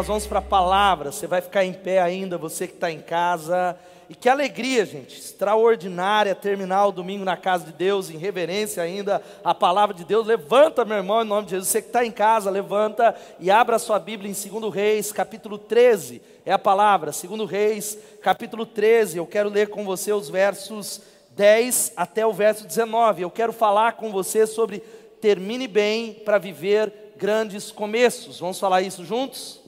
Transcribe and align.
nós 0.00 0.06
vamos 0.06 0.26
para 0.26 0.38
a 0.38 0.42
palavra. 0.42 1.12
Você 1.12 1.26
vai 1.26 1.42
ficar 1.42 1.62
em 1.62 1.74
pé 1.74 2.00
ainda, 2.00 2.38
você 2.38 2.66
que 2.66 2.72
está 2.72 2.90
em 2.90 3.00
casa. 3.00 3.76
E 4.08 4.14
que 4.14 4.30
alegria, 4.30 4.86
gente, 4.86 5.18
extraordinária 5.18 6.34
terminar 6.34 6.86
o 6.86 6.90
domingo 6.90 7.22
na 7.22 7.36
casa 7.36 7.66
de 7.66 7.72
Deus, 7.74 8.08
em 8.08 8.16
reverência 8.16 8.82
ainda 8.82 9.20
à 9.44 9.54
palavra 9.54 9.94
de 9.94 10.02
Deus. 10.02 10.26
Levanta, 10.26 10.86
meu 10.86 10.96
irmão, 10.96 11.20
em 11.20 11.26
nome 11.26 11.44
de 11.44 11.50
Jesus. 11.50 11.68
Você 11.68 11.82
que 11.82 11.88
está 11.88 12.02
em 12.02 12.10
casa, 12.10 12.50
levanta 12.50 13.14
e 13.38 13.50
abra 13.50 13.78
sua 13.78 13.98
Bíblia 13.98 14.30
em 14.30 14.32
2 14.32 14.74
Reis, 14.74 15.12
capítulo 15.12 15.58
13. 15.58 16.22
É 16.46 16.52
a 16.52 16.58
palavra, 16.58 17.10
2 17.10 17.50
Reis, 17.50 17.98
capítulo 18.22 18.64
13. 18.64 19.18
Eu 19.18 19.26
quero 19.26 19.50
ler 19.50 19.68
com 19.68 19.84
você 19.84 20.14
os 20.14 20.30
versos 20.30 21.02
10 21.32 21.92
até 21.94 22.26
o 22.26 22.32
verso 22.32 22.66
19. 22.66 23.20
Eu 23.20 23.30
quero 23.30 23.52
falar 23.52 23.98
com 23.98 24.10
você 24.10 24.46
sobre 24.46 24.78
termine 25.20 25.68
bem 25.68 26.14
para 26.14 26.38
viver 26.38 26.90
grandes 27.18 27.70
começos. 27.70 28.40
Vamos 28.40 28.58
falar 28.58 28.80
isso 28.80 29.04
juntos? 29.04 29.59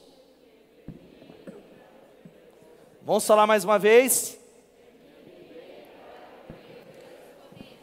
Vamos 3.05 3.27
falar 3.27 3.49
mais 3.49 3.65
uma 3.65 3.81
vez? 3.81 4.39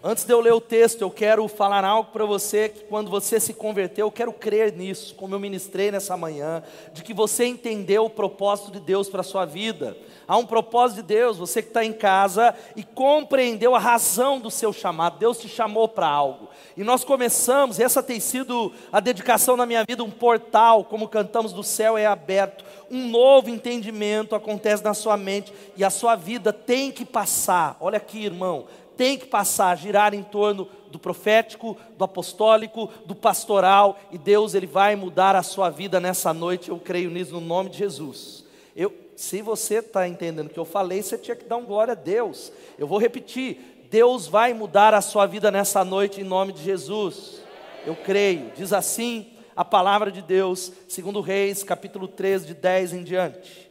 Antes 0.02 0.24
de 0.24 0.32
eu 0.32 0.40
ler 0.40 0.54
o 0.54 0.62
texto, 0.62 1.02
eu 1.02 1.12
quero 1.12 1.46
falar 1.50 1.84
algo 1.84 2.10
para 2.14 2.24
você 2.24 2.70
que 2.70 2.86
quando 2.86 3.12
você 3.12 3.38
se 3.38 3.54
converteu, 3.54 4.08
eu 4.08 4.12
quero 4.12 4.32
crer 4.32 4.72
nisso, 4.72 5.14
como 5.14 5.36
eu 5.36 5.40
ministrei 5.42 5.92
nessa 5.92 6.16
manhã, 6.16 6.64
de 6.94 7.04
que 7.04 7.14
você 7.14 7.46
entendeu 7.46 8.06
o 8.06 8.10
propósito 8.10 8.72
de 8.72 8.80
Deus 8.80 9.10
para 9.10 9.20
a 9.20 9.26
sua 9.26 9.44
vida. 9.44 9.98
Há 10.26 10.38
um 10.38 10.46
propósito 10.46 11.02
de 11.02 11.04
Deus, 11.04 11.38
você 11.38 11.62
que 11.62 11.68
está 11.68 11.84
em 11.84 11.92
casa 11.92 12.56
e 12.78 12.84
compreendeu 12.84 13.76
a 13.76 13.80
razão 13.80 14.40
do 14.40 14.50
seu 14.50 14.72
chamado. 14.72 15.20
Deus 15.20 15.38
te 15.38 15.50
chamou 15.50 15.90
para 15.90 16.08
algo. 16.08 16.48
E 16.78 16.84
nós 16.84 17.04
começamos, 17.04 17.78
essa 17.78 18.02
tem 18.02 18.22
sido 18.22 18.72
a 18.94 19.02
dedicação 19.02 19.58
na 19.58 19.66
minha 19.66 19.84
vida, 19.84 20.02
um 20.02 20.12
portal, 20.12 20.86
como 20.86 21.10
cantamos 21.10 21.52
do 21.52 21.64
céu 21.64 21.98
é 21.98 22.06
aberto. 22.06 22.64
Um 22.90 23.10
novo 23.10 23.50
entendimento 23.50 24.34
acontece 24.34 24.82
na 24.82 24.94
sua 24.94 25.18
mente 25.18 25.52
e 25.76 25.84
a 25.84 25.90
sua 25.90 26.16
vida 26.16 26.54
tem 26.54 26.90
que 26.90 27.04
passar. 27.04 27.76
Olha 27.82 27.98
aqui, 27.98 28.24
irmão, 28.24 28.66
tem 29.00 29.18
que 29.18 29.28
passar, 29.28 29.78
girar 29.78 30.14
em 30.14 30.22
torno 30.22 30.68
do 30.92 31.00
profético, 31.00 31.78
do 31.98 32.04
apostólico, 32.04 32.90
do 33.06 33.16
pastoral, 33.16 33.98
e 34.12 34.18
Deus 34.18 34.54
ele 34.54 34.68
vai 34.68 34.94
mudar 34.98 35.38
a 35.38 35.42
sua 35.42 35.70
vida 35.70 36.02
nessa 36.02 36.34
noite, 36.34 36.68
eu 36.68 36.78
creio 36.78 37.10
nisso 37.10 37.32
no 37.32 37.40
nome 37.40 37.70
de 37.70 37.78
Jesus. 37.78 38.44
Eu, 38.76 38.94
se 39.16 39.42
você 39.42 39.76
está 39.76 40.06
entendendo 40.06 40.48
o 40.48 40.50
que 40.50 40.60
eu 40.60 40.66
falei, 40.66 41.02
você 41.02 41.18
tinha 41.18 41.38
que 41.38 41.46
dar 41.46 41.56
um 41.56 41.64
glória 41.64 41.94
a 41.94 41.96
Deus. 41.96 42.52
Eu 42.78 42.88
vou 42.88 43.00
repetir: 43.00 43.86
Deus 43.90 44.28
vai 44.28 44.54
mudar 44.54 44.94
a 44.94 45.00
sua 45.00 45.26
vida 45.26 45.50
nessa 45.50 45.86
noite 45.86 46.20
em 46.20 46.26
nome 46.26 46.52
de 46.52 46.62
Jesus. 46.62 47.42
Eu 47.86 47.96
creio. 47.96 48.52
Diz 48.54 48.74
assim 48.74 49.32
a 49.56 49.64
palavra 49.64 50.12
de 50.12 50.22
Deus, 50.22 50.74
segundo 50.90 51.22
Reis, 51.22 51.64
capítulo 51.64 52.06
13, 52.06 52.48
de 52.48 52.54
10 52.54 52.94
em 52.94 53.04
diante 53.04 53.69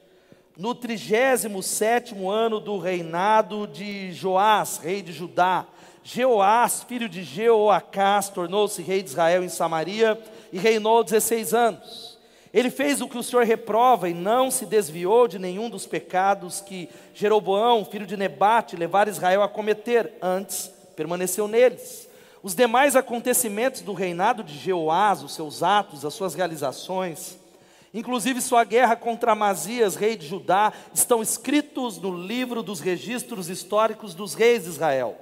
no 0.58 0.74
37 0.74 2.16
ano 2.28 2.58
do 2.58 2.78
reinado 2.78 3.64
de 3.68 4.12
Joás, 4.12 4.78
rei 4.78 5.00
de 5.00 5.12
Judá, 5.12 5.64
Jeoás, 6.02 6.82
filho 6.82 7.08
de 7.08 7.22
Jeoacás, 7.22 8.28
tornou-se 8.28 8.82
rei 8.82 9.00
de 9.00 9.10
Israel 9.10 9.44
em 9.44 9.48
Samaria 9.48 10.20
e 10.52 10.58
reinou 10.58 11.04
16 11.04 11.54
anos. 11.54 12.18
Ele 12.52 12.70
fez 12.70 13.00
o 13.00 13.06
que 13.06 13.16
o 13.16 13.22
Senhor 13.22 13.44
reprova 13.44 14.08
e 14.08 14.14
não 14.14 14.50
se 14.50 14.66
desviou 14.66 15.28
de 15.28 15.38
nenhum 15.38 15.70
dos 15.70 15.86
pecados 15.86 16.60
que 16.60 16.88
Jeroboão, 17.14 17.84
filho 17.84 18.06
de 18.06 18.16
Nebate, 18.16 18.74
levara 18.74 19.10
Israel 19.10 19.44
a 19.44 19.48
cometer, 19.48 20.14
antes 20.20 20.72
permaneceu 20.96 21.46
neles. 21.46 22.08
Os 22.42 22.56
demais 22.56 22.96
acontecimentos 22.96 23.80
do 23.80 23.92
reinado 23.92 24.42
de 24.42 24.58
Jeoás, 24.58 25.22
os 25.22 25.34
seus 25.34 25.62
atos, 25.62 26.04
as 26.04 26.14
suas 26.14 26.34
realizações, 26.34 27.37
Inclusive, 27.98 28.40
sua 28.40 28.62
guerra 28.62 28.94
contra 28.94 29.32
Amazias, 29.32 29.96
rei 29.96 30.16
de 30.16 30.24
Judá, 30.24 30.72
estão 30.94 31.20
escritos 31.20 31.98
no 31.98 32.16
livro 32.16 32.62
dos 32.62 32.78
registros 32.78 33.50
históricos 33.50 34.14
dos 34.14 34.34
reis 34.34 34.62
de 34.62 34.68
Israel. 34.68 35.16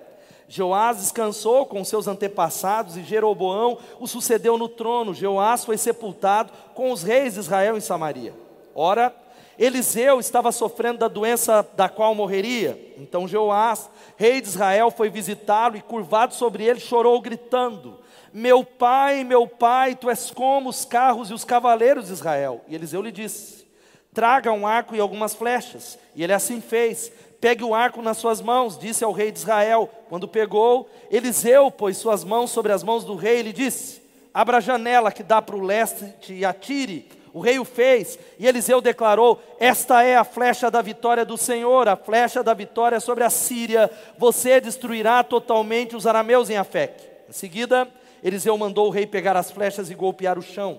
Joás 0.47 0.99
descansou 0.99 1.65
com 1.65 1.83
seus 1.83 2.07
antepassados 2.07 2.99
e 2.99 3.03
Jeroboão 3.03 3.79
o 3.99 4.07
sucedeu 4.07 4.59
no 4.59 4.69
trono. 4.69 5.15
Joás 5.15 5.65
foi 5.65 5.79
sepultado 5.79 6.53
com 6.75 6.93
os 6.93 7.03
reis 7.03 7.33
de 7.33 7.41
Israel 7.41 7.79
em 7.79 7.81
Samaria. 7.81 8.35
Ora, 8.75 9.11
Eliseu 9.59 10.21
estava 10.21 10.53
sofrendo 10.53 10.99
da 10.99 11.09
doença 11.09 11.67
da 11.75 11.89
qual 11.89 12.15
morreria. 12.15 12.95
Então 12.99 13.27
Joás, 13.27 13.89
rei 14.17 14.41
de 14.41 14.49
Israel, 14.49 14.91
foi 14.91 15.09
visitá-lo 15.09 15.77
e 15.77 15.83
curvado 15.83 16.35
sobre 16.35 16.65
ele 16.65 16.81
chorou 16.81 17.21
gritando: 17.21 17.99
meu 18.39 18.63
pai, 18.63 19.25
meu 19.25 19.47
pai, 19.49 19.95
tu 19.95 20.11
és 20.11 20.31
como 20.31 20.69
os 20.69 20.85
carros 20.85 21.31
e 21.31 21.33
os 21.33 21.43
cavaleiros 21.43 22.09
de 22.09 22.13
Israel. 22.13 22.61
E 22.69 22.75
Eliseu 22.75 23.01
lhe 23.01 23.11
disse: 23.11 23.67
Traga 24.13 24.53
um 24.53 24.67
arco 24.67 24.95
e 24.95 25.01
algumas 25.01 25.35
flechas. 25.35 25.99
E 26.15 26.23
ele 26.23 26.35
assim 26.35 26.61
fez. 26.61 27.11
Pegue 27.41 27.65
o 27.65 27.75
arco 27.75 28.03
nas 28.03 28.19
suas 28.19 28.43
mãos, 28.43 28.79
disse 28.79 29.03
ao 29.03 29.13
rei 29.13 29.33
de 29.33 29.39
Israel. 29.39 29.91
Quando 30.11 30.29
pegou, 30.29 30.87
Eliseu 31.11 31.71
pôs 31.71 31.97
suas 31.97 32.25
mãos 32.25 32.51
sobre 32.51 32.73
as 32.73 32.83
mãos 32.83 33.05
do 33.05 33.15
rei 33.15 33.41
e 33.41 33.43
lhe 33.45 33.53
disse: 33.55 34.03
Abra 34.35 34.59
a 34.59 34.61
janela 34.61 35.11
que 35.11 35.23
dá 35.23 35.41
para 35.41 35.57
o 35.57 35.63
leste 35.63 36.15
e 36.29 36.45
atire. 36.45 37.09
O 37.37 37.41
rei 37.41 37.59
o 37.59 37.67
fez, 37.67 38.19
e 38.39 38.47
Eliseu 38.47 38.81
declarou: 38.81 39.39
Esta 39.61 40.03
é 40.03 40.17
a 40.17 40.25
flecha 40.25 40.71
da 40.71 40.81
vitória 40.81 41.23
do 41.23 41.37
Senhor, 41.37 41.87
a 41.87 41.95
flecha 41.95 42.43
da 42.43 42.55
vitória 42.55 42.99
sobre 42.99 43.25
a 43.25 43.29
Síria. 43.29 43.91
Você 44.17 44.59
destruirá 44.59 45.23
totalmente 45.23 45.95
os 45.95 46.07
arameus 46.07 46.49
em 46.49 46.57
Afec. 46.57 46.95
Em 47.29 47.33
seguida, 47.33 47.87
Eliseu 48.25 48.57
mandou 48.57 48.87
o 48.87 48.91
rei 48.91 49.07
pegar 49.07 49.37
as 49.37 49.51
flechas 49.51 49.91
e 49.91 49.95
golpear 49.95 50.39
o 50.39 50.43
chão. 50.43 50.79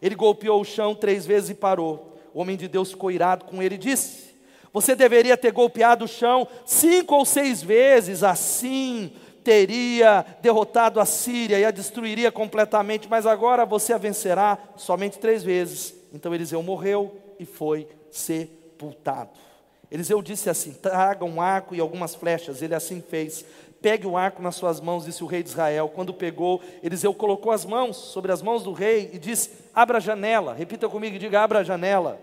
Ele 0.00 0.14
golpeou 0.14 0.60
o 0.60 0.64
chão 0.64 0.94
três 0.94 1.26
vezes 1.26 1.50
e 1.50 1.54
parou. 1.54 2.16
O 2.32 2.40
homem 2.40 2.56
de 2.56 2.68
Deus 2.68 2.92
ficou 2.92 3.10
irado 3.10 3.44
com 3.44 3.60
ele 3.60 3.74
e 3.74 3.78
disse: 3.78 4.32
Você 4.72 4.94
deveria 4.94 5.36
ter 5.36 5.50
golpeado 5.50 6.04
o 6.04 6.08
chão 6.08 6.46
cinco 6.64 7.16
ou 7.16 7.24
seis 7.24 7.64
vezes, 7.64 8.22
assim 8.22 9.10
teria 9.42 10.26
derrotado 10.42 10.98
a 10.98 11.04
Síria 11.04 11.56
e 11.56 11.64
a 11.64 11.70
destruiria 11.70 12.32
completamente, 12.32 13.08
mas 13.08 13.26
agora 13.26 13.64
você 13.64 13.92
a 13.92 13.98
vencerá 13.98 14.58
somente 14.76 15.20
três 15.20 15.44
vezes. 15.44 15.95
Então 16.16 16.34
Eliseu 16.34 16.62
morreu 16.62 17.14
e 17.38 17.44
foi 17.44 17.86
sepultado. 18.10 19.38
Eliseu 19.90 20.20
disse 20.22 20.48
assim: 20.48 20.72
Traga 20.72 21.24
um 21.24 21.40
arco 21.40 21.74
e 21.74 21.80
algumas 21.80 22.14
flechas. 22.14 22.62
Ele 22.62 22.74
assim 22.74 23.02
fez. 23.02 23.44
Pegue 23.82 24.06
o 24.06 24.16
arco 24.16 24.42
nas 24.42 24.56
suas 24.56 24.80
mãos, 24.80 25.04
disse 25.04 25.22
o 25.22 25.26
rei 25.26 25.42
de 25.42 25.50
Israel. 25.50 25.92
Quando 25.94 26.14
pegou, 26.14 26.60
Eliseu 26.82 27.12
colocou 27.12 27.52
as 27.52 27.66
mãos 27.66 27.96
sobre 27.96 28.32
as 28.32 28.40
mãos 28.40 28.64
do 28.64 28.72
rei 28.72 29.10
e 29.12 29.18
disse: 29.18 29.50
Abra 29.74 29.98
a 29.98 30.00
janela. 30.00 30.54
Repita 30.54 30.88
comigo 30.88 31.16
e 31.16 31.18
diga: 31.18 31.42
Abra 31.42 31.58
a 31.58 31.64
janela. 31.64 32.18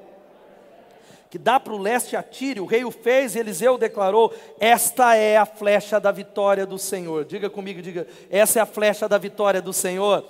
Que 1.30 1.38
dá 1.38 1.60
para 1.60 1.74
o 1.74 1.78
leste 1.78 2.16
atire. 2.16 2.60
O 2.60 2.66
rei 2.66 2.84
o 2.84 2.92
fez 2.92 3.36
e 3.36 3.40
Eliseu 3.40 3.78
declarou: 3.78 4.34
Esta 4.60 5.16
é 5.16 5.38
a 5.38 5.46
flecha 5.46 6.00
da 6.00 6.12
vitória 6.12 6.66
do 6.66 6.80
Senhor. 6.80 7.26
Diga 7.26 7.48
comigo, 7.48 7.80
diga: 7.80 8.08
Essa 8.30 8.58
é 8.58 8.62
a 8.64 8.66
flecha 8.66 9.08
da 9.08 9.20
vitória 9.20 9.62
do 9.62 9.72
Senhor. 9.72 10.26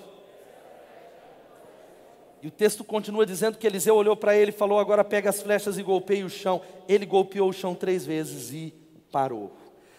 E 2.43 2.47
o 2.47 2.51
texto 2.51 2.83
continua 2.83 3.25
dizendo 3.25 3.57
que 3.57 3.65
Eliseu 3.65 3.95
olhou 3.95 4.17
para 4.17 4.35
ele 4.35 4.51
e 4.51 4.53
falou: 4.53 4.77
Agora 4.77 5.01
pega 5.01 5.29
as 5.29 5.41
flechas 5.41 5.77
e 5.77 5.83
golpeie 5.83 6.25
o 6.25 6.29
chão. 6.29 6.61
Ele 6.89 7.05
golpeou 7.05 7.47
o 7.47 7.53
chão 7.53 7.73
três 7.73 8.05
vezes 8.05 8.51
e 8.51 8.73
parou. 9.09 9.55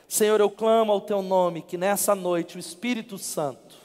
Senhor, 0.06 0.38
eu 0.38 0.50
clamo 0.50 0.92
ao 0.92 1.00
teu 1.00 1.22
nome 1.22 1.62
que 1.62 1.78
nessa 1.78 2.14
noite 2.14 2.58
o 2.58 2.60
Espírito 2.60 3.16
Santo, 3.16 3.76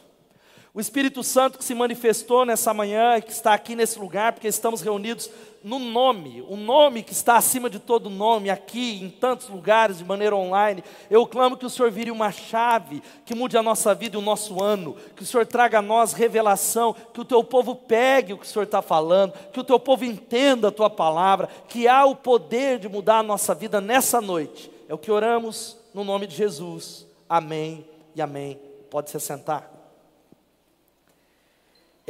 o 0.73 0.81
Espírito 0.81 1.23
Santo 1.23 1.57
que 1.57 1.63
se 1.63 1.73
manifestou 1.73 2.45
nessa 2.45 2.73
manhã 2.73 3.15
e 3.17 3.21
que 3.21 3.31
está 3.31 3.53
aqui 3.53 3.77
nesse 3.77 3.97
lugar, 3.97 4.33
porque 4.33 4.49
estamos 4.49 4.81
reunidos 4.81 5.29
no 5.63 5.77
nome, 5.77 6.41
o 6.47 6.55
nome 6.55 7.03
que 7.03 7.11
está 7.11 7.35
acima 7.35 7.69
de 7.69 7.79
todo 7.79 8.09
nome, 8.09 8.49
aqui 8.49 9.03
em 9.03 9.09
tantos 9.09 9.49
lugares, 9.49 9.97
de 9.97 10.05
maneira 10.05 10.35
online. 10.35 10.83
Eu 11.09 11.27
clamo 11.27 11.57
que 11.57 11.65
o 11.65 11.69
Senhor 11.69 11.91
vire 11.91 12.11
uma 12.11 12.31
chave 12.31 13.01
que 13.25 13.35
mude 13.35 13.57
a 13.57 13.63
nossa 13.63 13.93
vida 13.93 14.15
e 14.15 14.19
o 14.19 14.23
nosso 14.23 14.63
ano, 14.63 14.95
que 15.15 15.23
o 15.23 15.25
Senhor 15.25 15.45
traga 15.45 15.79
a 15.79 15.81
nós 15.81 16.13
revelação, 16.13 16.95
que 17.13 17.21
o 17.21 17.25
teu 17.25 17.43
povo 17.43 17.75
pegue 17.75 18.33
o 18.33 18.37
que 18.37 18.45
o 18.45 18.49
Senhor 18.49 18.63
está 18.63 18.81
falando, 18.81 19.33
que 19.51 19.59
o 19.59 19.63
teu 19.63 19.79
povo 19.79 20.05
entenda 20.05 20.69
a 20.69 20.71
tua 20.71 20.89
palavra, 20.89 21.49
que 21.67 21.87
há 21.87 22.05
o 22.05 22.15
poder 22.15 22.79
de 22.79 22.87
mudar 22.87 23.19
a 23.19 23.23
nossa 23.23 23.53
vida 23.53 23.81
nessa 23.81 24.21
noite. 24.21 24.71
É 24.87 24.93
o 24.93 24.97
que 24.97 25.11
oramos 25.11 25.77
no 25.93 26.03
nome 26.03 26.25
de 26.25 26.35
Jesus. 26.35 27.05
Amém 27.27 27.85
e 28.15 28.21
amém. 28.21 28.59
Pode 28.89 29.09
se 29.09 29.19
sentar. 29.19 29.78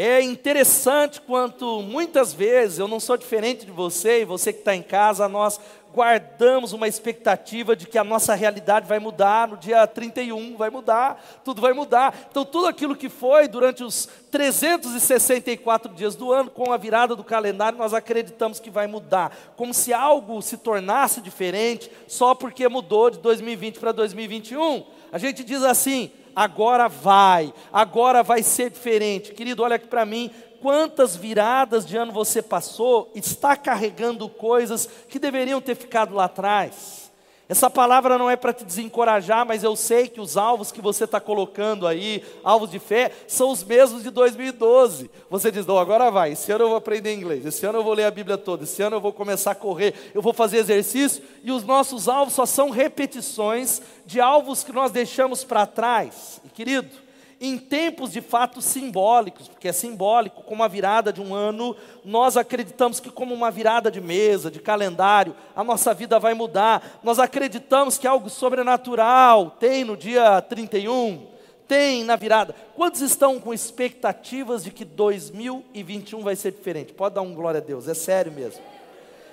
É 0.01 0.21
interessante 0.21 1.19
quanto 1.19 1.81
muitas 1.81 2.31
vezes, 2.31 2.79
eu 2.79 2.87
não 2.87 3.01
sou 3.01 3.17
diferente 3.17 3.65
de 3.65 3.71
você 3.73 4.21
e 4.21 4.25
você 4.25 4.53
que 4.53 4.59
está 4.59 4.73
em 4.73 4.81
casa, 4.81 5.27
nós 5.27 5.59
guardamos 5.93 6.71
uma 6.71 6.87
expectativa 6.87 7.75
de 7.75 7.85
que 7.85 7.97
a 7.97 8.03
nossa 8.05 8.33
realidade 8.33 8.87
vai 8.87 8.97
mudar 8.97 9.49
no 9.49 9.57
dia 9.57 9.85
31, 9.85 10.55
vai 10.55 10.69
mudar, 10.69 11.41
tudo 11.43 11.59
vai 11.59 11.73
mudar. 11.73 12.17
Então, 12.31 12.45
tudo 12.45 12.67
aquilo 12.67 12.95
que 12.95 13.09
foi 13.09 13.49
durante 13.49 13.83
os 13.83 14.07
364 14.31 15.93
dias 15.93 16.15
do 16.15 16.31
ano, 16.31 16.49
com 16.49 16.71
a 16.71 16.77
virada 16.77 17.13
do 17.13 17.23
calendário, 17.25 17.77
nós 17.77 17.93
acreditamos 17.93 18.57
que 18.57 18.69
vai 18.69 18.87
mudar, 18.87 19.35
como 19.57 19.73
se 19.73 19.91
algo 19.91 20.41
se 20.41 20.55
tornasse 20.55 21.19
diferente 21.19 21.91
só 22.07 22.33
porque 22.33 22.69
mudou 22.69 23.09
de 23.09 23.19
2020 23.19 23.77
para 23.81 23.91
2021. 23.91 24.85
A 25.11 25.17
gente 25.17 25.43
diz 25.43 25.61
assim: 25.61 26.09
agora 26.39 26.87
vai, 26.87 27.53
agora 27.69 28.23
vai 28.23 28.41
ser 28.41 28.69
diferente. 28.69 29.33
Querido, 29.33 29.61
olha 29.61 29.75
aqui 29.75 29.87
para 29.87 30.05
mim, 30.05 30.31
quantas 30.61 31.13
viradas 31.13 31.85
de 31.85 31.97
ano 31.97 32.13
você 32.13 32.41
passou, 32.41 33.11
está 33.13 33.57
carregando 33.57 34.29
coisas 34.29 34.87
que 35.09 35.19
deveriam 35.19 35.59
ter 35.59 35.75
ficado 35.75 36.15
lá 36.15 36.25
atrás. 36.25 37.08
Essa 37.49 37.67
palavra 37.67 38.15
não 38.15 38.29
é 38.29 38.35
para 38.35 38.53
te 38.53 38.63
desencorajar, 38.63 39.43
mas 39.43 39.63
eu 39.63 39.75
sei 39.75 40.07
que 40.07 40.21
os 40.21 40.37
alvos 40.37 40.71
que 40.71 40.83
você 40.83 41.05
está 41.05 41.19
colocando 41.19 41.87
aí, 41.87 42.23
alvos 42.43 42.69
de 42.69 42.77
fé, 42.77 43.11
são 43.27 43.49
os 43.49 43.63
mesmos 43.63 44.03
de 44.03 44.11
2012. 44.11 45.09
Você 45.31 45.51
diz, 45.51 45.65
não, 45.65 45.79
agora 45.79 46.11
vai, 46.11 46.33
esse 46.33 46.51
ano 46.51 46.65
eu 46.65 46.67
vou 46.67 46.77
aprender 46.77 47.11
inglês, 47.11 47.43
esse 47.43 47.65
ano 47.65 47.79
eu 47.79 47.83
vou 47.83 47.93
ler 47.93 48.05
a 48.05 48.11
Bíblia 48.11 48.37
toda, 48.37 48.65
esse 48.65 48.83
ano 48.83 48.97
eu 48.97 49.01
vou 49.01 49.11
começar 49.11 49.49
a 49.49 49.55
correr, 49.55 49.95
eu 50.13 50.21
vou 50.21 50.31
fazer 50.31 50.57
exercício, 50.57 51.23
e 51.43 51.51
os 51.51 51.63
nossos 51.63 52.07
alvos 52.07 52.35
só 52.35 52.45
são 52.45 52.69
repetições 52.69 53.81
de 54.05 54.21
alvos 54.21 54.63
que 54.63 54.71
nós 54.71 54.91
deixamos 54.91 55.43
para 55.43 55.65
trás. 55.65 56.39
E 56.45 56.49
querido, 56.49 57.08
em 57.41 57.57
tempos 57.57 58.11
de 58.11 58.21
fato 58.21 58.61
simbólicos, 58.61 59.47
porque 59.47 59.69
é 59.69 59.71
simbólico, 59.71 60.43
como 60.43 60.63
a 60.63 60.67
virada 60.67 61.13
de 61.13 61.21
um 61.21 61.33
ano, 61.33 61.75
nós 62.03 62.35
acreditamos 62.35 62.99
que, 62.99 63.09
como 63.09 63.33
uma 63.33 63.49
virada 63.49 63.89
de 63.89 64.01
mesa, 64.01 64.51
de 64.51 64.59
calendário, 64.59 65.35
a 65.55 65.63
nossa 65.63 65.93
vida 65.93 66.19
vai 66.19 66.33
mudar. 66.33 66.99
Nós 67.01 67.17
acreditamos 67.17 67.97
que 67.97 68.05
algo 68.05 68.29
sobrenatural 68.29 69.51
tem 69.51 69.85
no 69.85 69.95
dia 69.95 70.41
31, 70.41 71.27
tem 71.65 72.03
na 72.03 72.17
virada. 72.17 72.53
Quantos 72.75 72.99
estão 72.99 73.39
com 73.39 73.53
expectativas 73.53 74.63
de 74.63 74.71
que 74.71 74.83
2021 74.83 76.21
vai 76.21 76.35
ser 76.35 76.51
diferente? 76.51 76.93
Pode 76.93 77.15
dar 77.15 77.21
um 77.21 77.33
glória 77.33 77.59
a 77.59 77.63
Deus, 77.63 77.87
é 77.87 77.93
sério 77.93 78.33
mesmo. 78.33 78.61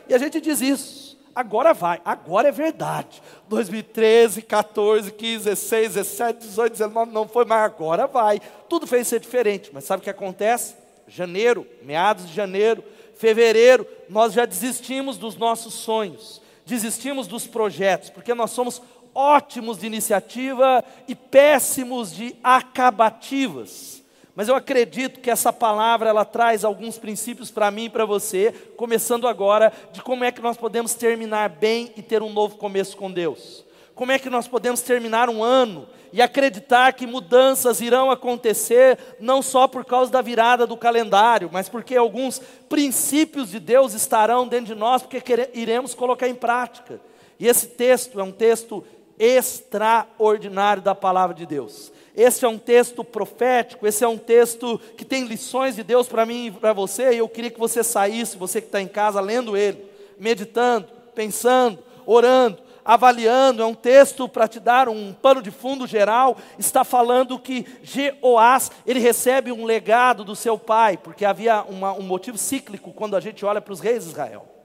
E 0.08 0.14
a 0.14 0.18
gente 0.18 0.40
diz 0.40 0.60
isso 0.60 1.15
agora 1.36 1.74
vai, 1.74 2.00
agora 2.02 2.48
é 2.48 2.52
verdade. 2.52 3.22
2013, 3.48 4.40
14, 4.40 5.12
15, 5.12 5.44
16, 5.44 5.94
17, 5.94 6.40
18, 6.40 6.72
19, 6.72 7.12
não 7.12 7.28
foi, 7.28 7.44
mas 7.44 7.62
agora 7.62 8.06
vai. 8.06 8.40
Tudo 8.68 8.86
fez 8.86 9.06
ser 9.06 9.20
diferente, 9.20 9.70
mas 9.72 9.84
sabe 9.84 10.00
o 10.00 10.04
que 10.04 10.10
acontece? 10.10 10.74
Janeiro, 11.06 11.66
meados 11.82 12.26
de 12.26 12.34
janeiro, 12.34 12.82
fevereiro, 13.14 13.86
nós 14.08 14.32
já 14.32 14.46
desistimos 14.46 15.18
dos 15.18 15.36
nossos 15.36 15.74
sonhos, 15.74 16.40
desistimos 16.64 17.26
dos 17.26 17.46
projetos, 17.46 18.08
porque 18.08 18.34
nós 18.34 18.50
somos 18.50 18.80
ótimos 19.14 19.78
de 19.78 19.86
iniciativa 19.86 20.82
e 21.06 21.14
péssimos 21.14 22.12
de 22.14 22.34
acabativas. 22.42 23.95
Mas 24.36 24.48
eu 24.48 24.54
acredito 24.54 25.18
que 25.18 25.30
essa 25.30 25.50
palavra 25.50 26.10
ela 26.10 26.22
traz 26.22 26.62
alguns 26.62 26.98
princípios 26.98 27.50
para 27.50 27.70
mim 27.70 27.86
e 27.86 27.90
para 27.90 28.04
você, 28.04 28.52
começando 28.76 29.26
agora 29.26 29.72
de 29.94 30.02
como 30.02 30.24
é 30.24 30.30
que 30.30 30.42
nós 30.42 30.58
podemos 30.58 30.92
terminar 30.92 31.48
bem 31.48 31.90
e 31.96 32.02
ter 32.02 32.22
um 32.22 32.30
novo 32.30 32.56
começo 32.56 32.98
com 32.98 33.10
Deus. 33.10 33.64
Como 33.94 34.12
é 34.12 34.18
que 34.18 34.28
nós 34.28 34.46
podemos 34.46 34.82
terminar 34.82 35.30
um 35.30 35.42
ano 35.42 35.88
e 36.12 36.20
acreditar 36.20 36.92
que 36.92 37.06
mudanças 37.06 37.80
irão 37.80 38.10
acontecer 38.10 38.98
não 39.18 39.40
só 39.40 39.66
por 39.66 39.86
causa 39.86 40.12
da 40.12 40.20
virada 40.20 40.66
do 40.66 40.76
calendário, 40.76 41.48
mas 41.50 41.70
porque 41.70 41.96
alguns 41.96 42.38
princípios 42.68 43.50
de 43.50 43.58
Deus 43.58 43.94
estarão 43.94 44.46
dentro 44.46 44.66
de 44.66 44.74
nós, 44.74 45.02
porque 45.02 45.48
iremos 45.54 45.94
colocar 45.94 46.28
em 46.28 46.34
prática. 46.34 47.00
E 47.40 47.46
esse 47.46 47.68
texto 47.68 48.20
é 48.20 48.22
um 48.22 48.32
texto 48.32 48.84
extraordinário 49.18 50.82
da 50.82 50.94
palavra 50.94 51.34
de 51.34 51.46
Deus. 51.46 51.90
Esse 52.16 52.44
é 52.44 52.48
um 52.48 52.58
texto 52.58 53.04
profético, 53.04 53.86
esse 53.86 54.02
é 54.02 54.08
um 54.08 54.16
texto 54.16 54.80
que 54.96 55.04
tem 55.04 55.24
lições 55.24 55.76
de 55.76 55.82
Deus 55.82 56.08
para 56.08 56.24
mim 56.24 56.46
e 56.46 56.50
para 56.50 56.72
você, 56.72 57.12
e 57.12 57.18
eu 57.18 57.28
queria 57.28 57.50
que 57.50 57.60
você 57.60 57.84
saísse, 57.84 58.38
você 58.38 58.60
que 58.60 58.68
está 58.68 58.80
em 58.80 58.88
casa, 58.88 59.20
lendo 59.20 59.54
ele, 59.54 59.84
meditando, 60.18 60.88
pensando, 61.14 61.78
orando, 62.06 62.58
avaliando. 62.82 63.62
É 63.62 63.66
um 63.66 63.74
texto 63.74 64.28
para 64.28 64.48
te 64.48 64.58
dar 64.58 64.88
um 64.88 65.12
pano 65.12 65.42
de 65.42 65.50
fundo 65.50 65.86
geral. 65.86 66.38
Está 66.58 66.84
falando 66.84 67.38
que 67.38 67.66
Jeoás, 67.82 68.70
ele 68.86 69.00
recebe 69.00 69.52
um 69.52 69.64
legado 69.64 70.24
do 70.24 70.36
seu 70.36 70.56
pai, 70.56 70.96
porque 70.96 71.24
havia 71.24 71.62
uma, 71.64 71.92
um 71.92 72.02
motivo 72.02 72.38
cíclico 72.38 72.92
quando 72.92 73.16
a 73.16 73.20
gente 73.20 73.44
olha 73.44 73.60
para 73.60 73.74
os 73.74 73.80
reis 73.80 74.04
de 74.04 74.10
Israel. 74.10 74.55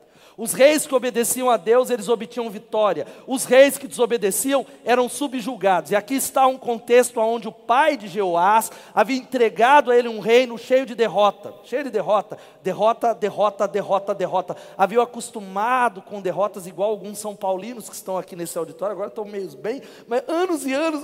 Os 0.41 0.53
reis 0.53 0.87
que 0.87 0.95
obedeciam 0.95 1.51
a 1.51 1.55
Deus, 1.55 1.91
eles 1.91 2.09
obtinham 2.09 2.49
vitória. 2.49 3.05
Os 3.27 3.45
reis 3.45 3.77
que 3.77 3.87
desobedeciam 3.87 4.65
eram 4.83 5.07
subjugados. 5.07 5.91
E 5.91 5.95
aqui 5.95 6.15
está 6.15 6.47
um 6.47 6.57
contexto 6.57 7.19
onde 7.19 7.47
o 7.47 7.51
pai 7.51 7.95
de 7.95 8.07
Jeoás 8.07 8.71
havia 8.91 9.17
entregado 9.17 9.91
a 9.91 9.95
ele 9.95 10.07
um 10.07 10.19
reino 10.19 10.57
cheio 10.57 10.83
de 10.83 10.95
derrota. 10.95 11.53
Cheio 11.63 11.83
de 11.83 11.91
derrota. 11.91 12.39
Derrota, 12.63 13.13
derrota, 13.13 13.67
derrota, 13.67 14.15
derrota. 14.15 14.57
Havia 14.75 15.03
acostumado 15.03 16.01
com 16.01 16.19
derrotas 16.19 16.65
igual 16.65 16.89
alguns 16.89 17.19
são 17.19 17.35
paulinos 17.35 17.87
que 17.87 17.93
estão 17.93 18.17
aqui 18.17 18.35
nesse 18.35 18.57
auditório. 18.57 18.93
Agora 18.93 19.09
estão 19.09 19.25
meio 19.25 19.55
bem, 19.57 19.79
mas 20.07 20.23
anos 20.27 20.65
e 20.65 20.73
anos, 20.73 21.03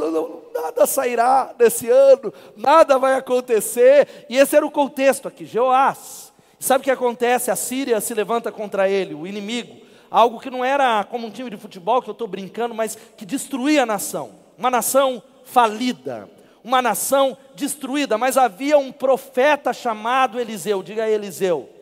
nada 0.52 0.88
sairá 0.88 1.54
desse 1.56 1.88
ano. 1.88 2.34
Nada 2.56 2.98
vai 2.98 3.14
acontecer. 3.14 4.08
E 4.28 4.36
esse 4.36 4.56
era 4.56 4.66
o 4.66 4.72
contexto 4.72 5.28
aqui. 5.28 5.46
Jeoás 5.46 6.27
Sabe 6.60 6.82
o 6.82 6.84
que 6.84 6.92
acontece? 6.92 7.52
A 7.52 7.56
Síria 7.56 8.02
se 8.02 8.14
levanta 8.14 8.52
contra 8.52 8.90
ele, 8.90 9.14
o 9.14 9.28
inimigo. 9.28 9.78
Algo 10.10 10.40
que 10.40 10.50
não 10.50 10.64
era 10.64 11.04
como 11.04 11.28
um 11.28 11.32
time 11.32 11.50
de 11.50 11.58
futebol, 11.58 12.02
que 12.02 12.10
eu 12.10 12.14
estou 12.14 12.28
brincando, 12.28 12.74
mas 12.74 12.98
que 13.16 13.26
destruía 13.26 13.84
a 13.84 13.86
nação. 13.86 14.32
Uma 14.58 14.72
nação 14.72 15.22
falida, 15.44 16.30
uma 16.64 16.82
nação 16.82 17.38
destruída. 17.56 18.18
Mas 18.18 18.38
havia 18.38 18.78
um 18.78 18.92
profeta 18.92 19.74
chamado 19.74 20.40
Eliseu, 20.40 20.82
diga 20.82 21.10
Eliseu. 21.10 21.77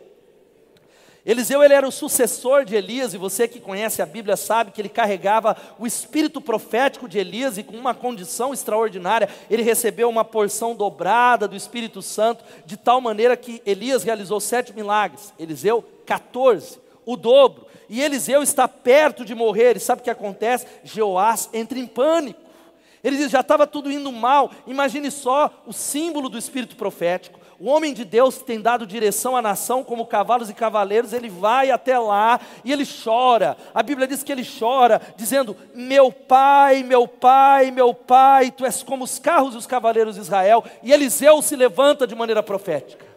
Eliseu 1.25 1.63
ele 1.63 1.73
era 1.73 1.87
o 1.87 1.91
sucessor 1.91 2.63
de 2.63 2.75
Elias, 2.75 3.15
e 3.15 3.17
você 3.17 3.47
que 3.47 3.59
conhece 3.59 3.99
a 3.99 4.05
Bíblia 4.05 4.37
sabe 4.37 4.69
que 4.69 4.79
ele 4.79 4.89
carregava 4.89 5.57
o 5.79 5.87
espírito 5.87 6.39
profético 6.39 7.09
de 7.09 7.17
Elias, 7.17 7.57
e 7.57 7.63
com 7.63 7.75
uma 7.75 7.95
condição 7.95 8.53
extraordinária, 8.53 9.27
ele 9.49 9.63
recebeu 9.63 10.07
uma 10.07 10.23
porção 10.23 10.75
dobrada 10.75 11.47
do 11.47 11.55
Espírito 11.55 11.99
Santo, 12.01 12.43
de 12.63 12.77
tal 12.77 13.01
maneira 13.01 13.35
que 13.35 13.59
Elias 13.65 14.03
realizou 14.03 14.39
sete 14.39 14.71
milagres, 14.71 15.33
Eliseu, 15.39 15.83
14, 16.05 16.77
o 17.03 17.17
dobro. 17.17 17.65
E 17.89 18.03
Eliseu 18.03 18.43
está 18.43 18.67
perto 18.67 19.25
de 19.25 19.33
morrer, 19.33 19.77
e 19.77 19.79
sabe 19.79 20.01
o 20.01 20.03
que 20.03 20.11
acontece? 20.11 20.67
Jeoás 20.83 21.49
entra 21.51 21.79
em 21.79 21.87
pânico. 21.87 22.45
Ele 23.03 23.17
diz: 23.17 23.29
já 23.29 23.41
estava 23.41 23.67
tudo 23.67 23.91
indo 23.91 24.11
mal. 24.11 24.49
Imagine 24.65 25.11
só 25.11 25.51
o 25.67 25.71
símbolo 25.71 26.27
do 26.27 26.39
espírito 26.39 26.75
profético 26.75 27.39
o 27.59 27.69
homem 27.69 27.93
de 27.93 28.03
Deus 28.03 28.37
tem 28.39 28.59
dado 28.59 28.85
direção 28.85 29.35
à 29.35 29.41
nação 29.41 29.83
como 29.83 30.05
cavalos 30.05 30.49
e 30.49 30.53
cavaleiros, 30.53 31.13
ele 31.13 31.29
vai 31.29 31.71
até 31.71 31.97
lá 31.97 32.39
e 32.63 32.71
ele 32.71 32.85
chora. 32.85 33.55
A 33.73 33.81
Bíblia 33.81 34.07
diz 34.07 34.23
que 34.23 34.31
ele 34.31 34.45
chora, 34.45 35.01
dizendo: 35.15 35.55
Meu 35.73 36.11
pai, 36.11 36.83
meu 36.83 37.07
pai, 37.07 37.71
meu 37.71 37.93
pai, 37.93 38.51
tu 38.51 38.65
és 38.65 38.83
como 38.83 39.05
os 39.05 39.19
carros 39.19 39.55
e 39.55 39.57
os 39.57 39.67
cavaleiros 39.67 40.15
de 40.15 40.21
Israel. 40.21 40.63
E 40.83 40.91
Eliseu 40.91 41.41
se 41.41 41.55
levanta 41.55 42.05
de 42.05 42.15
maneira 42.15 42.43
profética. 42.43 43.14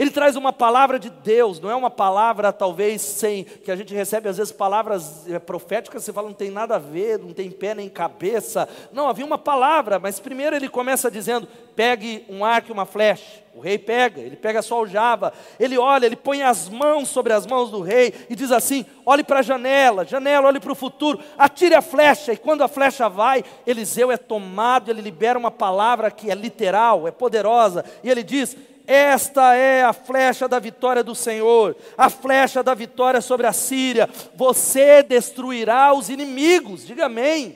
Ele 0.00 0.10
traz 0.10 0.34
uma 0.34 0.50
palavra 0.50 0.98
de 0.98 1.10
Deus, 1.10 1.60
não 1.60 1.70
é 1.70 1.74
uma 1.74 1.90
palavra 1.90 2.54
talvez 2.54 3.02
sem 3.02 3.44
que 3.44 3.70
a 3.70 3.76
gente 3.76 3.92
recebe 3.92 4.30
às 4.30 4.38
vezes 4.38 4.50
palavras 4.50 5.30
é, 5.30 5.38
proféticas, 5.38 6.02
você 6.02 6.10
fala 6.10 6.28
não 6.28 6.34
tem 6.34 6.50
nada 6.50 6.76
a 6.76 6.78
ver, 6.78 7.18
não 7.18 7.34
tem 7.34 7.50
pé 7.50 7.74
nem 7.74 7.86
cabeça. 7.86 8.66
Não, 8.94 9.10
havia 9.10 9.26
uma 9.26 9.36
palavra, 9.36 9.98
mas 9.98 10.18
primeiro 10.18 10.56
ele 10.56 10.70
começa 10.70 11.10
dizendo: 11.10 11.46
pegue 11.76 12.24
um 12.30 12.42
arco 12.42 12.70
e 12.70 12.72
uma 12.72 12.86
flecha. 12.86 13.42
O 13.54 13.60
rei 13.60 13.76
pega, 13.76 14.22
ele 14.22 14.36
pega 14.36 14.62
só 14.62 14.80
o 14.80 14.86
java, 14.86 15.34
ele 15.58 15.76
olha, 15.76 16.06
ele 16.06 16.16
põe 16.16 16.42
as 16.42 16.66
mãos 16.66 17.08
sobre 17.08 17.34
as 17.34 17.44
mãos 17.44 17.70
do 17.70 17.82
rei 17.82 18.14
e 18.30 18.34
diz 18.34 18.52
assim: 18.52 18.86
olhe 19.04 19.22
para 19.22 19.40
a 19.40 19.42
janela, 19.42 20.06
janela, 20.06 20.48
olhe 20.48 20.60
para 20.60 20.72
o 20.72 20.74
futuro, 20.74 21.20
atire 21.36 21.74
a 21.74 21.82
flecha, 21.82 22.32
e 22.32 22.38
quando 22.38 22.62
a 22.62 22.68
flecha 22.68 23.06
vai, 23.06 23.44
Eliseu 23.66 24.10
é 24.10 24.16
tomado, 24.16 24.90
ele 24.90 25.02
libera 25.02 25.38
uma 25.38 25.50
palavra 25.50 26.10
que 26.10 26.30
é 26.30 26.34
literal, 26.34 27.06
é 27.06 27.10
poderosa, 27.10 27.84
e 28.02 28.10
ele 28.10 28.22
diz: 28.22 28.56
esta 28.92 29.54
é 29.54 29.84
a 29.84 29.92
flecha 29.92 30.48
da 30.48 30.58
vitória 30.58 31.04
do 31.04 31.14
Senhor, 31.14 31.76
a 31.96 32.10
flecha 32.10 32.60
da 32.60 32.74
vitória 32.74 33.20
sobre 33.20 33.46
a 33.46 33.52
Síria. 33.52 34.08
Você 34.34 35.00
destruirá 35.04 35.94
os 35.94 36.08
inimigos. 36.08 36.84
Diga 36.84 37.06
amém. 37.06 37.54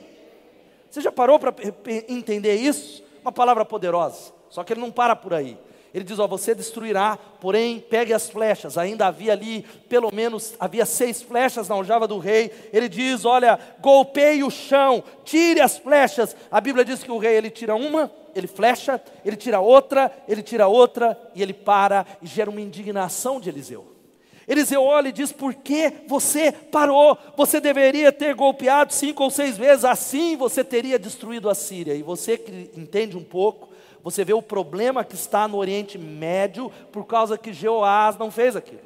Você 0.89 1.01
já 1.01 1.11
parou 1.11 1.37
para 1.37 1.53
entender 2.07 2.55
isso? 2.55 3.03
Uma 3.21 3.33
palavra 3.33 3.65
poderosa. 3.65 4.31
Só 4.49 4.63
que 4.63 4.71
ele 4.71 4.79
não 4.79 4.89
para 4.89 5.13
por 5.13 5.33
aí. 5.33 5.57
Ele 5.95 6.03
diz: 6.03 6.19
Ó, 6.19 6.27
você 6.27 6.53
destruirá, 6.53 7.17
porém 7.39 7.79
pegue 7.79 8.11
as 8.11 8.29
flechas. 8.29 8.77
Ainda 8.77 9.07
havia 9.07 9.31
ali, 9.31 9.65
pelo 9.87 10.13
menos, 10.13 10.53
havia 10.59 10.85
seis 10.85 11.21
flechas 11.21 11.69
na 11.69 11.75
aljava 11.75 12.05
do 12.05 12.17
rei. 12.17 12.51
Ele 12.73 12.89
diz: 12.89 13.23
Olha, 13.23 13.57
golpeie 13.79 14.43
o 14.43 14.51
chão, 14.51 15.01
tire 15.23 15.61
as 15.61 15.77
flechas. 15.77 16.35
A 16.51 16.59
Bíblia 16.59 16.83
diz 16.83 17.01
que 17.01 17.09
o 17.09 17.17
rei 17.17 17.37
ele 17.37 17.49
tira 17.49 17.75
uma, 17.75 18.11
ele 18.35 18.45
flecha, 18.45 19.01
ele 19.23 19.37
tira 19.37 19.61
outra, 19.61 20.11
ele 20.27 20.43
tira 20.43 20.67
outra, 20.67 21.17
e 21.33 21.41
ele 21.41 21.53
para 21.53 22.05
e 22.21 22.27
gera 22.27 22.49
uma 22.49 22.59
indignação 22.59 23.39
de 23.39 23.47
Eliseu. 23.47 23.85
Eliseu 24.45 24.83
olha 24.83 25.07
e 25.07 25.13
diz: 25.13 25.31
Por 25.31 25.53
que 25.53 25.93
você 26.09 26.51
parou? 26.51 27.17
Você 27.37 27.61
deveria 27.61 28.11
ter 28.11 28.35
golpeado 28.35 28.91
cinco 28.91 29.23
ou 29.23 29.31
seis 29.31 29.57
vezes, 29.57 29.85
assim 29.85 30.35
você 30.35 30.61
teria 30.61 30.99
destruído 30.99 31.49
a 31.49 31.55
Síria. 31.55 31.95
E 31.95 32.03
você 32.03 32.37
que 32.37 32.69
entende 32.75 33.15
um 33.15 33.23
pouco, 33.23 33.69
você 34.05 34.23
vê 34.23 34.33
o 34.33 34.41
problema 34.41 35.03
que 35.03 35.15
está 35.15 35.47
no 35.47 35.57
Oriente 35.57 35.97
Médio 35.97 36.71
por 36.91 37.07
causa 37.07 37.39
que 37.39 37.51
Jeoás 37.51 38.15
não 38.19 38.29
fez 38.29 38.55
aquilo. 38.55 38.83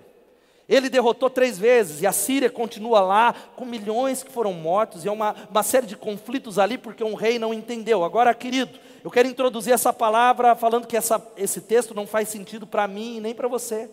Ele 0.68 0.88
derrotou 0.88 1.30
três 1.30 1.60
vezes, 1.60 2.02
e 2.02 2.08
a 2.08 2.14
Síria 2.14 2.50
continua 2.50 3.02
lá, 3.02 3.36
com 3.58 3.66
milhões 3.66 4.24
que 4.24 4.32
foram 4.32 4.54
mortos, 4.54 5.04
e 5.04 5.10
é 5.10 5.12
uma, 5.12 5.36
uma 5.52 5.62
série 5.62 5.86
de 5.86 5.98
conflitos 5.98 6.58
ali, 6.58 6.78
porque 6.78 7.04
um 7.04 7.16
rei 7.16 7.38
não 7.38 7.54
entendeu. 7.54 8.06
Agora, 8.06 8.34
querido, 8.34 8.80
eu 9.04 9.12
quero 9.12 9.28
introduzir 9.28 9.74
essa 9.74 9.92
palavra 9.92 10.56
falando 10.56 10.88
que 10.88 10.96
essa, 10.96 11.22
esse 11.36 11.60
texto 11.60 11.94
não 11.94 12.08
faz 12.08 12.30
sentido 12.30 12.66
para 12.66 12.88
mim 12.88 13.20
nem 13.20 13.36
para 13.36 13.50
você. 13.50 13.90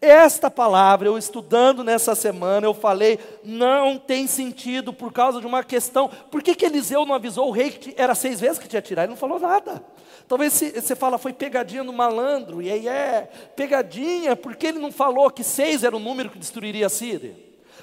Esta 0.00 0.48
palavra, 0.48 1.08
eu 1.08 1.18
estudando 1.18 1.82
nessa 1.82 2.14
semana, 2.14 2.64
eu 2.64 2.72
falei, 2.72 3.18
não 3.42 3.98
tem 3.98 4.28
sentido 4.28 4.92
por 4.92 5.12
causa 5.12 5.40
de 5.40 5.46
uma 5.46 5.64
questão. 5.64 6.08
Por 6.30 6.40
que, 6.40 6.54
que 6.54 6.64
Eliseu 6.64 7.04
não 7.04 7.14
avisou 7.14 7.48
o 7.48 7.50
rei 7.50 7.70
que 7.70 7.94
era 7.96 8.14
seis 8.14 8.38
vezes 8.38 8.60
que 8.60 8.68
tinha 8.68 8.80
tirado? 8.80 9.06
Ele 9.06 9.10
não 9.10 9.16
falou 9.16 9.40
nada. 9.40 9.82
Talvez 10.28 10.52
você 10.52 10.94
fala, 10.94 11.18
foi 11.18 11.32
pegadinha 11.32 11.82
do 11.82 11.92
malandro, 11.92 12.62
e 12.62 12.70
aí 12.70 12.86
é 12.86 13.28
pegadinha, 13.56 14.36
porque 14.36 14.68
ele 14.68 14.78
não 14.78 14.92
falou 14.92 15.30
que 15.30 15.42
seis 15.42 15.82
era 15.82 15.96
o 15.96 16.00
número 16.00 16.30
que 16.30 16.38
destruiria 16.38 16.86
a 16.86 16.90
Síria? 16.90 17.34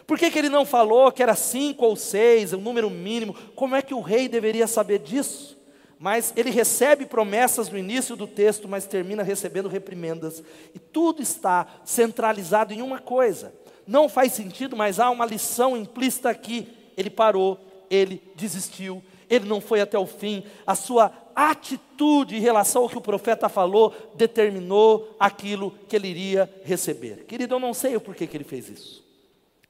Por 0.07 0.17
que, 0.17 0.31
que 0.31 0.39
ele 0.39 0.49
não 0.49 0.65
falou 0.65 1.11
que 1.11 1.23
era 1.23 1.35
cinco 1.35 1.85
ou 1.85 1.95
seis, 1.95 2.53
o 2.53 2.57
número 2.57 2.89
mínimo? 2.89 3.35
Como 3.55 3.75
é 3.75 3.81
que 3.81 3.93
o 3.93 3.99
rei 3.99 4.29
deveria 4.29 4.67
saber 4.67 4.99
disso? 4.99 5.57
Mas 5.97 6.33
ele 6.35 6.49
recebe 6.49 7.05
promessas 7.05 7.69
no 7.69 7.77
início 7.77 8.15
do 8.15 8.27
texto, 8.27 8.67
mas 8.67 8.85
termina 8.85 9.23
recebendo 9.23 9.69
reprimendas. 9.69 10.43
E 10.73 10.79
tudo 10.79 11.21
está 11.21 11.67
centralizado 11.85 12.73
em 12.73 12.81
uma 12.81 12.99
coisa. 12.99 13.53
Não 13.87 14.09
faz 14.09 14.33
sentido, 14.33 14.75
mas 14.75 14.99
há 14.99 15.09
uma 15.09 15.25
lição 15.25 15.77
implícita 15.77 16.29
aqui. 16.29 16.67
Ele 16.97 17.09
parou, 17.09 17.59
ele 17.89 18.21
desistiu, 18.35 19.01
ele 19.29 19.47
não 19.47 19.61
foi 19.61 19.79
até 19.81 19.97
o 19.97 20.05
fim. 20.05 20.43
A 20.65 20.75
sua 20.75 21.11
atitude 21.35 22.35
em 22.35 22.39
relação 22.39 22.83
ao 22.83 22.89
que 22.89 22.97
o 22.97 23.01
profeta 23.01 23.49
falou 23.49 23.93
determinou 24.15 25.15
aquilo 25.19 25.71
que 25.87 25.95
ele 25.95 26.07
iria 26.07 26.49
receber. 26.63 27.25
Querido, 27.25 27.55
eu 27.55 27.59
não 27.59 27.73
sei 27.73 27.95
o 27.95 28.01
porquê 28.01 28.25
que 28.25 28.35
ele 28.35 28.43
fez 28.43 28.69
isso. 28.69 29.04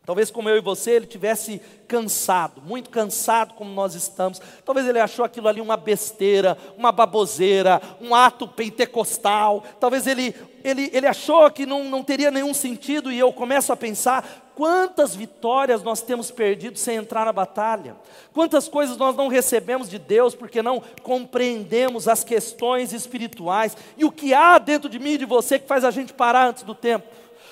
Talvez 0.06 0.30
como 0.30 0.48
eu 0.48 0.58
e 0.58 0.62
você, 0.62 0.92
ele 0.92 1.08
tivesse 1.08 1.60
cansado, 1.88 2.62
muito 2.62 2.90
cansado 2.90 3.56
como 3.56 3.72
nós 3.72 3.96
estamos. 3.96 4.40
Talvez 4.64 4.88
ele 4.88 5.00
achou 5.00 5.26
aquilo 5.26 5.48
ali 5.48 5.60
uma 5.60 5.76
besteira, 5.76 6.58
uma 6.78 6.92
baboseira, 6.92 7.82
um 8.00 8.14
ato 8.14 8.48
pentecostal. 8.48 9.64
Talvez 9.80 10.06
ele, 10.06 10.36
ele, 10.64 10.92
ele 10.94 11.08
achou 11.08 11.50
que 11.50 11.66
não, 11.66 11.84
não 11.86 12.04
teria 12.04 12.30
nenhum 12.30 12.54
sentido 12.54 13.12
e 13.12 13.18
eu 13.18 13.34
começo 13.34 13.74
a 13.74 13.78
pensar 13.78 14.46
quantas 14.56 15.16
vitórias 15.16 15.84
nós 15.84 16.02
temos 16.02 16.32
perdido 16.32 16.78
sem 16.78 16.98
entrar 16.98 17.26
na 17.26 17.34
batalha. 17.34 17.96
Quantas 18.32 18.68
coisas 18.68 18.98
nós 18.98 19.16
não 19.16 19.28
recebemos 19.28 19.90
de 19.90 20.00
Deus 20.00 20.36
porque 20.36 20.62
não 20.62 20.82
compreendemos 21.04 22.08
as 22.08 22.24
questões 22.24 22.94
espirituais. 22.94 23.76
E 23.98 24.06
o 24.06 24.12
que 24.12 24.34
há 24.34 24.58
dentro 24.58 24.90
de 24.90 25.00
mim 25.00 25.12
e 25.12 25.18
de 25.18 25.26
você 25.26 25.60
que 25.60 25.68
faz 25.68 25.84
a 25.84 25.92
gente 25.92 26.14
parar 26.14 26.48
antes 26.48 26.64
do 26.64 26.76
tempo. 26.76 27.06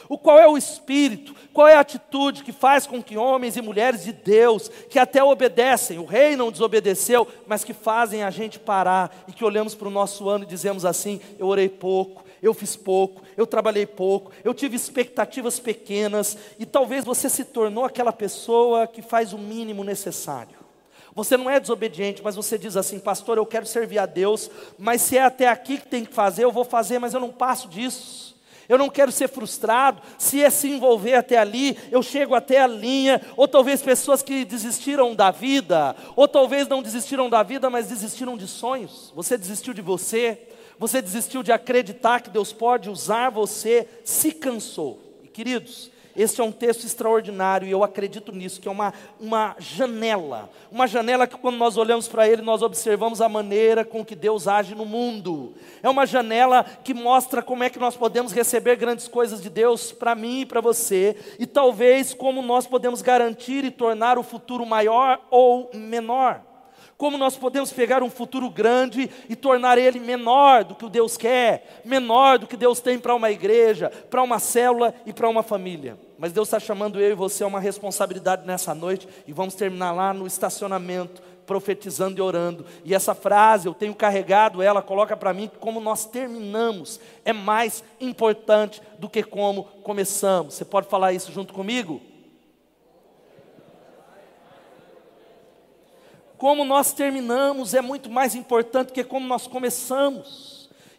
O 0.10 0.18
qual 0.18 0.40
é 0.40 0.48
o 0.48 0.58
espírito, 0.58 1.36
qual 1.54 1.68
é 1.68 1.76
a 1.76 1.80
atitude 1.80 2.44
que 2.44 2.52
faz 2.52 2.86
com 2.86 3.02
que 3.02 3.18
homens 3.18 3.56
e 3.56 3.62
mulheres 3.62 4.04
de 4.04 4.12
Deus, 4.12 4.70
que 4.90 5.00
até 5.00 5.24
obedecem, 5.24 6.00
o 6.00 6.06
rei 6.06 6.36
não 6.36 6.52
desobedeceu, 6.52 7.28
mas 7.48 7.64
que 7.64 7.74
fazem 7.74 8.24
a 8.24 8.30
gente 8.30 8.60
parar 8.60 9.24
e 9.28 9.32
que 9.32 9.46
olhamos 9.46 9.76
para 9.76 9.88
o 9.88 9.92
nosso 9.92 10.28
ano 10.30 10.44
e 10.44 10.48
dizemos 10.48 10.86
assim: 10.86 11.22
eu 11.40 11.48
orei 11.48 11.70
pouco, 11.70 12.24
eu 12.42 12.54
fiz 12.54 12.76
pouco, 12.76 13.22
eu 13.38 13.48
trabalhei 13.48 13.86
pouco, 13.86 14.32
eu 14.44 14.54
tive 14.54 14.76
expectativas 14.76 15.60
pequenas, 15.60 16.38
e 16.60 16.66
talvez 16.66 17.06
você 17.06 17.30
se 17.30 17.46
tornou 17.46 17.86
aquela 17.86 18.12
pessoa 18.12 18.88
que 18.88 19.02
faz 19.02 19.32
o 19.32 19.38
mínimo 19.38 19.84
necessário. 19.84 20.64
Você 21.16 21.38
não 21.38 21.50
é 21.50 21.60
desobediente, 21.60 22.24
mas 22.24 22.36
você 22.36 22.58
diz 22.58 22.76
assim, 22.76 23.00
pastor, 23.00 23.38
eu 23.38 23.46
quero 23.46 23.68
servir 23.68 24.00
a 24.00 24.06
Deus, 24.06 24.50
mas 24.80 25.02
se 25.02 25.18
é 25.18 25.22
até 25.22 25.48
aqui 25.48 25.78
que 25.78 25.88
tem 25.88 26.04
que 26.04 26.14
fazer, 26.14 26.44
eu 26.44 26.52
vou 26.52 26.66
fazer, 26.66 26.98
mas 26.98 27.14
eu 27.14 27.20
não 27.20 27.30
passo 27.30 27.68
disso. 27.68 28.36
Eu 28.68 28.78
não 28.78 28.90
quero 28.90 29.12
ser 29.12 29.28
frustrado. 29.28 30.02
Se 30.18 30.44
é 30.44 30.50
se 30.50 30.70
envolver 30.70 31.16
até 31.16 31.38
ali, 31.38 31.78
eu 31.92 32.02
chego 32.02 32.36
até 32.36 32.62
a 32.62 32.68
linha. 32.68 33.22
Ou 33.36 33.48
talvez 33.48 33.82
pessoas 33.82 34.22
que 34.22 34.46
desistiram 34.46 35.16
da 35.16 35.32
vida, 35.32 35.96
ou 36.16 36.28
talvez 36.28 36.68
não 36.68 36.82
desistiram 36.82 37.30
da 37.30 37.44
vida, 37.44 37.70
mas 37.70 37.88
desistiram 37.88 38.38
de 38.38 38.48
sonhos. 38.48 39.12
Você 39.16 39.38
desistiu 39.38 39.74
de 39.74 39.82
você, 39.82 40.48
você 40.78 41.02
desistiu 41.02 41.44
de 41.44 41.52
acreditar 41.52 42.22
que 42.22 42.30
Deus 42.30 42.52
pode 42.52 42.90
usar 42.90 43.30
você, 43.30 43.88
se 44.04 44.32
cansou. 44.32 45.00
E 45.24 45.28
queridos, 45.28 45.92
este 46.16 46.42
é 46.42 46.44
um 46.44 46.52
texto 46.52 46.86
extraordinário 46.86 47.68
e 47.68 47.72
eu 47.72 47.84
acredito 47.84 48.32
nisso, 48.32 48.62
que 48.62 48.68
é 48.68 48.72
uma, 48.72 48.94
uma 49.20 49.56
janela. 49.58 50.50
Uma 50.72 50.86
janela 50.88 51.26
que, 51.26 51.38
quando 51.38 51.58
nós 51.58 51.78
olhamos 51.78 52.08
para 52.08 52.28
ele, 52.28 52.42
nós 52.42 52.62
observamos 52.62 53.22
a 53.22 53.28
maneira 53.28 53.84
com 53.84 54.06
que 54.06 54.16
Deus 54.16 54.48
age 54.48 54.76
no 54.76 54.86
mundo. 54.86 55.54
É 55.82 55.90
uma 55.90 56.06
janela 56.06 56.64
que 56.84 56.94
mostra 56.94 57.42
como 57.42 57.64
é 57.64 57.70
que 57.70 57.80
nós 57.80 57.96
podemos 57.96 58.32
receber 58.32 58.76
grandes 58.76 59.08
coisas 59.08 59.42
de 59.42 59.50
Deus 59.50 59.92
para 59.92 60.14
mim 60.14 60.42
e 60.42 60.46
para 60.46 60.62
você, 60.62 61.16
e 61.40 61.46
talvez 61.46 62.14
como 62.14 62.42
nós 62.42 62.68
podemos 62.68 63.02
garantir 63.02 63.66
e 63.66 63.72
tornar 63.72 64.18
o 64.18 64.24
futuro 64.24 64.66
maior 64.66 65.20
ou 65.32 65.70
menor 65.74 66.53
como 66.98 67.18
nós 67.18 67.36
podemos 67.36 67.72
pegar 67.72 68.04
um 68.04 68.10
futuro 68.10 68.50
grande 68.50 69.10
e 69.28 69.36
tornar 69.36 69.78
ele 69.78 70.00
menor 70.00 70.64
do 70.64 70.76
que 70.76 70.86
o 70.86 70.90
Deus 70.90 71.18
quer, 71.18 71.82
menor 71.84 72.40
do 72.40 72.48
que 72.48 72.56
Deus 72.56 72.80
tem 72.80 73.00
para 73.00 73.16
uma 73.16 73.32
igreja, 73.32 73.90
para 74.10 74.22
uma 74.22 74.40
célula 74.40 74.94
e 75.06 75.12
para 75.12 75.28
uma 75.28 75.44
família. 75.44 75.98
Mas 76.18 76.32
Deus 76.32 76.48
está 76.48 76.60
chamando 76.60 77.02
eu 77.02 77.12
e 77.12 77.16
você 77.16 77.44
a 77.44 77.48
uma 77.48 77.60
responsabilidade 77.60 78.46
nessa 78.46 78.74
noite 78.74 79.08
e 79.28 79.34
vamos 79.34 79.56
terminar 79.56 79.92
lá 79.92 80.14
no 80.14 80.28
estacionamento, 80.28 81.22
profetizando 81.46 82.18
e 82.18 82.22
orando. 82.22 82.66
E 82.86 82.94
essa 82.96 83.14
frase, 83.14 83.68
eu 83.68 83.74
tenho 83.74 83.94
carregado 83.94 84.62
ela, 84.62 84.82
coloca 84.82 85.18
para 85.18 85.34
mim 85.34 85.48
que 85.48 85.58
como 85.58 85.82
nós 85.82 86.06
terminamos 86.06 87.00
é 87.26 87.34
mais 87.34 87.84
importante 88.00 88.82
do 88.98 89.10
que 89.10 89.24
como 89.24 89.66
começamos. 89.84 90.54
Você 90.54 90.64
pode 90.64 90.88
falar 90.88 91.12
isso 91.12 91.32
junto 91.32 91.54
comigo? 91.54 92.02
Como 96.44 96.66
nós 96.66 96.92
terminamos 96.92 97.74
é 97.74 97.80
muito 97.80 98.10
mais 98.10 98.36
importante 98.36 98.92
que 98.92 99.02
como 99.02 99.26
nós 99.26 99.48
começamos. 99.48 100.53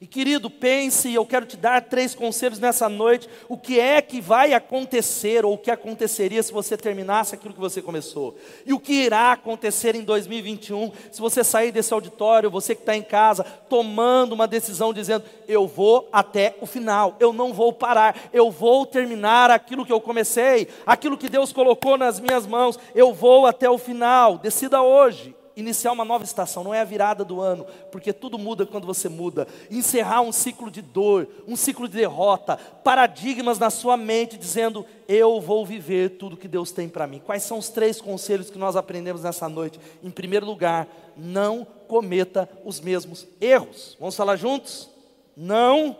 E 0.05 0.07
querido, 0.07 0.51
pense, 0.51 1.15
eu 1.15 1.25
quero 1.25 1.47
te 1.47 1.57
dar 1.57 1.81
três 1.81 2.15
conselhos 2.15 2.59
nessa 2.59 2.91
noite. 2.91 3.27
O 3.49 3.57
que 3.57 3.81
é 3.81 4.03
que 4.03 4.21
vai 4.21 4.53
acontecer, 4.53 5.47
ou 5.47 5.55
o 5.55 5.59
que 5.59 5.71
aconteceria 5.71 6.43
se 6.43 6.53
você 6.53 6.77
terminasse 6.77 7.35
aquilo 7.35 7.55
que 7.55 7.61
você 7.61 7.81
começou? 7.81 8.37
E 8.67 8.75
o 8.75 8.79
que 8.79 8.93
irá 8.93 9.33
acontecer 9.33 9.95
em 9.95 10.03
2021 10.03 10.93
se 11.11 11.23
você 11.23 11.43
sair 11.43 11.73
desse 11.73 11.95
auditório, 11.95 12.51
você 12.51 12.75
que 12.75 12.83
está 12.83 12.95
em 12.95 13.01
casa, 13.01 13.45
tomando 13.45 14.35
uma 14.35 14.47
decisão 14.47 14.93
dizendo: 14.93 15.25
eu 15.49 15.67
vou 15.67 16.07
até 16.13 16.55
o 16.61 16.67
final, 16.67 17.17
eu 17.19 17.33
não 17.33 17.55
vou 17.55 17.73
parar, 17.73 18.29
eu 18.31 18.51
vou 18.51 18.85
terminar 18.85 19.51
aquilo 19.51 19.87
que 19.87 19.93
eu 19.93 20.03
comecei, 20.03 20.69
aquilo 20.85 21.17
que 21.17 21.31
Deus 21.31 21.51
colocou 21.51 21.97
nas 21.97 22.21
minhas 22.21 22.47
mãos, 22.47 22.79
eu 22.95 23.15
vou 23.15 23.47
até 23.47 23.71
o 23.71 23.79
final. 23.79 24.37
Decida 24.37 24.83
hoje 24.83 25.35
iniciar 25.57 25.93
uma 25.93 26.05
nova 26.05 26.25
estação, 26.25 26.65
não 26.65 26.75
é 26.75 26.81
a 26.81 26.85
virada 26.85 27.25
do 27.25 27.41
ano, 27.41 27.67
porque 27.91 28.13
tudo 28.13 28.39
muda 28.39 28.67
quando 28.67 28.87
você 28.87 29.09
muda. 29.09 29.47
Encerrar 29.71 30.21
um 30.21 30.33
ciclo 30.33 30.71
de 30.71 30.83
dor, 30.83 31.29
um 31.47 31.57
ciclo 31.57 31.89
de 31.89 31.97
derrota, 31.97 32.57
paradigmas 32.57 33.59
na 33.59 33.71
sua 33.71 33.97
mente 33.97 34.37
dizendo: 34.37 34.85
eu 35.09 35.41
vou 35.41 35.65
viver 35.65 36.11
tudo 36.11 36.37
que 36.37 36.49
Deus 36.49 36.73
tem 36.73 36.89
para 36.89 37.07
mim. 37.07 37.21
Quais 37.25 37.43
são 37.43 37.59
os 37.59 37.69
três 37.69 38.01
conselhos 38.01 38.51
que 38.51 38.59
nós 38.59 38.77
aprendemos 38.77 39.23
nessa 39.23 39.49
noite? 39.49 39.79
Em 40.03 40.11
primeiro 40.11 40.47
lugar, 40.47 40.89
não 41.17 41.67
cometa 41.87 42.49
os 42.65 42.81
mesmos 42.81 43.27
erros. 43.41 43.97
Vamos 44.01 44.17
falar 44.17 44.37
juntos? 44.37 44.91
Não 45.37 45.97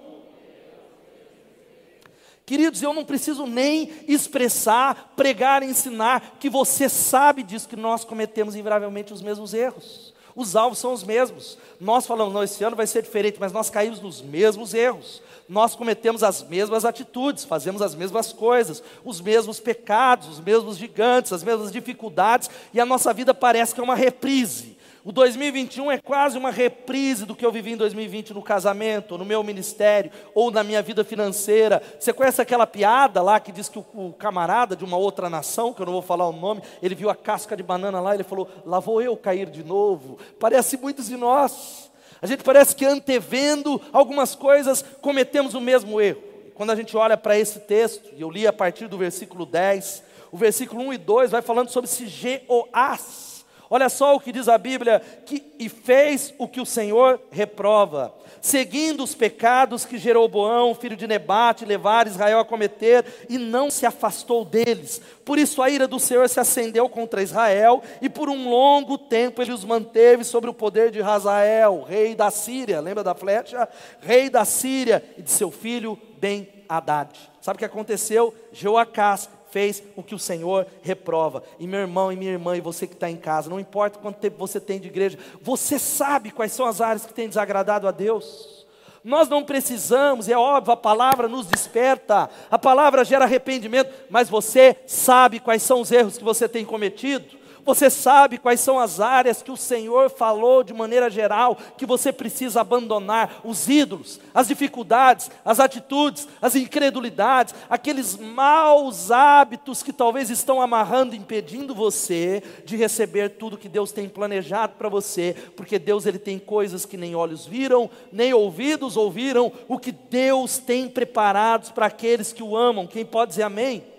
Queridos, 2.47 2.83
eu 2.83 2.93
não 2.93 3.05
preciso 3.05 3.47
nem 3.47 3.91
expressar, 4.07 5.13
pregar, 5.17 5.63
ensinar, 5.63 6.37
que 6.39 6.51
você 6.51 6.89
sabe 6.89 7.43
disso, 7.43 7.69
que 7.69 7.77
nós 7.77 8.05
cometemos 8.05 8.55
invariavelmente 8.55 9.13
os 9.13 9.23
mesmos 9.23 9.55
erros. 9.55 10.13
Os 10.37 10.57
alvos 10.57 10.79
são 10.79 10.93
os 10.93 11.05
mesmos. 11.05 11.57
Nós 11.81 12.07
falamos, 12.07 12.35
não, 12.35 12.43
esse 12.43 12.63
ano 12.65 12.77
vai 12.77 12.87
ser 12.87 13.03
diferente, 13.03 13.39
mas 13.41 13.53
nós 13.53 13.71
caímos 13.71 14.01
nos 14.01 14.21
mesmos 14.21 14.75
erros. 14.75 15.23
Nós 15.49 15.75
cometemos 15.75 16.23
as 16.23 16.43
mesmas 16.43 16.85
atitudes, 16.85 17.45
fazemos 17.45 17.81
as 17.81 17.95
mesmas 17.95 18.33
coisas, 18.33 18.83
os 19.05 19.21
mesmos 19.21 19.61
pecados, 19.61 20.29
os 20.29 20.41
mesmos 20.41 20.77
gigantes, 20.77 21.33
as 21.33 21.45
mesmas 21.45 21.71
dificuldades, 21.71 22.51
e 22.73 22.81
a 22.81 22.87
nossa 22.87 23.13
vida 23.13 23.33
parece 23.33 23.75
que 23.75 23.81
é 23.81 23.85
uma 23.85 23.95
reprise. 23.95 24.77
O 25.07 25.13
2021 25.13 25.93
é 25.93 25.99
quase 25.99 26.39
uma 26.39 26.51
reprise 26.51 27.27
do 27.27 27.37
que 27.37 27.45
eu 27.45 27.53
vivi 27.53 27.73
em 27.73 27.77
2020 27.77 28.33
no 28.33 28.41
casamento, 28.41 29.19
no 29.19 29.25
meu 29.25 29.45
ministério, 29.45 30.11
ou 30.35 30.51
na 30.51 30.65
minha 30.65 30.81
vida 30.81 31.05
financeira. 31.05 31.83
Você 32.01 32.11
conhece 32.11 32.41
aquela 32.41 32.67
piada 32.67 33.21
lá 33.21 33.39
que 33.39 33.53
diz 33.53 33.69
que 33.69 33.79
o, 33.79 33.85
o, 33.93 34.15
camarada 34.15 34.75
de 34.75 34.83
uma 34.83 34.97
outra 34.97 35.29
nação, 35.29 35.75
que 35.75 35.83
eu 35.83 35.85
não 35.85 35.93
vou 35.93 36.01
falar 36.01 36.27
o 36.27 36.33
nome, 36.33 36.63
ele 36.83 36.95
viu 36.95 37.11
a 37.11 37.15
casca 37.15 37.55
de 37.55 37.63
banana 37.63 38.01
lá, 38.01 38.15
ele 38.15 38.25
falou: 38.25 38.49
lá 38.65 38.81
vou 38.81 39.03
eu 39.03 39.15
cair 39.15 39.51
de 39.51 39.63
novo. 39.63 40.19
Parece 40.41 40.79
muitos 40.79 41.09
de 41.09 41.19
nós. 41.19 41.93
A 42.23 42.27
gente 42.27 42.43
parece 42.43 42.75
que 42.75 42.87
antevendo 42.87 43.79
algumas 43.93 44.35
coisas, 44.35 44.83
cometemos 45.03 45.53
o 45.53 45.61
mesmo 45.61 46.01
erro. 46.01 46.23
Quando 46.55 46.71
a 46.71 46.77
gente 46.77 46.97
olha 46.97 47.19
para 47.19 47.39
esse 47.39 47.61
texto, 47.61 48.09
e 48.17 48.23
eu 48.23 48.31
li 48.31 48.47
a 48.47 48.53
partir 48.55 48.89
do 48.89 48.97
versículo 48.97 49.45
10, 49.45 50.03
o 50.33 50.37
versículo 50.39 50.83
1 50.85 50.95
e 50.95 50.99
2 50.99 51.31
vai 51.31 51.43
falando 51.43 51.69
sobre 51.69 51.91
esse 51.91 52.07
Jeoás 52.07 53.34
Olha 53.71 53.89
só 53.89 54.15
o 54.15 54.21
que 54.21 54.33
diz 54.33 54.49
a 54.49 54.59
Bíblia: 54.59 55.01
que, 55.25 55.43
e 55.59 55.69
fez 55.69 56.35
o 56.39 56.47
que 56.47 56.61
o 56.61 56.67
Senhor 56.67 57.21
reprova, 57.31 58.15
seguindo 58.41 59.03
os 59.03 59.15
pecados 59.15 59.85
que 59.85 59.99
Jeroboão, 59.99 60.75
filho 60.75 60.97
de 60.97 61.07
Nebate, 61.07 61.65
levar 61.65 62.07
Israel 62.07 62.41
a 62.41 62.45
cometer, 62.45 63.05
e 63.29 63.39
não 63.39 63.71
se 63.71 63.87
afastou 63.87 64.45
deles. 64.45 65.01
Por 65.25 65.39
isso 65.39 65.63
a 65.63 65.71
ira 65.71 65.89
do 65.89 65.99
Senhor 65.99 66.29
se 66.29 66.39
acendeu 66.39 66.89
contra 66.89 67.23
Israel, 67.23 67.83
e 68.03 68.09
por 68.09 68.29
um 68.29 68.49
longo 68.49 68.99
tempo 68.99 69.41
ele 69.41 69.53
os 69.53 69.65
manteve 69.65 70.25
sobre 70.25 70.51
o 70.51 70.55
poder 70.55 70.91
de 70.91 71.01
Hazael, 71.01 71.85
rei 71.89 72.15
da 72.15 72.31
Síria. 72.31 72.81
Lembra 72.81 73.03
da 73.03 73.15
flecha? 73.15 73.69
Rei 74.01 74.29
da 74.29 74.45
Síria, 74.45 75.03
e 75.17 75.23
de 75.23 75.31
seu 75.31 75.51
filho 75.51 75.99
Ben 76.19 76.49
Haddad. 76.69 77.11
Sabe 77.41 77.57
o 77.57 77.59
que 77.59 77.65
aconteceu? 77.65 78.35
Jeoacás 78.53 79.29
fez 79.55 79.85
o 79.95 80.03
que 80.03 80.17
o 80.17 80.19
Senhor 80.19 80.67
reprova. 80.83 81.45
E 81.61 81.67
meu 81.69 81.79
irmão 81.79 82.11
e 82.11 82.17
minha 82.17 82.33
irmã, 82.33 82.57
e 82.57 82.61
você 82.61 82.89
que 82.89 82.95
está 82.95 83.09
em 83.09 83.17
casa, 83.17 83.49
não 83.49 83.61
importa 83.61 84.01
quanto 84.01 84.19
tempo 84.19 84.37
você 84.37 84.59
tem 84.59 84.81
de 84.81 84.89
igreja, 84.89 85.17
você 85.41 85.79
sabe 85.79 86.33
quais 86.33 86.51
são 86.51 86.67
as 86.67 86.81
áreas 86.81 87.07
que 87.07 87.15
têm 87.15 87.29
desagradado 87.29 87.87
a 87.87 87.93
Deus. 87.93 88.67
Nós 89.05 89.29
não 89.29 89.45
precisamos, 89.45 90.29
é 90.29 90.37
óbvio, 90.37 90.73
a 90.73 90.77
palavra 90.77 91.29
nos 91.29 91.47
desperta, 91.47 92.29
a 92.51 92.59
palavra 92.59 93.05
gera 93.05 93.27
arrependimento, 93.27 93.93
mas 94.11 94.29
você 94.29 94.77
sabe 94.89 95.39
quais 95.39 95.63
são 95.63 95.81
os 95.81 95.93
erros 95.93 96.19
que 96.19 96.25
você 96.25 96.49
tem 96.49 96.65
cometido. 96.65 97.44
Você 97.65 97.89
sabe 97.89 98.37
quais 98.37 98.61
são 98.61 98.79
as 98.79 99.01
áreas 99.01 99.43
que 99.43 99.51
o 99.51 99.57
Senhor 99.57 100.11
falou 100.11 100.63
de 100.63 100.75
maneira 100.75 101.09
geral 101.09 101.57
que 101.79 101.87
você 101.87 102.13
precisa 102.13 102.61
abandonar: 102.61 103.41
os 103.43 103.69
ídolos, 103.69 104.21
as 104.35 104.49
dificuldades, 104.49 105.31
as 105.45 105.59
atitudes, 105.59 106.29
as 106.43 106.55
incredulidades, 106.55 107.55
aqueles 107.69 108.17
maus 108.17 109.11
hábitos 109.11 109.83
que 109.83 109.93
talvez 109.93 110.29
estão 110.29 110.61
amarrando, 110.61 111.17
impedindo 111.17 111.75
você 111.75 112.43
de 112.67 112.77
receber 112.77 113.31
tudo 113.31 113.57
que 113.57 113.69
Deus 113.69 113.93
tem 113.93 114.09
planejado 114.09 114.75
para 114.77 114.89
você, 114.91 115.35
porque 115.57 115.79
Deus 115.79 116.05
ele 116.05 116.19
tem 116.19 116.39
coisas 116.39 116.85
que 116.85 116.99
nem 116.99 117.15
olhos 117.15 117.47
viram, 117.47 117.89
nem 118.13 118.35
ouvidos 118.35 118.97
ouviram, 118.97 119.51
o 119.69 119.79
que 119.79 119.93
Deus 119.93 120.59
tem 120.59 120.87
preparados 120.89 121.71
para 121.71 121.87
aqueles 121.87 122.33
que 122.33 122.43
o 122.43 122.57
amam. 122.57 122.87
Quem 122.87 123.07
pode 123.07 123.31
dizer 123.31 123.45
amém? 123.45 123.94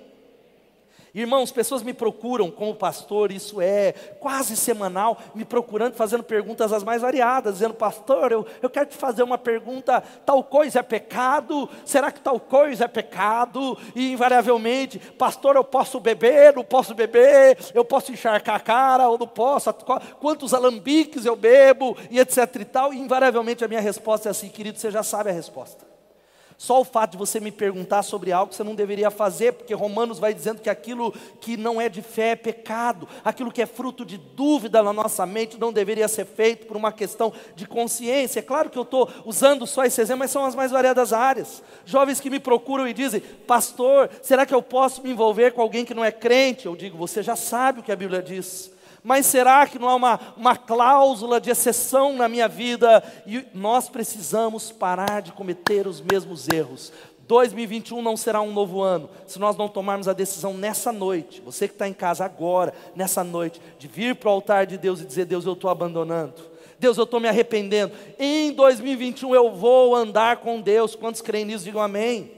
Irmãos, 1.15 1.49
pessoas 1.49 1.81
me 1.81 1.93
procuram 1.93 2.51
como 2.51 2.75
pastor, 2.75 3.31
isso 3.31 3.61
é 3.61 3.93
quase 4.19 4.57
semanal, 4.57 5.17
me 5.33 5.45
procurando, 5.45 5.93
fazendo 5.93 6.23
perguntas 6.23 6.73
as 6.73 6.83
mais 6.83 7.03
variadas, 7.03 7.53
dizendo, 7.53 7.73
pastor, 7.73 8.33
eu, 8.33 8.45
eu 8.61 8.69
quero 8.69 8.87
te 8.87 8.97
fazer 8.97 9.23
uma 9.23 9.37
pergunta, 9.37 10.03
tal 10.25 10.43
coisa 10.43 10.79
é 10.79 10.83
pecado? 10.83 11.69
Será 11.85 12.11
que 12.11 12.19
tal 12.19 12.37
coisa 12.37 12.83
é 12.83 12.87
pecado? 12.89 13.77
E 13.95 14.11
invariavelmente, 14.11 14.99
pastor, 14.99 15.55
eu 15.55 15.63
posso 15.63 16.01
beber, 16.01 16.53
não 16.53 16.65
posso 16.65 16.93
beber, 16.93 17.59
eu 17.73 17.85
posso 17.85 18.11
encharcar 18.11 18.55
a 18.57 18.59
cara 18.59 19.07
ou 19.07 19.17
não 19.17 19.27
posso, 19.27 19.73
quantos 20.19 20.53
alambiques 20.53 21.25
eu 21.25 21.37
bebo, 21.37 21.95
e 22.11 22.19
etc 22.19 22.57
e 22.59 22.65
tal, 22.65 22.93
e 22.93 22.99
invariavelmente 22.99 23.63
a 23.63 23.69
minha 23.69 23.79
resposta 23.79 24.27
é 24.27 24.31
assim, 24.31 24.49
querido, 24.49 24.77
você 24.77 24.91
já 24.91 25.01
sabe 25.01 25.29
a 25.29 25.33
resposta. 25.33 25.94
Só 26.57 26.79
o 26.79 26.85
fato 26.85 27.11
de 27.11 27.17
você 27.17 27.39
me 27.39 27.51
perguntar 27.51 28.01
sobre 28.03 28.31
algo 28.31 28.49
que 28.49 28.55
você 28.55 28.63
não 28.63 28.75
deveria 28.75 29.11
fazer, 29.11 29.53
porque 29.53 29.73
Romanos 29.73 30.19
vai 30.19 30.33
dizendo 30.33 30.61
que 30.61 30.69
aquilo 30.69 31.13
que 31.41 31.57
não 31.57 31.81
é 31.81 31.89
de 31.89 32.01
fé 32.01 32.29
é 32.29 32.35
pecado, 32.35 33.07
aquilo 33.23 33.51
que 33.51 33.61
é 33.61 33.65
fruto 33.65 34.05
de 34.05 34.17
dúvida 34.17 34.81
na 34.81 34.93
nossa 34.93 35.25
mente 35.25 35.59
não 35.59 35.73
deveria 35.73 36.07
ser 36.07 36.25
feito 36.25 36.65
por 36.65 36.77
uma 36.77 36.91
questão 36.91 37.33
de 37.55 37.67
consciência. 37.67 38.39
É 38.39 38.43
claro 38.43 38.69
que 38.69 38.77
eu 38.77 38.83
estou 38.83 39.09
usando 39.25 39.67
só 39.67 39.83
esse 39.83 39.99
exemplo, 39.99 40.19
mas 40.19 40.31
são 40.31 40.45
as 40.45 40.55
mais 40.55 40.71
variadas 40.71 41.11
áreas. 41.11 41.61
Jovens 41.85 42.19
que 42.19 42.29
me 42.29 42.39
procuram 42.39 42.87
e 42.87 42.93
dizem, 42.93 43.19
pastor, 43.19 44.09
será 44.21 44.45
que 44.45 44.55
eu 44.55 44.61
posso 44.61 45.03
me 45.03 45.11
envolver 45.11 45.51
com 45.51 45.61
alguém 45.61 45.83
que 45.83 45.93
não 45.93 46.05
é 46.05 46.11
crente? 46.11 46.65
Eu 46.65 46.75
digo, 46.75 46.97
você 46.97 47.21
já 47.21 47.35
sabe 47.35 47.79
o 47.79 47.83
que 47.83 47.91
a 47.91 47.95
Bíblia 47.95 48.21
diz 48.21 48.74
mas 49.05 49.27
será 49.27 49.67
que 49.67 49.77
não 49.77 49.87
há 49.87 49.95
uma, 49.95 50.19
uma 50.35 50.57
cláusula 50.57 51.39
de 51.39 51.51
exceção 51.51 52.17
na 52.17 52.27
minha 52.27 52.47
vida? 52.47 53.03
E 53.27 53.45
nós 53.53 53.87
precisamos 53.87 54.71
parar 54.71 55.21
de 55.21 55.31
cometer 55.31 55.85
os 55.85 56.01
mesmos 56.01 56.49
erros. 56.49 56.91
2021 57.27 58.01
não 58.01 58.17
será 58.17 58.41
um 58.41 58.51
novo 58.51 58.81
ano 58.81 59.07
se 59.27 59.37
nós 59.37 59.55
não 59.55 59.67
tomarmos 59.67 60.07
a 60.07 60.13
decisão 60.13 60.55
nessa 60.55 60.91
noite, 60.91 61.39
você 61.39 61.67
que 61.67 61.75
está 61.75 61.87
em 61.87 61.93
casa 61.93 62.25
agora, 62.25 62.73
nessa 62.95 63.23
noite, 63.23 63.61
de 63.77 63.87
vir 63.87 64.15
para 64.15 64.29
o 64.29 64.33
altar 64.33 64.65
de 64.65 64.75
Deus 64.75 64.99
e 64.99 65.05
dizer: 65.05 65.25
Deus, 65.25 65.45
eu 65.45 65.53
estou 65.53 65.69
abandonando. 65.69 66.33
Deus, 66.79 66.97
eu 66.97 67.03
estou 67.03 67.19
me 67.19 67.27
arrependendo. 67.27 67.93
Em 68.17 68.51
2021 68.53 69.35
eu 69.35 69.51
vou 69.51 69.95
andar 69.95 70.37
com 70.37 70.59
Deus. 70.59 70.95
Quantos 70.95 71.21
creem 71.21 71.45
nisso, 71.45 71.63
digam 71.63 71.81
amém. 71.81 72.31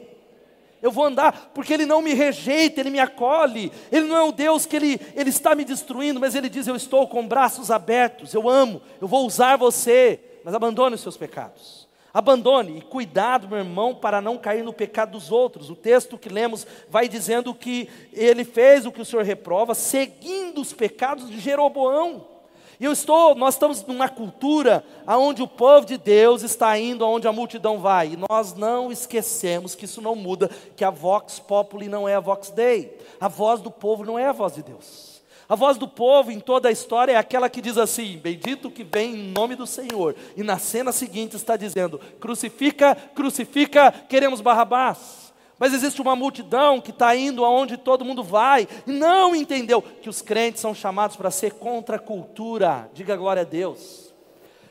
Eu 0.81 0.91
vou 0.91 1.05
andar, 1.05 1.51
porque 1.53 1.73
Ele 1.73 1.85
não 1.85 2.01
me 2.01 2.13
rejeita, 2.13 2.79
Ele 2.79 2.89
me 2.89 2.99
acolhe. 2.99 3.71
Ele 3.91 4.05
não 4.05 4.15
é 4.15 4.23
um 4.23 4.31
Deus 4.31 4.65
que 4.65 4.75
Ele, 4.75 5.01
ele 5.15 5.29
está 5.29 5.55
me 5.55 5.65
destruindo, 5.65 6.19
mas 6.19 6.35
Ele 6.35 6.49
diz: 6.49 6.67
Eu 6.67 6.75
estou 6.75 7.07
com 7.07 7.27
braços 7.27 7.71
abertos, 7.71 8.33
eu 8.33 8.49
amo, 8.49 8.81
eu 9.01 9.07
vou 9.07 9.25
usar 9.25 9.57
você. 9.57 10.19
Mas 10.43 10.53
abandone 10.53 10.95
os 10.95 11.01
seus 11.01 11.17
pecados. 11.17 11.87
Abandone 12.13 12.77
e 12.77 12.81
cuidado, 12.81 13.47
meu 13.47 13.59
irmão, 13.59 13.93
para 13.93 14.21
não 14.21 14.37
cair 14.37 14.63
no 14.63 14.73
pecado 14.73 15.11
dos 15.11 15.31
outros. 15.31 15.69
O 15.69 15.75
texto 15.75 16.17
que 16.17 16.29
lemos 16.29 16.65
vai 16.89 17.07
dizendo 17.07 17.53
que 17.53 17.89
ele 18.13 18.43
fez 18.43 18.85
o 18.85 18.91
que 18.91 19.01
o 19.01 19.05
Senhor 19.05 19.23
reprova, 19.23 19.75
seguindo 19.75 20.61
os 20.61 20.73
pecados 20.73 21.29
de 21.29 21.39
Jeroboão. 21.39 22.36
E 22.79 22.85
eu 22.85 22.91
estou, 22.91 23.33
nós 23.33 23.55
estamos 23.55 23.83
numa 23.85 24.07
cultura 24.07 24.83
onde 25.07 25.41
o 25.41 25.47
povo 25.47 25.85
de 25.85 25.97
Deus 25.97 26.43
está 26.43 26.77
indo 26.77 27.03
aonde 27.03 27.27
a 27.27 27.31
multidão 27.31 27.79
vai. 27.79 28.13
E 28.13 28.17
nós 28.29 28.53
não 28.53 28.91
esquecemos 28.91 29.73
que 29.73 29.85
isso 29.85 30.01
não 30.01 30.15
muda, 30.15 30.49
que 30.75 30.83
a 30.83 30.91
vox 30.91 31.39
populi 31.39 31.87
não 31.87 32.07
é 32.07 32.15
a 32.15 32.19
vox 32.19 32.51
dei. 32.51 32.95
A 33.19 33.27
voz 33.27 33.61
do 33.61 33.71
povo 33.71 34.05
não 34.05 34.19
é 34.19 34.27
a 34.27 34.31
voz 34.31 34.53
de 34.53 34.63
Deus. 34.63 35.17
A 35.49 35.55
voz 35.55 35.77
do 35.77 35.87
povo 35.87 36.29
em 36.29 36.39
toda 36.39 36.67
a 36.67 36.71
história 36.71 37.13
é 37.13 37.15
aquela 37.15 37.49
que 37.49 37.61
diz 37.61 37.77
assim: 37.77 38.17
Bendito 38.17 38.69
que 38.69 38.83
vem 38.83 39.15
em 39.15 39.31
nome 39.31 39.55
do 39.55 39.65
Senhor. 39.65 40.13
E 40.35 40.43
na 40.43 40.59
cena 40.59 40.91
seguinte 40.91 41.35
está 41.35 41.55
dizendo: 41.55 41.99
Crucifica, 42.19 42.95
crucifica, 43.15 43.91
queremos 43.91 44.41
Barrabás. 44.41 45.26
Mas 45.59 45.73
existe 45.73 46.01
uma 46.01 46.15
multidão 46.15 46.79
que 46.79 46.91
está 46.91 47.15
indo 47.15 47.43
aonde 47.43 47.77
todo 47.77 48.05
mundo 48.05 48.23
vai, 48.23 48.67
e 48.85 48.91
não 48.91 49.35
entendeu 49.35 49.81
que 49.81 50.09
os 50.09 50.21
crentes 50.21 50.61
são 50.61 50.73
chamados 50.73 51.15
para 51.15 51.31
ser 51.31 51.53
contra 51.53 51.95
a 51.95 51.99
cultura. 51.99 52.89
Diga 52.93 53.15
glória 53.15 53.41
a 53.41 53.45
Deus. 53.45 54.07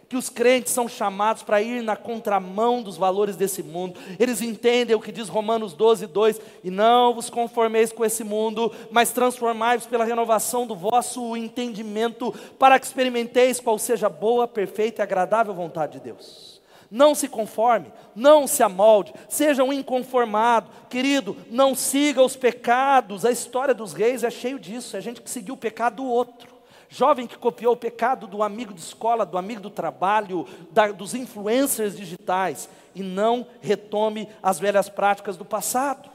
Que 0.08 0.16
os 0.16 0.28
crentes 0.28 0.72
são 0.72 0.88
chamados 0.88 1.42
para 1.42 1.60
ir 1.60 1.82
na 1.82 1.96
contramão 1.96 2.80
dos 2.80 2.96
valores 2.96 3.34
desse 3.34 3.60
mundo. 3.60 3.98
Eles 4.20 4.40
entendem 4.40 4.94
o 4.94 5.00
que 5.00 5.10
diz 5.10 5.28
Romanos 5.28 5.72
12, 5.72 6.06
2: 6.06 6.40
E 6.62 6.70
não 6.70 7.12
vos 7.12 7.28
conformeis 7.28 7.90
com 7.90 8.04
esse 8.04 8.22
mundo, 8.22 8.72
mas 8.92 9.10
transformai-vos 9.10 9.88
pela 9.88 10.04
renovação 10.04 10.64
do 10.64 10.76
vosso 10.76 11.36
entendimento, 11.36 12.32
para 12.56 12.78
que 12.78 12.86
experimenteis 12.86 13.58
qual 13.58 13.80
seja 13.80 14.06
a 14.06 14.10
boa, 14.10 14.46
perfeita 14.46 15.02
e 15.02 15.04
agradável 15.04 15.52
vontade 15.52 15.94
de 15.94 16.04
Deus. 16.04 16.55
Não 16.90 17.14
se 17.14 17.28
conforme, 17.28 17.92
não 18.14 18.46
se 18.46 18.62
amolde, 18.62 19.12
seja 19.28 19.64
um 19.64 19.72
inconformado. 19.72 20.70
Querido, 20.88 21.36
não 21.50 21.74
siga 21.74 22.22
os 22.22 22.36
pecados. 22.36 23.24
A 23.24 23.30
história 23.30 23.74
dos 23.74 23.92
reis 23.92 24.22
é 24.22 24.30
cheio 24.30 24.58
disso, 24.58 24.96
é 24.96 25.00
gente 25.00 25.20
que 25.20 25.30
seguiu 25.30 25.54
o 25.54 25.58
pecado 25.58 25.96
do 25.96 26.04
outro. 26.04 26.56
Jovem 26.88 27.26
que 27.26 27.36
copiou 27.36 27.74
o 27.74 27.76
pecado 27.76 28.26
do 28.26 28.42
amigo 28.42 28.72
de 28.72 28.80
escola, 28.80 29.26
do 29.26 29.36
amigo 29.36 29.60
do 29.60 29.70
trabalho, 29.70 30.46
da, 30.70 30.92
dos 30.92 31.14
influencers 31.14 31.96
digitais, 31.96 32.68
e 32.94 33.02
não 33.02 33.46
retome 33.60 34.28
as 34.42 34.58
velhas 34.58 34.88
práticas 34.88 35.36
do 35.36 35.44
passado. 35.44 36.08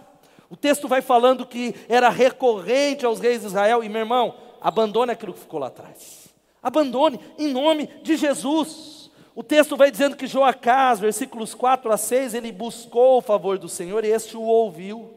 O 0.50 0.56
texto 0.56 0.88
vai 0.88 1.02
falando 1.02 1.46
que 1.46 1.76
era 1.88 2.10
recorrente 2.10 3.06
aos 3.06 3.20
reis 3.20 3.42
de 3.42 3.48
Israel, 3.48 3.84
e 3.84 3.90
meu 3.90 4.02
irmão, 4.02 4.36
abandone 4.62 5.12
aquilo 5.12 5.34
que 5.34 5.40
ficou 5.40 5.60
lá 5.60 5.68
atrás. 5.68 6.30
Abandone, 6.62 7.20
em 7.38 7.48
nome 7.48 7.88
de 8.04 8.16
Jesus. 8.16 9.01
O 9.42 9.44
texto 9.44 9.76
vai 9.76 9.90
dizendo 9.90 10.16
que 10.16 10.28
Joacás, 10.28 11.00
versículos 11.00 11.56
4 11.56 11.92
a 11.92 11.98
6, 11.98 12.36
ele 12.36 12.52
buscou 12.52 13.18
o 13.18 13.22
favor 13.24 13.58
do 13.58 13.68
Senhor 13.68 14.06
e 14.06 14.10
este 14.10 14.38
o 14.38 14.42
ouviu. 14.44 15.16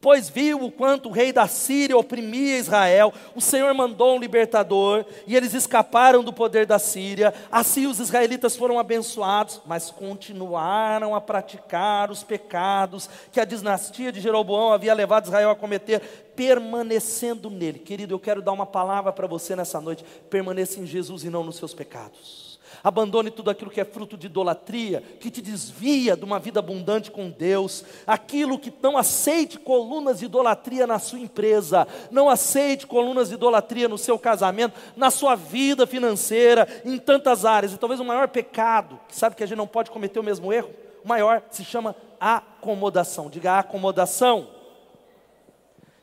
Pois 0.00 0.28
viu 0.28 0.64
o 0.64 0.72
quanto 0.72 1.08
o 1.08 1.12
rei 1.12 1.32
da 1.32 1.46
Síria 1.46 1.96
oprimia 1.96 2.58
Israel, 2.58 3.14
o 3.32 3.40
Senhor 3.40 3.72
mandou 3.74 4.16
um 4.16 4.18
libertador 4.18 5.04
e 5.24 5.36
eles 5.36 5.54
escaparam 5.54 6.24
do 6.24 6.32
poder 6.32 6.66
da 6.66 6.80
Síria. 6.80 7.32
Assim 7.52 7.86
os 7.86 8.00
israelitas 8.00 8.56
foram 8.56 8.76
abençoados, 8.76 9.60
mas 9.64 9.92
continuaram 9.92 11.14
a 11.14 11.20
praticar 11.20 12.10
os 12.10 12.24
pecados 12.24 13.08
que 13.30 13.38
a 13.38 13.44
dinastia 13.44 14.10
de 14.10 14.20
Jeroboão 14.20 14.72
havia 14.72 14.94
levado 14.94 15.26
Israel 15.26 15.50
a 15.50 15.54
cometer, 15.54 16.00
permanecendo 16.34 17.50
nele. 17.50 17.78
Querido, 17.78 18.14
eu 18.14 18.18
quero 18.18 18.42
dar 18.42 18.50
uma 18.50 18.66
palavra 18.66 19.12
para 19.12 19.28
você 19.28 19.54
nessa 19.54 19.80
noite: 19.80 20.04
permaneça 20.28 20.80
em 20.80 20.86
Jesus 20.86 21.22
e 21.22 21.30
não 21.30 21.44
nos 21.44 21.54
seus 21.54 21.72
pecados. 21.72 22.49
Abandone 22.82 23.30
tudo 23.30 23.50
aquilo 23.50 23.70
que 23.70 23.80
é 23.80 23.84
fruto 23.84 24.16
de 24.16 24.26
idolatria, 24.26 25.02
que 25.20 25.30
te 25.30 25.42
desvia 25.42 26.16
de 26.16 26.24
uma 26.24 26.38
vida 26.38 26.60
abundante 26.60 27.10
com 27.10 27.30
Deus. 27.30 27.84
Aquilo 28.06 28.58
que 28.58 28.72
não 28.82 28.96
aceite 28.96 29.58
colunas 29.58 30.20
de 30.20 30.26
idolatria 30.26 30.86
na 30.86 30.98
sua 30.98 31.18
empresa, 31.18 31.86
não 32.10 32.28
aceite 32.28 32.86
colunas 32.86 33.28
de 33.28 33.34
idolatria 33.34 33.88
no 33.88 33.98
seu 33.98 34.18
casamento, 34.18 34.78
na 34.96 35.10
sua 35.10 35.34
vida 35.34 35.86
financeira, 35.86 36.66
em 36.84 36.98
tantas 36.98 37.44
áreas. 37.44 37.72
E 37.72 37.78
talvez 37.78 38.00
o 38.00 38.04
maior 38.04 38.28
pecado, 38.28 38.98
que 39.08 39.16
sabe 39.16 39.36
que 39.36 39.44
a 39.44 39.46
gente 39.46 39.58
não 39.58 39.66
pode 39.66 39.90
cometer 39.90 40.18
o 40.18 40.24
mesmo 40.24 40.52
erro, 40.52 40.70
o 41.04 41.08
maior 41.08 41.42
se 41.50 41.64
chama 41.64 41.94
acomodação. 42.18 43.30
Diga 43.30 43.58
acomodação. 43.58 44.48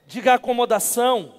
Diga 0.08 0.34
acomodação. 0.34 1.37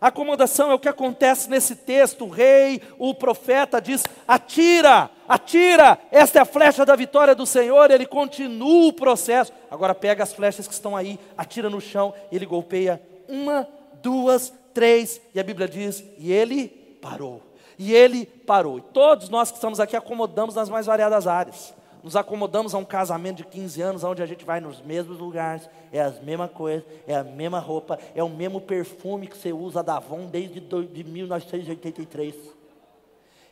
Acomodação 0.00 0.70
é 0.70 0.74
o 0.74 0.78
que 0.78 0.88
acontece 0.88 1.48
nesse 1.48 1.74
texto. 1.74 2.24
O 2.24 2.28
rei, 2.28 2.82
o 2.98 3.14
profeta 3.14 3.80
diz: 3.80 4.04
atira, 4.26 5.10
atira, 5.26 5.98
esta 6.10 6.38
é 6.38 6.42
a 6.42 6.46
flecha 6.46 6.84
da 6.84 6.94
vitória 6.94 7.34
do 7.34 7.46
Senhor. 7.46 7.90
Ele 7.90 8.06
continua 8.06 8.88
o 8.88 8.92
processo. 8.92 9.52
Agora 9.70 9.94
pega 9.94 10.22
as 10.22 10.32
flechas 10.32 10.66
que 10.68 10.74
estão 10.74 10.96
aí, 10.96 11.18
atira 11.36 11.70
no 11.70 11.80
chão, 11.80 12.12
ele 12.30 12.44
golpeia 12.44 13.00
uma, 13.28 13.66
duas, 14.02 14.52
três, 14.74 15.20
e 15.34 15.40
a 15.40 15.42
Bíblia 15.42 15.66
diz: 15.66 16.04
e 16.18 16.32
ele 16.32 16.68
parou. 17.00 17.42
E 17.78 17.92
ele 17.94 18.24
parou. 18.24 18.78
E 18.78 18.82
todos 18.82 19.28
nós 19.28 19.50
que 19.50 19.56
estamos 19.56 19.80
aqui 19.80 19.96
acomodamos 19.96 20.54
nas 20.54 20.68
mais 20.68 20.86
variadas 20.86 21.26
áreas 21.26 21.74
nos 22.06 22.14
acomodamos 22.14 22.72
a 22.72 22.78
um 22.78 22.84
casamento 22.84 23.38
de 23.38 23.44
15 23.46 23.82
anos, 23.82 24.04
onde 24.04 24.22
a 24.22 24.26
gente 24.26 24.44
vai 24.44 24.60
nos 24.60 24.80
mesmos 24.80 25.18
lugares, 25.18 25.68
é 25.92 26.00
a 26.00 26.08
mesma 26.22 26.46
coisa, 26.46 26.86
é 27.04 27.16
a 27.16 27.24
mesma 27.24 27.58
roupa, 27.58 27.98
é 28.14 28.22
o 28.22 28.28
mesmo 28.28 28.60
perfume 28.60 29.26
que 29.26 29.36
você 29.36 29.52
usa 29.52 29.82
da 29.82 29.96
Avon 29.96 30.26
desde 30.26 30.60
de 30.60 31.02
1983. 31.02 32.36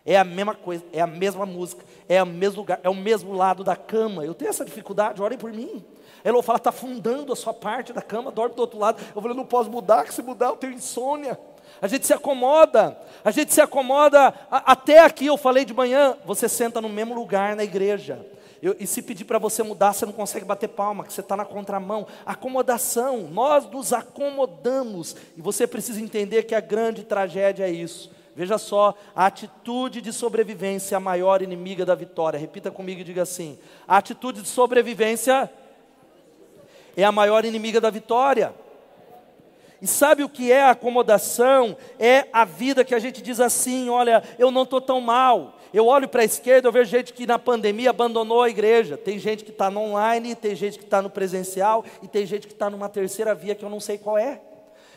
É 0.06 0.16
a 0.16 0.22
mesma 0.22 0.54
coisa, 0.54 0.84
é 0.92 1.00
a 1.00 1.06
mesma 1.06 1.44
música, 1.44 1.84
é 2.08 2.22
o 2.22 2.26
mesmo 2.26 2.60
lugar, 2.60 2.78
é 2.84 2.88
o 2.88 2.94
mesmo 2.94 3.32
lado 3.32 3.64
da 3.64 3.74
cama. 3.74 4.24
Eu 4.24 4.34
tenho 4.34 4.50
essa 4.50 4.64
dificuldade, 4.64 5.20
orem 5.20 5.36
por 5.36 5.52
mim. 5.52 5.84
Ela 6.22 6.40
fala, 6.40 6.58
está 6.58 6.70
fundando 6.70 7.32
a 7.32 7.36
sua 7.36 7.52
parte 7.52 7.92
da 7.92 8.02
cama, 8.02 8.30
dorme 8.30 8.54
do 8.54 8.60
outro 8.60 8.78
lado. 8.78 9.02
Eu 9.16 9.20
falei, 9.20 9.36
não 9.36 9.44
posso 9.44 9.68
mudar, 9.68 10.04
que 10.04 10.14
se 10.14 10.22
mudar 10.22 10.50
eu 10.50 10.56
tenho 10.56 10.74
insônia. 10.74 11.36
A 11.82 11.88
gente 11.88 12.06
se 12.06 12.12
acomoda, 12.12 12.96
a 13.24 13.32
gente 13.32 13.52
se 13.52 13.60
acomoda. 13.60 14.32
A, 14.48 14.72
até 14.72 15.00
aqui 15.00 15.26
eu 15.26 15.36
falei 15.36 15.64
de 15.64 15.74
manhã, 15.74 16.16
você 16.24 16.48
senta 16.48 16.80
no 16.80 16.88
mesmo 16.88 17.16
lugar 17.16 17.56
na 17.56 17.64
igreja. 17.64 18.24
Eu, 18.64 18.74
e 18.80 18.86
se 18.86 19.02
pedir 19.02 19.26
para 19.26 19.38
você 19.38 19.62
mudar, 19.62 19.92
você 19.92 20.06
não 20.06 20.12
consegue 20.14 20.42
bater 20.42 20.68
palma, 20.68 21.04
que 21.04 21.12
você 21.12 21.20
está 21.20 21.36
na 21.36 21.44
contramão. 21.44 22.06
Acomodação, 22.24 23.28
nós 23.30 23.70
nos 23.70 23.92
acomodamos. 23.92 25.14
E 25.36 25.42
você 25.42 25.66
precisa 25.66 26.00
entender 26.00 26.44
que 26.44 26.54
a 26.54 26.60
grande 26.60 27.04
tragédia 27.04 27.68
é 27.68 27.70
isso. 27.70 28.10
Veja 28.34 28.56
só, 28.56 28.94
a 29.14 29.26
atitude 29.26 30.00
de 30.00 30.14
sobrevivência 30.14 30.94
é 30.94 30.96
a 30.96 31.00
maior 31.00 31.42
inimiga 31.42 31.84
da 31.84 31.94
vitória. 31.94 32.38
Repita 32.38 32.70
comigo 32.70 33.02
e 33.02 33.04
diga 33.04 33.20
assim: 33.20 33.58
a 33.86 33.98
atitude 33.98 34.40
de 34.40 34.48
sobrevivência 34.48 35.52
é 36.96 37.04
a 37.04 37.12
maior 37.12 37.44
inimiga 37.44 37.82
da 37.82 37.90
vitória. 37.90 38.54
E 39.82 39.86
sabe 39.86 40.24
o 40.24 40.28
que 40.30 40.50
é 40.50 40.62
a 40.62 40.70
acomodação? 40.70 41.76
É 41.98 42.28
a 42.32 42.46
vida 42.46 42.82
que 42.82 42.94
a 42.94 42.98
gente 42.98 43.20
diz 43.20 43.40
assim: 43.40 43.90
olha, 43.90 44.22
eu 44.38 44.50
não 44.50 44.62
estou 44.62 44.80
tão 44.80 45.02
mal, 45.02 45.58
eu 45.76 45.86
olho 45.86 46.08
para 46.08 46.22
a 46.22 46.24
esquerda, 46.24 46.68
eu 46.68 46.72
vejo 46.72 46.90
gente 46.90 47.12
que 47.12 47.26
na 47.26 47.38
pandemia 47.38 47.90
abandonou 47.90 48.42
a 48.42 48.48
igreja. 48.48 48.96
Tem 48.96 49.18
gente 49.18 49.44
que 49.44 49.50
está 49.50 49.68
no 49.68 49.80
online, 49.80 50.34
tem 50.34 50.54
gente 50.54 50.78
que 50.78 50.84
está 50.84 51.02
no 51.02 51.10
presencial, 51.10 51.84
e 52.00 52.06
tem 52.06 52.24
gente 52.24 52.46
que 52.46 52.52
está 52.52 52.70
numa 52.70 52.88
terceira 52.88 53.34
via 53.34 53.54
que 53.54 53.64
eu 53.64 53.68
não 53.68 53.80
sei 53.80 53.98
qual 53.98 54.16
é. 54.16 54.40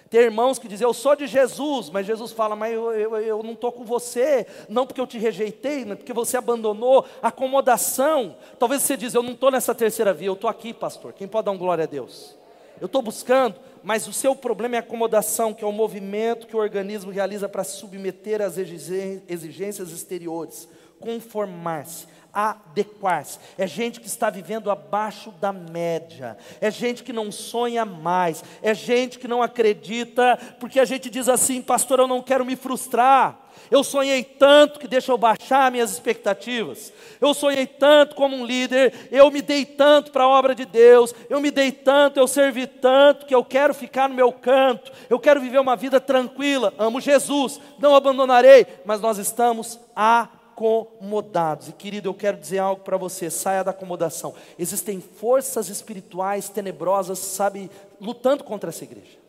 Tem 0.10 0.22
irmãos 0.22 0.58
que 0.58 0.68
dizem, 0.68 0.86
eu 0.86 0.94
sou 0.94 1.16
de 1.16 1.28
Jesus, 1.28 1.90
mas 1.90 2.06
Jesus 2.06 2.32
fala, 2.32 2.56
mas 2.56 2.74
eu, 2.74 2.94
eu, 2.94 3.18
eu 3.18 3.44
não 3.44 3.54
estou 3.54 3.72
com 3.72 3.84
você, 3.84 4.48
não 4.70 4.86
porque 4.86 5.02
eu 5.02 5.08
te 5.08 5.18
rejeitei, 5.18 5.84
não 5.84 5.98
porque 5.98 6.14
você 6.14 6.38
abandonou, 6.38 7.06
acomodação. 7.22 8.38
Talvez 8.58 8.84
você 8.84 8.96
diz, 8.96 9.14
eu 9.14 9.24
não 9.24 9.34
estou 9.34 9.52
nessa 9.52 9.76
terceira 9.76 10.14
via, 10.14 10.28
eu 10.28 10.34
estou 10.34 10.50
aqui, 10.50 10.74
pastor. 10.74 11.12
Quem 11.12 11.28
pode 11.28 11.46
dar 11.46 11.52
um 11.52 11.58
glória 11.58 11.84
a 11.84 11.88
Deus? 11.88 12.38
Eu 12.80 12.86
estou 12.86 13.02
buscando, 13.02 13.56
mas 13.88 14.06
o 14.06 14.12
seu 14.12 14.36
problema 14.36 14.76
é 14.76 14.80
acomodação, 14.80 15.54
que 15.54 15.64
é 15.64 15.68
o 15.68 15.72
movimento 15.72 16.46
que 16.46 16.58
o 16.58 16.60
organismo 16.60 17.10
realiza 17.10 17.48
para 17.48 17.64
submeter 17.64 18.42
às 18.42 18.58
exigências 18.58 19.94
exteriores, 19.94 20.68
conformar-se, 21.00 22.06
adequar-se. 22.34 23.40
É 23.58 23.66
gente 23.66 24.02
que 24.02 24.08
está 24.08 24.30
vivendo 24.30 24.70
abaixo 24.70 25.32
da 25.32 25.54
média, 25.54 26.38
é 26.60 26.70
gente 26.70 27.02
que 27.02 27.14
não 27.14 27.32
sonha 27.32 27.86
mais, 27.86 28.44
é 28.62 28.74
gente 28.74 29.18
que 29.18 29.26
não 29.26 29.42
acredita, 29.42 30.38
porque 30.60 30.82
a 30.82 30.86
gente 30.86 31.10
diz 31.10 31.30
assim, 31.30 31.62
pastor, 31.62 32.00
eu 32.00 32.10
não 32.10 32.22
quero 32.22 32.44
me 32.44 32.58
frustrar. 32.58 33.47
Eu 33.70 33.84
sonhei 33.84 34.24
tanto 34.24 34.80
que 34.80 34.88
deixa 34.88 35.12
eu 35.12 35.18
baixar 35.18 35.72
minhas 35.72 35.92
expectativas. 35.92 36.94
Eu 37.20 37.34
sonhei 37.34 37.66
tanto 37.66 38.16
como 38.16 38.36
um 38.36 38.46
líder, 38.46 39.10
eu 39.12 39.30
me 39.30 39.42
dei 39.42 39.66
tanto 39.66 40.12
para 40.12 40.24
a 40.24 40.28
obra 40.28 40.56
de 40.56 40.66
Deus, 40.66 41.14
eu 41.30 41.40
me 41.40 41.52
dei 41.52 41.72
tanto, 41.72 42.20
eu 42.20 42.28
servi 42.28 42.68
tanto 42.68 43.26
que 43.26 43.36
eu 43.36 43.44
quero 43.44 43.74
ficar 43.74 44.08
no 44.08 44.16
meu 44.16 44.32
canto. 44.32 44.92
Eu 45.10 45.20
quero 45.20 45.42
viver 45.42 45.60
uma 45.60 45.76
vida 45.76 46.00
tranquila. 46.00 46.74
Amo 46.78 47.02
Jesus, 47.02 47.60
não 47.80 47.96
abandonarei, 47.96 48.66
mas 48.86 49.02
nós 49.02 49.18
estamos 49.18 49.80
acomodados. 49.96 51.68
E 51.68 51.74
querido, 51.74 52.10
eu 52.10 52.14
quero 52.14 52.38
dizer 52.38 52.60
algo 52.60 52.84
para 52.84 52.98
você, 52.98 53.30
saia 53.30 53.64
da 53.64 53.72
acomodação. 53.72 54.34
Existem 54.58 55.02
forças 55.02 55.70
espirituais 55.70 56.50
tenebrosas, 56.50 57.20
sabe, 57.20 57.70
lutando 58.00 58.44
contra 58.44 58.70
essa 58.70 58.84
igreja. 58.84 59.27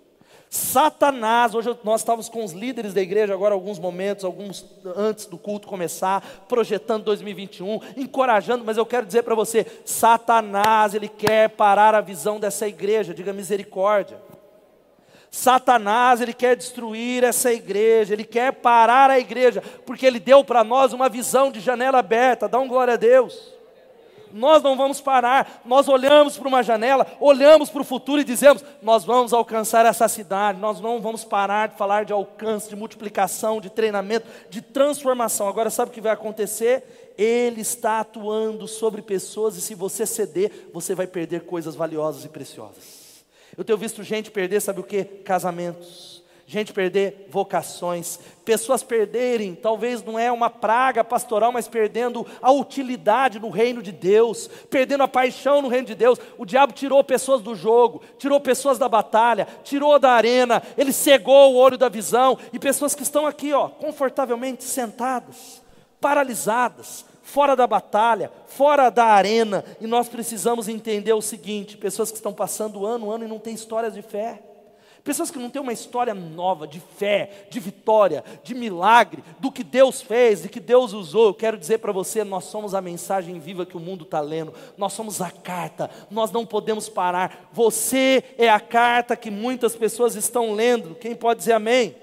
Satanás, 0.50 1.54
hoje 1.54 1.76
nós 1.84 2.00
estávamos 2.00 2.28
com 2.28 2.42
os 2.42 2.52
líderes 2.52 2.94
da 2.94 3.02
igreja, 3.02 3.34
agora 3.34 3.54
alguns 3.54 3.78
momentos, 3.78 4.24
alguns 4.24 4.64
antes 4.96 5.26
do 5.26 5.36
culto 5.36 5.68
começar, 5.68 6.22
projetando 6.48 7.04
2021, 7.04 7.80
encorajando, 7.96 8.64
mas 8.64 8.78
eu 8.78 8.86
quero 8.86 9.04
dizer 9.04 9.24
para 9.24 9.34
você: 9.34 9.66
Satanás, 9.84 10.94
ele 10.94 11.08
quer 11.08 11.50
parar 11.50 11.94
a 11.94 12.00
visão 12.00 12.40
dessa 12.40 12.66
igreja, 12.66 13.12
diga 13.12 13.32
misericórdia. 13.32 14.18
Satanás, 15.30 16.22
ele 16.22 16.32
quer 16.32 16.56
destruir 16.56 17.22
essa 17.22 17.52
igreja, 17.52 18.14
ele 18.14 18.24
quer 18.24 18.50
parar 18.50 19.10
a 19.10 19.18
igreja, 19.18 19.62
porque 19.84 20.06
ele 20.06 20.18
deu 20.18 20.42
para 20.42 20.64
nós 20.64 20.94
uma 20.94 21.10
visão 21.10 21.52
de 21.52 21.60
janela 21.60 21.98
aberta, 21.98 22.48
dá 22.48 22.58
um 22.58 22.66
glória 22.66 22.94
a 22.94 22.96
Deus 22.96 23.57
nós 24.32 24.62
não 24.62 24.76
vamos 24.76 25.00
parar. 25.00 25.62
Nós 25.64 25.88
olhamos 25.88 26.36
para 26.36 26.48
uma 26.48 26.62
janela, 26.62 27.06
olhamos 27.20 27.70
para 27.70 27.82
o 27.82 27.84
futuro 27.84 28.20
e 28.20 28.24
dizemos: 28.24 28.64
nós 28.82 29.04
vamos 29.04 29.32
alcançar 29.32 29.86
essa 29.86 30.08
cidade. 30.08 30.58
Nós 30.58 30.80
não 30.80 31.00
vamos 31.00 31.24
parar 31.24 31.68
de 31.68 31.76
falar 31.76 32.04
de 32.04 32.12
alcance, 32.12 32.68
de 32.68 32.76
multiplicação, 32.76 33.60
de 33.60 33.70
treinamento, 33.70 34.26
de 34.48 34.62
transformação. 34.62 35.48
Agora, 35.48 35.70
sabe 35.70 35.90
o 35.90 35.94
que 35.94 36.00
vai 36.00 36.12
acontecer? 36.12 37.14
Ele 37.18 37.60
está 37.60 38.00
atuando 38.00 38.68
sobre 38.68 39.02
pessoas 39.02 39.56
e 39.56 39.60
se 39.60 39.74
você 39.74 40.06
ceder, 40.06 40.70
você 40.72 40.94
vai 40.94 41.06
perder 41.06 41.42
coisas 41.42 41.74
valiosas 41.74 42.24
e 42.24 42.28
preciosas. 42.28 43.24
Eu 43.56 43.64
tenho 43.64 43.76
visto 43.76 44.04
gente 44.04 44.30
perder, 44.30 44.60
sabe 44.60 44.80
o 44.80 44.84
que? 44.84 45.04
Casamentos 45.04 46.07
gente 46.50 46.72
perder 46.72 47.28
vocações, 47.28 48.18
pessoas 48.42 48.82
perderem, 48.82 49.54
talvez 49.54 50.02
não 50.02 50.18
é 50.18 50.32
uma 50.32 50.48
praga 50.48 51.04
pastoral, 51.04 51.52
mas 51.52 51.68
perdendo 51.68 52.26
a 52.40 52.50
utilidade 52.50 53.38
no 53.38 53.50
reino 53.50 53.82
de 53.82 53.92
Deus, 53.92 54.48
perdendo 54.70 55.02
a 55.02 55.08
paixão 55.08 55.60
no 55.60 55.68
reino 55.68 55.86
de 55.86 55.94
Deus. 55.94 56.18
O 56.38 56.46
diabo 56.46 56.72
tirou 56.72 57.04
pessoas 57.04 57.42
do 57.42 57.54
jogo, 57.54 58.00
tirou 58.18 58.40
pessoas 58.40 58.78
da 58.78 58.88
batalha, 58.88 59.46
tirou 59.62 59.98
da 59.98 60.12
arena, 60.12 60.62
ele 60.78 60.90
cegou 60.90 61.52
o 61.52 61.56
olho 61.56 61.76
da 61.76 61.90
visão, 61.90 62.38
e 62.50 62.58
pessoas 62.58 62.94
que 62.94 63.02
estão 63.02 63.26
aqui, 63.26 63.52
ó, 63.52 63.68
confortavelmente 63.68 64.64
sentadas, 64.64 65.60
paralisadas, 66.00 67.04
fora 67.22 67.54
da 67.54 67.66
batalha, 67.66 68.32
fora 68.46 68.88
da 68.88 69.04
arena, 69.04 69.62
e 69.82 69.86
nós 69.86 70.08
precisamos 70.08 70.66
entender 70.66 71.12
o 71.12 71.20
seguinte: 71.20 71.76
pessoas 71.76 72.10
que 72.10 72.16
estão 72.16 72.32
passando 72.32 72.86
ano, 72.86 73.10
ano 73.10 73.26
e 73.26 73.28
não 73.28 73.38
têm 73.38 73.52
histórias 73.52 73.92
de 73.92 74.00
fé. 74.00 74.47
Pessoas 75.04 75.30
que 75.30 75.38
não 75.38 75.48
têm 75.48 75.62
uma 75.62 75.72
história 75.72 76.12
nova 76.12 76.66
de 76.66 76.80
fé, 76.80 77.46
de 77.50 77.60
vitória, 77.60 78.24
de 78.42 78.54
milagre, 78.54 79.22
do 79.38 79.50
que 79.50 79.62
Deus 79.62 80.02
fez, 80.02 80.42
de 80.42 80.48
que 80.48 80.60
Deus 80.60 80.92
usou. 80.92 81.28
Eu 81.28 81.34
quero 81.34 81.56
dizer 81.56 81.78
para 81.78 81.92
você: 81.92 82.24
nós 82.24 82.44
somos 82.44 82.74
a 82.74 82.80
mensagem 82.80 83.38
viva 83.38 83.64
que 83.64 83.76
o 83.76 83.80
mundo 83.80 84.04
está 84.04 84.20
lendo, 84.20 84.52
nós 84.76 84.92
somos 84.92 85.22
a 85.22 85.30
carta, 85.30 85.90
nós 86.10 86.30
não 86.30 86.44
podemos 86.44 86.88
parar. 86.88 87.48
Você 87.52 88.22
é 88.36 88.48
a 88.48 88.60
carta 88.60 89.16
que 89.16 89.30
muitas 89.30 89.74
pessoas 89.76 90.14
estão 90.14 90.52
lendo. 90.52 90.94
Quem 90.94 91.14
pode 91.14 91.38
dizer 91.38 91.52
amém? 91.52 91.94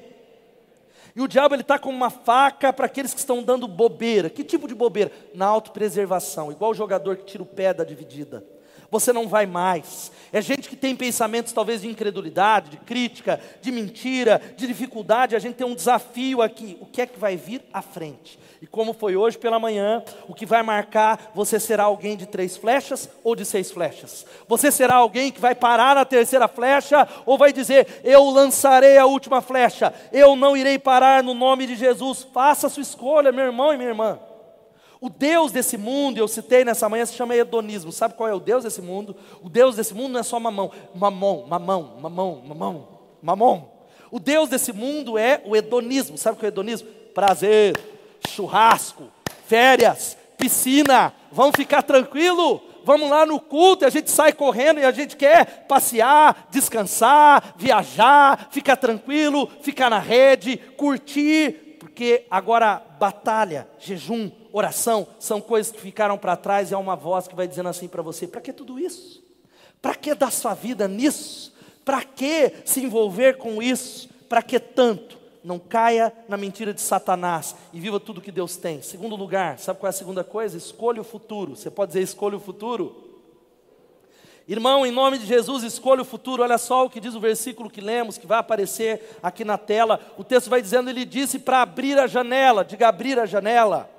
E 1.15 1.21
o 1.21 1.27
diabo 1.27 1.55
ele 1.55 1.61
está 1.61 1.79
com 1.79 1.89
uma 1.89 2.09
faca 2.09 2.73
para 2.73 2.87
aqueles 2.87 3.13
que 3.13 3.19
estão 3.19 3.41
dando 3.41 3.67
bobeira. 3.67 4.29
Que 4.29 4.43
tipo 4.43 4.67
de 4.67 4.75
bobeira? 4.75 5.11
Na 5.33 5.45
autopreservação, 5.45 6.51
igual 6.51 6.71
o 6.71 6.75
jogador 6.75 7.17
que 7.17 7.25
tira 7.25 7.43
o 7.43 7.45
pé 7.45 7.73
da 7.73 7.83
dividida 7.83 8.54
você 8.89 9.11
não 9.11 9.27
vai 9.27 9.45
mais. 9.45 10.11
É 10.31 10.41
gente 10.41 10.67
que 10.67 10.75
tem 10.75 10.95
pensamentos 10.95 11.53
talvez 11.53 11.81
de 11.81 11.87
incredulidade, 11.87 12.71
de 12.71 12.77
crítica, 12.77 13.39
de 13.61 13.71
mentira, 13.71 14.41
de 14.57 14.67
dificuldade. 14.67 15.35
A 15.35 15.39
gente 15.39 15.55
tem 15.55 15.65
um 15.65 15.75
desafio 15.75 16.41
aqui. 16.41 16.77
O 16.81 16.85
que 16.85 17.01
é 17.01 17.05
que 17.05 17.19
vai 17.19 17.37
vir 17.37 17.61
à 17.71 17.81
frente? 17.81 18.37
E 18.61 18.67
como 18.67 18.93
foi 18.93 19.15
hoje 19.15 19.37
pela 19.37 19.59
manhã, 19.59 20.03
o 20.27 20.33
que 20.33 20.45
vai 20.45 20.63
marcar, 20.63 21.31
você 21.35 21.59
será 21.59 21.83
alguém 21.83 22.17
de 22.17 22.25
três 22.25 22.57
flechas 22.57 23.09
ou 23.23 23.35
de 23.35 23.45
seis 23.45 23.71
flechas? 23.71 24.25
Você 24.47 24.71
será 24.71 24.95
alguém 24.95 25.31
que 25.31 25.39
vai 25.39 25.53
parar 25.53 25.95
na 25.95 26.03
terceira 26.03 26.47
flecha 26.47 27.07
ou 27.25 27.37
vai 27.37 27.53
dizer: 27.53 28.01
Eu 28.03 28.29
lançarei 28.29 28.97
a 28.97 29.05
última 29.05 29.41
flecha, 29.41 29.93
eu 30.11 30.35
não 30.35 30.57
irei 30.57 30.79
parar 30.79 31.23
no 31.23 31.33
nome 31.33 31.67
de 31.67 31.75
Jesus? 31.75 32.27
Faça 32.33 32.67
a 32.67 32.69
sua 32.69 32.81
escolha, 32.81 33.31
meu 33.31 33.45
irmão 33.45 33.73
e 33.73 33.77
minha 33.77 33.89
irmã. 33.89 34.19
O 35.01 35.09
Deus 35.09 35.51
desse 35.51 35.77
mundo, 35.77 36.17
eu 36.17 36.27
citei 36.27 36.63
nessa 36.63 36.87
manhã, 36.87 37.05
se 37.05 37.13
chama 37.13 37.35
hedonismo. 37.35 37.91
Sabe 37.91 38.13
qual 38.13 38.29
é 38.29 38.33
o 38.33 38.39
Deus 38.39 38.63
desse 38.63 38.81
mundo? 38.81 39.15
O 39.41 39.49
Deus 39.49 39.75
desse 39.75 39.93
mundo 39.93 40.13
não 40.13 40.19
é 40.19 40.23
só 40.23 40.39
mamão. 40.39 40.71
Mamão, 40.93 41.45
mamão, 41.47 41.97
mamão, 42.01 42.43
mamão, 42.47 42.87
mamão. 43.21 43.71
O 44.09 44.19
Deus 44.19 44.49
desse 44.49 44.71
mundo 44.71 45.17
é 45.17 45.41
o 45.45 45.55
hedonismo. 45.55 46.17
Sabe 46.17 46.37
o 46.37 46.39
que 46.39 46.45
é 46.45 46.47
o 46.47 46.49
hedonismo? 46.49 46.87
Prazer, 47.13 47.77
churrasco, 48.27 49.03
férias, 49.47 50.17
piscina. 50.37 51.13
Vamos 51.31 51.55
ficar 51.55 51.81
tranquilo? 51.81 52.61
vamos 52.85 53.09
lá 53.09 53.25
no 53.25 53.39
culto 53.39 53.83
e 53.83 53.87
a 53.87 53.89
gente 53.89 54.11
sai 54.11 54.31
correndo 54.31 54.79
e 54.79 54.85
a 54.85 54.91
gente 54.91 55.17
quer 55.17 55.65
passear, 55.67 56.47
descansar, 56.51 57.55
viajar, 57.57 58.47
ficar 58.51 58.75
tranquilo, 58.75 59.49
ficar 59.61 59.89
na 59.89 59.97
rede, 59.97 60.55
curtir, 60.77 61.77
porque 61.79 62.25
agora 62.29 62.81
batalha, 62.99 63.67
jejum, 63.79 64.29
oração 64.55 65.05
são 65.19 65.41
coisas 65.41 65.71
que 65.71 65.81
ficaram 65.81 66.17
para 66.17 66.37
trás 66.37 66.71
e 66.71 66.73
há 66.73 66.77
uma 66.77 66.95
voz 66.95 67.27
que 67.27 67.35
vai 67.35 67.47
dizendo 67.47 67.69
assim 67.69 67.87
para 67.87 68.01
você: 68.01 68.25
para 68.25 68.39
que 68.39 68.53
tudo 68.53 68.79
isso? 68.79 69.23
Para 69.81 69.93
que 69.93 70.15
dar 70.15 70.31
sua 70.31 70.53
vida 70.53 70.87
nisso? 70.87 71.53
Para 71.83 72.01
que 72.03 72.53
se 72.63 72.81
envolver 72.81 73.37
com 73.37 73.61
isso? 73.61 74.09
Para 74.29 74.41
que 74.41 74.59
tanto? 74.59 75.19
Não 75.43 75.59
caia 75.59 76.11
na 76.27 76.37
mentira 76.37 76.73
de 76.73 76.81
Satanás 76.81 77.55
e 77.71 77.79
viva 77.79 77.99
tudo 77.99 78.21
que 78.21 78.31
Deus 78.31 78.57
tem. 78.57 78.81
Segundo 78.81 79.15
lugar, 79.15 79.59
sabe 79.59 79.79
qual 79.79 79.87
é 79.87 79.91
a 79.91 79.93
segunda 79.93 80.23
coisa? 80.23 80.57
Escolha 80.57 81.01
o 81.01 81.03
futuro. 81.03 81.55
Você 81.55 81.69
pode 81.69 81.89
dizer 81.89 82.01
escolha 82.01 82.37
o 82.37 82.39
futuro? 82.39 83.03
Irmão, 84.47 84.85
em 84.85 84.91
nome 84.91 85.19
de 85.19 85.25
Jesus, 85.25 85.63
escolha 85.63 86.01
o 86.01 86.05
futuro. 86.05 86.41
Olha 86.41 86.57
só 86.57 86.85
o 86.85 86.89
que 86.89 86.99
diz 86.99 87.13
o 87.13 87.19
versículo 87.19 87.69
que 87.69 87.81
lemos, 87.81 88.17
que 88.17 88.25
vai 88.25 88.39
aparecer 88.39 89.17
aqui 89.21 89.43
na 89.43 89.57
tela. 89.57 89.99
O 90.17 90.23
texto 90.23 90.49
vai 90.49 90.61
dizendo: 90.61 90.89
Ele 90.89 91.05
disse 91.05 91.37
para 91.37 91.61
abrir 91.61 91.99
a 91.99 92.07
janela. 92.07 92.65
Diga 92.65 92.87
abrir 92.87 93.19
a 93.19 93.25
janela 93.27 93.94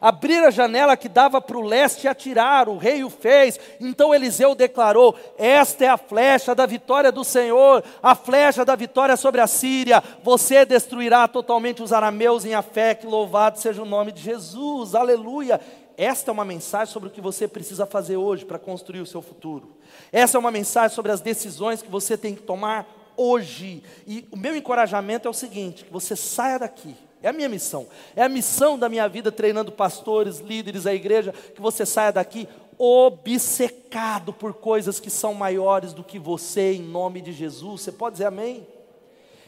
abrir 0.00 0.42
a 0.44 0.50
janela 0.50 0.96
que 0.96 1.08
dava 1.08 1.40
para 1.40 1.56
o 1.56 1.62
leste 1.62 2.04
e 2.04 2.08
atirar, 2.08 2.68
o 2.68 2.76
rei 2.76 3.04
o 3.04 3.10
fez. 3.10 3.58
Então 3.80 4.14
Eliseu 4.14 4.54
declarou: 4.54 5.14
Esta 5.38 5.84
é 5.84 5.88
a 5.88 5.96
flecha 5.96 6.54
da 6.54 6.66
vitória 6.66 7.12
do 7.12 7.24
Senhor, 7.24 7.82
a 8.02 8.14
flecha 8.14 8.64
da 8.64 8.74
vitória 8.74 9.16
sobre 9.16 9.40
a 9.40 9.46
Síria. 9.46 10.02
Você 10.22 10.64
destruirá 10.64 11.26
totalmente 11.28 11.82
os 11.82 11.92
arameus 11.92 12.44
em 12.44 12.56
fé, 12.62 12.94
que 12.94 13.06
louvado 13.06 13.58
seja 13.58 13.82
o 13.82 13.86
nome 13.86 14.12
de 14.12 14.22
Jesus, 14.22 14.94
aleluia. 14.94 15.60
Esta 15.96 16.30
é 16.30 16.32
uma 16.32 16.44
mensagem 16.44 16.92
sobre 16.92 17.08
o 17.08 17.12
que 17.12 17.20
você 17.20 17.48
precisa 17.48 17.86
fazer 17.86 18.16
hoje 18.16 18.44
para 18.44 18.58
construir 18.58 19.00
o 19.00 19.06
seu 19.06 19.22
futuro. 19.22 19.76
Essa 20.12 20.36
é 20.36 20.40
uma 20.40 20.50
mensagem 20.50 20.94
sobre 20.94 21.10
as 21.10 21.22
decisões 21.22 21.80
que 21.80 21.90
você 21.90 22.18
tem 22.18 22.34
que 22.34 22.42
tomar 22.42 22.86
hoje. 23.16 23.82
E 24.06 24.28
o 24.30 24.36
meu 24.36 24.54
encorajamento 24.54 25.26
é 25.26 25.30
o 25.30 25.34
seguinte: 25.34 25.84
que 25.84 25.92
você 25.92 26.14
saia 26.14 26.58
daqui 26.58 26.94
é 27.22 27.28
a 27.28 27.32
minha 27.32 27.48
missão. 27.48 27.86
É 28.14 28.22
a 28.22 28.28
missão 28.28 28.78
da 28.78 28.88
minha 28.88 29.08
vida 29.08 29.32
treinando 29.32 29.72
pastores, 29.72 30.38
líderes, 30.38 30.86
a 30.86 30.94
igreja, 30.94 31.32
que 31.32 31.60
você 31.60 31.84
saia 31.84 32.12
daqui 32.12 32.48
obcecado 32.78 34.32
por 34.32 34.54
coisas 34.54 35.00
que 35.00 35.10
são 35.10 35.32
maiores 35.32 35.92
do 35.92 36.04
que 36.04 36.18
você, 36.18 36.74
em 36.74 36.82
nome 36.82 37.20
de 37.20 37.32
Jesus. 37.32 37.82
Você 37.82 37.92
pode 37.92 38.14
dizer 38.14 38.26
amém? 38.26 38.66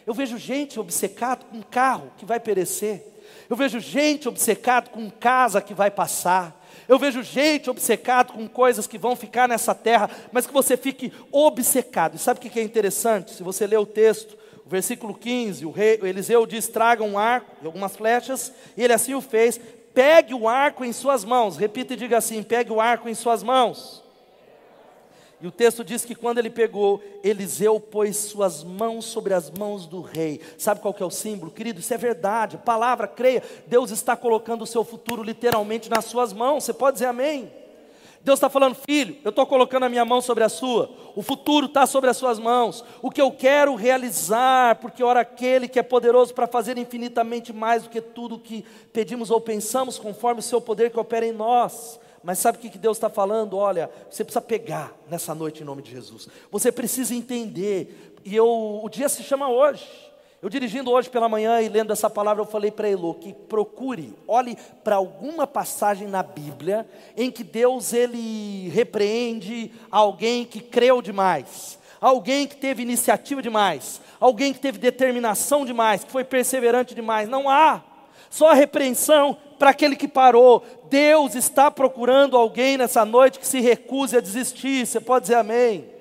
Eu 0.07 0.15
vejo 0.15 0.39
gente 0.39 0.81
obcecado 0.81 1.45
com 1.45 1.59
um 1.59 1.63
carro 1.63 2.11
que 2.17 2.25
vai 2.25 2.41
perecer. 2.41 3.05
Eu 3.49 3.57
vejo 3.57 3.79
gente 3.79 4.29
obcecado 4.29 4.91
com 4.91 5.11
casa 5.11 5.61
que 5.61 5.75
vai 5.75 5.91
passar. 5.91 6.59
Eu 6.89 6.99
vejo 6.99 7.23
gente 7.23 7.69
obcecado 7.69 8.33
com 8.33 8.49
coisas 8.49 8.87
que 8.87 8.97
vão 8.97 9.15
ficar 9.15 9.47
nessa 9.47 9.75
terra, 9.75 10.11
mas 10.33 10.47
que 10.47 10.53
você 10.53 10.77
fique 10.77 11.13
obcecado. 11.31 12.17
E 12.17 12.19
sabe 12.19 12.39
o 12.39 12.51
que 12.51 12.59
é 12.59 12.63
interessante? 12.63 13.33
Se 13.33 13.43
você 13.43 13.67
ler 13.67 13.79
o 13.79 13.87
texto, 13.87 14.37
versículo 14.69 15.15
15, 15.15 15.65
o 15.67 15.71
rei 15.71 15.99
Eliseu 16.03 16.47
diz: 16.47 16.69
traga 16.69 17.03
um 17.03 17.19
arco 17.19 17.51
e 17.63 17.67
algumas 17.67 17.97
flechas, 17.97 18.53
e 18.77 18.85
ele 18.85 18.93
assim 18.93 19.15
o 19.15 19.21
fez. 19.21 19.61
Pegue 19.95 20.35
o 20.35 20.47
arco 20.47 20.85
em 20.85 20.93
suas 20.93 21.25
mãos. 21.25 21.57
Repita 21.57 21.95
e 21.95 21.97
diga 21.97 22.19
assim: 22.19 22.43
pegue 22.43 22.71
o 22.71 22.81
arco 22.81 23.09
em 23.09 23.15
suas 23.15 23.43
mãos. 23.43 24.05
E 25.41 25.47
o 25.47 25.53
texto 25.53 25.85
diz 25.85 26.05
que 26.05 26.17
quando 26.17 26.39
ele 26.39 26.51
pegou, 26.51 27.01
Eliseu 27.23 27.79
pôs 27.79 28.17
suas 28.17 28.65
mãos 28.65 29.05
sobre 29.05 29.33
as 29.33 29.51
mãos 29.51 29.87
do 29.87 30.01
rei. 30.01 30.41
Sabe 30.59 30.81
qual 30.81 30.93
que 30.93 31.03
é 31.03 31.07
o 31.07 31.11
símbolo? 31.11 31.53
Querido, 31.53 31.79
isso 31.79 31.95
é 31.95 31.97
verdade. 31.97 32.59
Palavra, 32.59 33.07
creia. 33.07 33.43
Deus 33.67 33.93
está 33.93 34.17
colocando 34.17 34.63
o 34.63 34.67
seu 34.67 34.83
futuro 34.83 35.23
literalmente 35.23 35.89
nas 35.89 36.07
suas 36.07 36.33
mãos. 36.33 36.65
Você 36.65 36.73
pode 36.73 36.95
dizer 36.95 37.07
amém? 37.07 37.53
Deus 38.23 38.39
está 38.39 38.49
falando, 38.49 38.75
filho, 38.75 39.17
eu 39.25 39.31
estou 39.31 39.47
colocando 39.47 39.85
a 39.85 39.89
minha 39.89 40.05
mão 40.05 40.21
sobre 40.21 40.45
a 40.45 40.49
sua, 40.49 40.91
o 41.15 41.23
futuro 41.23 41.67
está 41.67 41.87
sobre 41.87 42.11
as 42.11 42.17
suas 42.17 42.39
mãos, 42.39 42.85
o 43.01 43.11
que 43.11 43.21
eu 43.21 43.31
quero 43.31 43.75
realizar, 43.75 44.77
porque 44.77 45.03
ora 45.03 45.21
aquele 45.21 45.69
que 45.69 45.79
é 45.79 45.83
poderoso 45.83 46.35
para 46.35 46.47
fazer 46.47 46.77
infinitamente 46.79 47.53
mais 47.53 47.85
do 47.85 47.89
que 47.89 48.01
tudo 48.01 48.39
que 48.39 48.65
pedimos 48.93 49.31
ou 49.31 49.41
pensamos, 49.41 49.99
conforme 49.99 50.41
o 50.41 50.43
seu 50.43 50.61
poder 50.61 50.91
que 50.91 50.99
opera 50.99 51.27
em 51.27 51.33
nós. 51.33 51.99
Mas 52.23 52.41
sabe 52.41 52.59
o 52.59 52.61
que 52.61 52.77
Deus 52.77 52.97
está 52.97 53.09
falando? 53.09 53.57
Olha, 53.57 53.91
você 54.11 54.25
precisa 54.25 54.41
pegar 54.41 54.93
nessa 55.09 55.35
noite 55.35 55.63
em 55.63 55.67
nome 55.67 55.83
de 55.83 55.91
Jesus, 55.91 56.29
você 56.51 56.73
precisa 56.73 57.15
entender, 57.15 58.15
e 58.25 58.35
eu, 58.35 58.81
o 58.83 58.89
dia 58.89 59.09
se 59.09 59.23
chama 59.23 59.49
hoje. 59.49 60.08
Eu 60.41 60.49
dirigindo 60.49 60.93
hoje 60.93 61.11
pela 61.11 61.29
manhã 61.29 61.61
e 61.61 61.69
lendo 61.69 61.93
essa 61.93 62.09
palavra, 62.09 62.43
eu 62.43 62.47
falei 62.47 62.71
para 62.71 62.89
Elo 62.89 63.13
que 63.15 63.33
procure, 63.33 64.15
olhe 64.27 64.57
para 64.85 64.95
alguma 64.95 65.49
passagem 65.49 66.07
na 66.07 66.23
Bíblia 66.23 66.89
em 67.17 67.29
que 67.29 67.43
Deus 67.43 67.93
ele 67.93 68.69
repreende 68.69 69.73
alguém 69.91 70.45
que 70.45 70.61
creu 70.61 71.03
demais, 71.03 71.77
alguém 72.01 72.47
que 72.47 72.55
teve 72.55 72.85
iniciativa 72.85 73.43
demais, 73.43 74.01
alguém 74.21 74.53
que 74.53 74.61
teve 74.61 74.79
determinação 74.79 75.67
demais, 75.67 76.05
que 76.05 76.13
foi 76.13 76.23
perseverante 76.23 76.95
demais. 76.95 77.29
Não 77.29 77.51
há. 77.51 77.83
Só 78.31 78.53
a 78.53 78.55
repreensão 78.55 79.37
para 79.59 79.71
aquele 79.71 79.97
que 79.97 80.07
parou. 80.07 80.63
Deus 80.89 81.35
está 81.35 81.69
procurando 81.69 82.37
alguém 82.37 82.77
nessa 82.77 83.05
noite 83.05 83.41
que 83.41 83.47
se 83.47 83.59
recuse 83.59 84.17
a 84.17 84.21
desistir. 84.21 84.87
Você 84.87 85.01
pode 85.01 85.25
dizer 85.25 85.35
amém? 85.35 85.98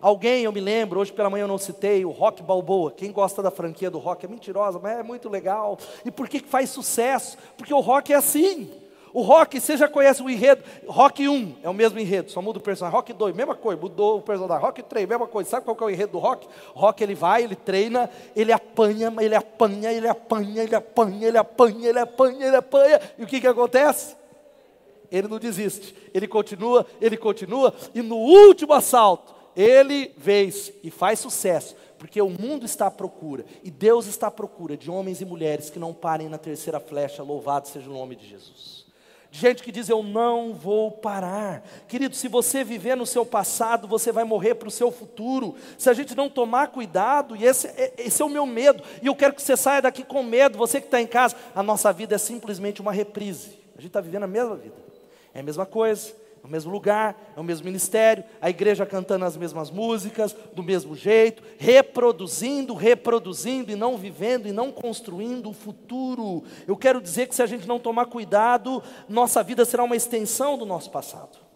Alguém, 0.00 0.44
eu 0.44 0.52
me 0.52 0.60
lembro, 0.60 1.00
hoje 1.00 1.12
pela 1.12 1.28
manhã 1.28 1.44
eu 1.44 1.48
não 1.48 1.58
citei, 1.58 2.04
o 2.04 2.10
Rock 2.10 2.42
Balboa. 2.42 2.92
Quem 2.92 3.10
gosta 3.10 3.42
da 3.42 3.50
franquia 3.50 3.90
do 3.90 3.98
rock 3.98 4.24
é 4.24 4.28
mentirosa, 4.28 4.78
mas 4.78 4.98
é 4.98 5.02
muito 5.02 5.28
legal. 5.28 5.78
E 6.04 6.10
por 6.10 6.28
que 6.28 6.40
faz 6.40 6.70
sucesso? 6.70 7.36
Porque 7.56 7.74
o 7.74 7.80
rock 7.80 8.12
é 8.12 8.16
assim. 8.16 8.70
O 9.12 9.22
rock, 9.22 9.58
você 9.58 9.76
já 9.76 9.88
conhece 9.88 10.22
o 10.22 10.28
enredo. 10.28 10.62
Rock 10.86 11.26
1 11.26 11.56
é 11.62 11.68
o 11.68 11.74
mesmo 11.74 11.98
enredo, 11.98 12.30
só 12.30 12.42
muda 12.42 12.58
o 12.58 12.62
personagem. 12.62 12.96
Rock 12.96 13.12
2, 13.12 13.34
mesma 13.34 13.54
coisa, 13.54 13.80
mudou 13.80 14.18
o 14.18 14.22
personagem. 14.22 14.64
Rock 14.64 14.82
3, 14.82 15.08
mesma 15.08 15.26
coisa. 15.26 15.50
Sabe 15.50 15.64
qual 15.64 15.76
é 15.80 15.84
o 15.84 15.90
enredo 15.90 16.12
do 16.12 16.18
rock? 16.18 16.46
rock 16.74 17.02
ele 17.02 17.14
vai, 17.14 17.42
ele 17.42 17.56
treina, 17.56 18.10
ele 18.36 18.52
apanha, 18.52 19.12
ele 19.18 19.34
apanha, 19.34 19.92
ele 19.92 20.08
apanha, 20.08 20.62
ele 20.62 20.74
apanha, 20.76 21.28
ele 21.28 21.38
apanha, 21.38 21.88
ele 21.88 21.98
apanha, 21.98 22.46
ele 22.46 22.56
apanha. 22.56 23.00
E 23.18 23.24
o 23.24 23.26
que, 23.26 23.40
que 23.40 23.46
acontece? 23.46 24.16
Ele 25.10 25.26
não 25.26 25.38
desiste. 25.38 25.94
Ele 26.12 26.28
continua, 26.28 26.86
ele 27.00 27.16
continua, 27.16 27.72
e 27.94 28.02
no 28.02 28.16
último 28.16 28.74
assalto, 28.74 29.37
ele 29.58 30.14
vence 30.16 30.72
e 30.84 30.90
faz 30.90 31.18
sucesso, 31.18 31.74
porque 31.98 32.22
o 32.22 32.30
mundo 32.30 32.64
está 32.64 32.86
à 32.86 32.90
procura, 32.92 33.44
e 33.64 33.72
Deus 33.72 34.06
está 34.06 34.28
à 34.28 34.30
procura 34.30 34.76
de 34.76 34.88
homens 34.88 35.20
e 35.20 35.24
mulheres 35.24 35.68
que 35.68 35.80
não 35.80 35.92
parem 35.92 36.28
na 36.28 36.38
terceira 36.38 36.78
flecha, 36.78 37.24
louvado 37.24 37.66
seja 37.66 37.90
o 37.90 37.92
nome 37.92 38.14
de 38.14 38.28
Jesus. 38.28 38.86
De 39.32 39.40
gente 39.40 39.62
que 39.62 39.72
diz: 39.72 39.88
Eu 39.88 40.00
não 40.02 40.54
vou 40.54 40.92
parar. 40.92 41.62
Querido, 41.88 42.14
se 42.14 42.28
você 42.28 42.62
viver 42.62 42.96
no 42.96 43.04
seu 43.04 43.26
passado, 43.26 43.88
você 43.88 44.12
vai 44.12 44.22
morrer 44.22 44.54
para 44.54 44.68
o 44.68 44.70
seu 44.70 44.92
futuro. 44.92 45.56
Se 45.76 45.90
a 45.90 45.92
gente 45.92 46.14
não 46.14 46.30
tomar 46.30 46.68
cuidado, 46.68 47.34
e 47.36 47.44
esse, 47.44 47.66
é, 47.66 47.92
esse 47.98 48.22
é 48.22 48.24
o 48.24 48.30
meu 48.30 48.46
medo, 48.46 48.82
e 49.02 49.06
eu 49.06 49.14
quero 49.16 49.34
que 49.34 49.42
você 49.42 49.56
saia 49.56 49.82
daqui 49.82 50.04
com 50.04 50.22
medo, 50.22 50.56
você 50.56 50.80
que 50.80 50.86
está 50.86 51.00
em 51.00 51.06
casa, 51.06 51.36
a 51.52 51.64
nossa 51.64 51.92
vida 51.92 52.14
é 52.14 52.18
simplesmente 52.18 52.80
uma 52.80 52.92
reprise. 52.92 53.58
A 53.76 53.80
gente 53.80 53.88
está 53.88 54.00
vivendo 54.00 54.22
a 54.22 54.28
mesma 54.28 54.54
vida, 54.54 54.76
é 55.34 55.40
a 55.40 55.42
mesma 55.42 55.66
coisa 55.66 56.14
é 56.42 56.46
o 56.46 56.50
mesmo 56.50 56.70
lugar, 56.70 57.32
é 57.36 57.40
o 57.40 57.44
mesmo 57.44 57.64
ministério, 57.64 58.24
a 58.40 58.50
igreja 58.50 58.86
cantando 58.86 59.24
as 59.24 59.36
mesmas 59.36 59.70
músicas, 59.70 60.34
do 60.54 60.62
mesmo 60.62 60.94
jeito, 60.94 61.42
reproduzindo, 61.58 62.74
reproduzindo 62.74 63.72
e 63.72 63.76
não 63.76 63.96
vivendo 63.96 64.46
e 64.46 64.52
não 64.52 64.70
construindo 64.70 65.50
o 65.50 65.54
futuro. 65.54 66.44
Eu 66.66 66.76
quero 66.76 67.00
dizer 67.00 67.28
que 67.28 67.34
se 67.34 67.42
a 67.42 67.46
gente 67.46 67.66
não 67.66 67.78
tomar 67.78 68.06
cuidado, 68.06 68.82
nossa 69.08 69.42
vida 69.42 69.64
será 69.64 69.84
uma 69.84 69.96
extensão 69.96 70.58
do 70.58 70.66
nosso 70.66 70.90
passado. 70.90 71.47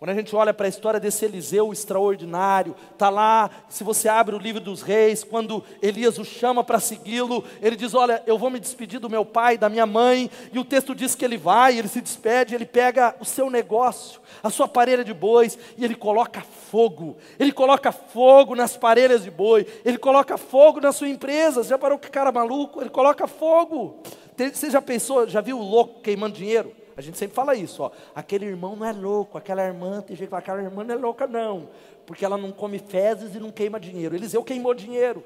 Quando 0.00 0.12
a 0.12 0.14
gente 0.14 0.34
olha 0.34 0.54
para 0.54 0.64
a 0.64 0.68
história 0.68 0.98
desse 0.98 1.26
Eliseu 1.26 1.74
extraordinário, 1.74 2.74
está 2.90 3.10
lá, 3.10 3.50
se 3.68 3.84
você 3.84 4.08
abre 4.08 4.34
o 4.34 4.38
livro 4.38 4.58
dos 4.58 4.80
reis, 4.80 5.22
quando 5.22 5.62
Elias 5.82 6.16
o 6.16 6.24
chama 6.24 6.64
para 6.64 6.80
segui-lo, 6.80 7.44
ele 7.60 7.76
diz: 7.76 7.92
Olha, 7.92 8.22
eu 8.26 8.38
vou 8.38 8.48
me 8.48 8.58
despedir 8.58 8.98
do 8.98 9.10
meu 9.10 9.26
pai, 9.26 9.58
da 9.58 9.68
minha 9.68 9.84
mãe, 9.84 10.30
e 10.54 10.58
o 10.58 10.64
texto 10.64 10.94
diz 10.94 11.14
que 11.14 11.22
ele 11.22 11.36
vai, 11.36 11.78
ele 11.78 11.86
se 11.86 12.00
despede, 12.00 12.54
ele 12.54 12.64
pega 12.64 13.14
o 13.20 13.26
seu 13.26 13.50
negócio, 13.50 14.22
a 14.42 14.48
sua 14.48 14.66
parelha 14.66 15.04
de 15.04 15.12
bois, 15.12 15.58
e 15.76 15.84
ele 15.84 15.94
coloca 15.94 16.40
fogo, 16.70 17.18
ele 17.38 17.52
coloca 17.52 17.92
fogo 17.92 18.54
nas 18.54 18.78
parelhas 18.78 19.22
de 19.22 19.30
boi, 19.30 19.66
ele 19.84 19.98
coloca 19.98 20.38
fogo 20.38 20.80
na 20.80 20.92
sua 20.92 21.10
empresa. 21.10 21.62
Você 21.62 21.68
já 21.68 21.78
parou 21.78 21.98
que 21.98 22.08
cara 22.08 22.32
maluco? 22.32 22.80
Ele 22.80 22.88
coloca 22.88 23.26
fogo. 23.26 23.98
Você 24.34 24.70
já 24.70 24.80
pensou, 24.80 25.28
já 25.28 25.42
viu 25.42 25.58
o 25.58 25.62
louco 25.62 26.00
queimando 26.00 26.38
dinheiro? 26.38 26.79
A 27.00 27.02
gente 27.02 27.16
sempre 27.16 27.34
fala 27.34 27.54
isso, 27.54 27.82
ó. 27.82 27.90
Aquele 28.14 28.44
irmão 28.44 28.76
não 28.76 28.86
é 28.86 28.92
louco, 28.92 29.38
aquela 29.38 29.64
irmã, 29.64 30.02
tem 30.02 30.14
gente 30.14 30.26
que 30.26 30.30
fala, 30.30 30.40
aquela 30.40 30.62
irmã 30.62 30.84
não 30.84 30.94
é 30.94 30.98
louca, 30.98 31.26
não. 31.26 31.70
Porque 32.04 32.26
ela 32.26 32.36
não 32.36 32.52
come 32.52 32.78
fezes 32.78 33.34
e 33.34 33.40
não 33.40 33.50
queima 33.50 33.80
dinheiro. 33.80 34.14
Eliseu 34.14 34.44
queimou 34.44 34.74
dinheiro. 34.74 35.24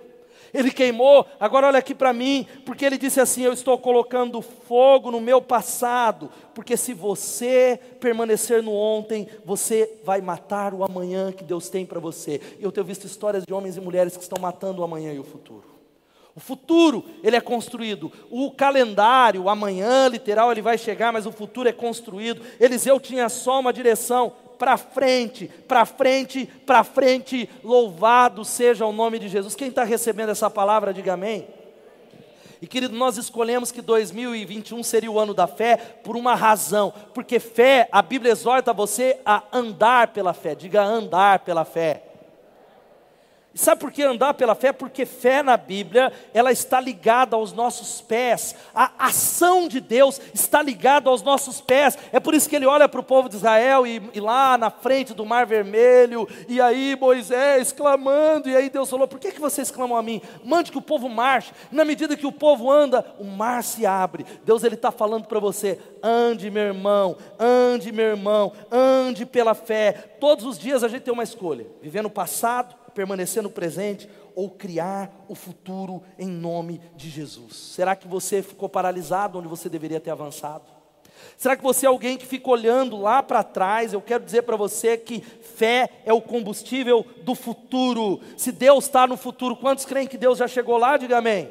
Ele 0.53 0.71
queimou, 0.71 1.27
agora 1.41 1.67
olha 1.67 1.81
aqui 1.81 1.93
para 1.93 2.13
mim, 2.13 2.47
porque 2.65 2.85
ele 2.85 2.97
disse 2.97 3.21
assim: 3.21 3.43
Eu 3.43 3.53
estou 3.53 3.77
colocando 3.77 4.41
fogo 4.41 5.11
no 5.11 5.21
meu 5.21 5.43
passado, 5.43 6.31
porque 6.55 6.77
se 6.77 6.95
você 6.95 7.77
permanecer 7.99 8.63
no 8.63 8.73
ontem, 8.73 9.27
você 9.45 9.99
vai 10.05 10.21
matar 10.21 10.73
o 10.73 10.85
amanhã 10.85 11.33
que 11.33 11.43
Deus 11.43 11.69
tem 11.69 11.85
para 11.85 11.99
você. 11.99 12.41
Eu 12.61 12.71
tenho 12.71 12.87
visto 12.87 13.05
histórias 13.05 13.45
de 13.45 13.53
homens 13.53 13.77
e 13.77 13.81
mulheres 13.81 14.17
que 14.17 14.23
estão 14.23 14.41
matando 14.41 14.81
o 14.81 14.85
amanhã 14.85 15.13
e 15.13 15.19
o 15.19 15.25
futuro. 15.25 15.74
O 16.37 16.41
futuro, 16.41 17.05
ele 17.23 17.37
é 17.37 17.41
construído. 17.41 18.11
O 18.31 18.51
calendário, 18.51 19.49
amanhã 19.49 20.09
literal, 20.09 20.51
ele 20.51 20.63
vai 20.63 20.77
chegar, 20.77 21.13
mas 21.13 21.27
o 21.27 21.33
futuro 21.33 21.69
é 21.69 21.73
construído. 21.73 22.43
Eliseu 22.59 22.99
tinha 22.99 23.29
só 23.29 23.61
uma 23.61 23.73
direção, 23.73 24.33
para 24.59 24.77
frente, 24.77 25.49
para 25.69 25.85
frente, 25.85 26.47
para 26.67 26.83
frente. 26.83 27.49
Louvado 27.63 28.45
seja 28.45 28.85
o 28.85 28.93
nome 28.93 29.19
de 29.19 29.29
Jesus. 29.29 29.55
Quem 29.55 29.69
está 29.69 29.85
recebendo 29.85 30.31
essa 30.31 30.51
palavra, 30.51 30.93
diga 30.93 31.13
amém. 31.13 31.47
E 32.61 32.67
querido, 32.67 32.97
nós 32.97 33.17
escolhemos 33.19 33.71
que 33.71 33.83
2021 33.83 34.83
seria 34.83 35.11
o 35.11 35.19
ano 35.19 35.35
da 35.35 35.47
fé 35.47 35.77
por 35.77 36.17
uma 36.17 36.35
razão, 36.35 36.95
porque 37.13 37.39
fé, 37.39 37.89
a 37.93 38.01
Bíblia 38.01 38.33
exorta 38.33 38.73
você 38.73 39.19
a 39.25 39.43
andar 39.53 40.09
pela 40.09 40.33
fé, 40.33 40.55
diga 40.55 40.83
andar 40.83 41.41
pela 41.41 41.65
fé. 41.65 42.14
Sabe 43.55 43.81
por 43.81 43.93
que 43.93 44.03
andar 44.03 44.35
pela 44.35 44.57
fé? 44.57 44.73
Porque 44.73 45.07
fé 45.07 45.41
na 45.41 45.57
Bíblia, 45.57 46.13
ela 46.33 46.51
está 46.51 46.81
ligada 46.81 47.37
aos 47.37 47.53
nossos 47.53 48.01
pés. 48.01 48.57
A 48.75 48.91
ação 48.99 49.69
de 49.69 49.79
Deus 49.79 50.21
está 50.35 50.61
ligada 50.61 51.09
aos 51.09 51.23
nossos 51.23 51.61
pés. 51.61 51.97
É 52.13 52.19
por 52.19 52.35
isso 52.35 52.49
que 52.49 52.57
ele 52.57 52.67
olha 52.67 52.89
para 52.89 52.99
o 52.99 53.05
povo 53.05 53.29
de 53.29 53.37
Israel 53.37 53.87
e, 53.87 54.03
e, 54.13 54.19
lá 54.19 54.59
na 54.59 54.71
frente 54.71 55.15
do 55.15 55.25
Mar 55.25 55.47
Vermelho, 55.47 56.29
e 56.49 56.61
aí 56.61 56.97
Moisés 56.99 57.71
clamando, 57.71 58.49
e 58.49 58.57
aí 58.57 58.69
Deus 58.69 58.91
falou: 58.91 59.07
Por 59.07 59.21
que, 59.21 59.31
que 59.31 59.41
vocês 59.41 59.71
clamam 59.71 59.97
a 59.97 60.03
mim? 60.03 60.21
Mande 60.45 60.73
que 60.73 60.79
o 60.79 60.83
povo 60.83 61.09
marche. 61.09 61.53
Na 61.71 61.85
medida 61.85 62.17
que 62.17 62.27
o 62.27 62.33
povo 62.33 62.73
anda, 62.73 63.07
o 63.21 63.25
mar 63.25 63.63
se 63.63 63.87
abre. 63.87 64.27
Deus 64.45 64.65
ele 64.65 64.75
está 64.75 64.91
falando 64.91 65.27
para 65.27 65.39
você: 65.39 65.79
ande, 66.03 66.51
meu 66.51 66.65
irmão, 66.65 67.17
ande, 67.39 67.93
meu 67.93 68.07
irmão, 68.07 68.53
ande 68.69 69.25
pela 69.25 69.55
fé. 69.55 69.93
Todos 70.19 70.45
os 70.45 70.59
dias 70.59 70.83
a 70.83 70.89
gente 70.89 71.03
tem 71.03 71.15
uma 71.15 71.23
escolha: 71.23 71.69
viver 71.81 72.03
no 72.03 72.11
passado 72.11 72.83
permanecer 72.95 73.43
no 73.43 73.51
presente 73.51 74.09
ou 74.35 74.51
criar 74.51 75.25
o 75.29 75.35
futuro 75.35 76.03
em 76.19 76.29
nome 76.29 76.81
de 76.97 77.11
Jesus? 77.11 77.57
Será 77.57 77.95
que 77.95 78.09
você 78.09 78.43
ficou 78.43 78.69
paralisado 78.69 79.39
onde 79.39 79.49
você 79.49 79.69
deveria 79.69 80.01
ter 80.01 80.11
avançado? 80.11 80.65
Será 81.37 81.57
que 81.57 81.63
você 81.63 81.87
é 81.87 81.89
alguém 81.89 82.17
que 82.17 82.27
fica 82.27 82.49
olhando 82.51 82.97
lá 82.97 83.23
para 83.23 83.43
trás? 83.43 83.93
Eu 83.93 84.01
quero 84.01 84.25
dizer 84.25 84.43
para 84.43 84.57
você 84.57 84.97
que 84.97 85.21
fé 85.21 85.89
é 86.05 86.13
o 86.13 86.21
combustível 86.21 87.05
do 87.23 87.35
futuro. 87.35 88.21
Se 88.37 88.53
Deus 88.53 88.85
está 88.85 89.07
no 89.07 89.17
futuro, 89.17 89.57
quantos 89.57 89.85
creem 89.85 90.07
que 90.07 90.19
Deus 90.19 90.39
já 90.39 90.47
chegou 90.47 90.77
lá? 90.77 90.97
Diga 90.97 91.19
amém. 91.19 91.51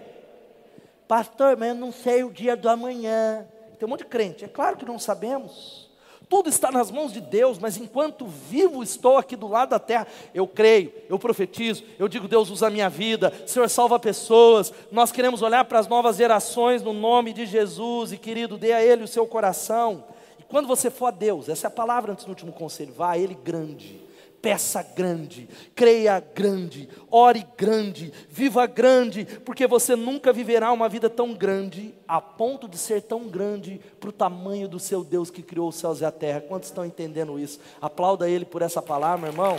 Pastor, 1.08 1.58
mas 1.58 1.70
eu 1.70 1.76
não 1.76 1.92
sei 1.92 2.24
o 2.24 2.32
dia 2.32 2.56
do 2.56 2.70
amanhã. 2.70 3.46
Tem 3.78 3.86
um 3.86 3.90
monte 3.90 4.00
de 4.00 4.06
crente. 4.06 4.46
É 4.46 4.48
claro 4.48 4.78
que 4.78 4.86
não 4.86 4.98
sabemos. 4.98 5.83
Tudo 6.30 6.50
está 6.50 6.72
nas 6.72 6.90
mãos 6.90 7.14
de 7.14 7.22
Deus, 7.22 7.60
mas 7.60 7.78
enquanto 7.78 8.26
vivo 8.26 8.82
estou 8.82 9.18
aqui 9.18 9.36
do 9.36 9.48
lado 9.48 9.70
da 9.70 9.80
terra, 9.80 10.08
eu 10.34 10.48
creio, 10.48 10.92
eu 11.10 11.20
profetizo, 11.20 11.84
eu 12.00 12.08
digo: 12.08 12.28
Deus 12.28 12.50
usa 12.50 12.68
a 12.68 12.70
minha 12.70 12.90
vida, 12.90 13.34
Senhor 13.46 13.70
salva 13.70 14.00
pessoas. 14.00 14.74
Nós 14.92 15.12
queremos 15.12 15.42
olhar 15.42 15.66
para 15.66 15.80
as 15.80 15.88
novas 15.88 16.18
gerações 16.18 16.82
no 16.82 16.94
nome 16.94 17.34
de 17.34 17.46
Jesus 17.46 18.12
e, 18.12 18.18
querido, 18.18 18.58
dê 18.58 18.74
a 18.74 18.84
Ele 18.84 19.04
o 19.04 19.08
seu 19.08 19.28
coração. 19.28 20.04
E 20.40 20.44
quando 20.44 20.68
você 20.68 20.90
for 20.90 21.08
a 21.08 21.12
Deus, 21.12 21.50
essa 21.50 21.68
é 21.68 21.70
a 21.70 21.72
palavra 21.72 22.12
antes 22.12 22.26
do 22.26 22.30
último 22.30 22.52
conselho, 22.52 22.94
vá 22.94 23.12
a 23.12 23.18
Ele 23.18 23.36
grande 23.36 24.13
peça 24.44 24.84
grande, 24.84 25.48
creia 25.74 26.20
grande, 26.20 26.90
ore 27.10 27.48
grande, 27.58 28.12
viva 28.30 28.68
grande, 28.68 29.24
porque 29.46 29.66
você 29.66 29.96
nunca 29.96 30.34
viverá 30.34 30.70
uma 30.74 30.90
vida 30.90 31.10
tão 31.10 31.34
grande, 31.34 31.96
a 32.06 32.20
ponto 32.20 32.68
de 32.68 32.78
ser 32.78 33.04
tão 33.04 33.30
grande 33.30 33.80
para 34.02 34.10
o 34.10 34.12
tamanho 34.12 34.68
do 34.68 34.82
seu 34.82 35.02
Deus 35.02 35.32
que 35.32 35.42
criou 35.42 35.70
os 35.70 35.78
céus 35.78 36.02
e 36.02 36.06
a 36.06 36.12
terra. 36.12 36.42
Quantos 36.42 36.68
estão 36.68 36.86
entendendo 36.86 37.40
isso? 37.40 37.58
Aplauda 37.82 38.30
Ele 38.30 38.44
por 38.44 38.62
essa 38.62 38.82
palavra, 38.82 39.22
meu 39.22 39.32
irmão. 39.32 39.58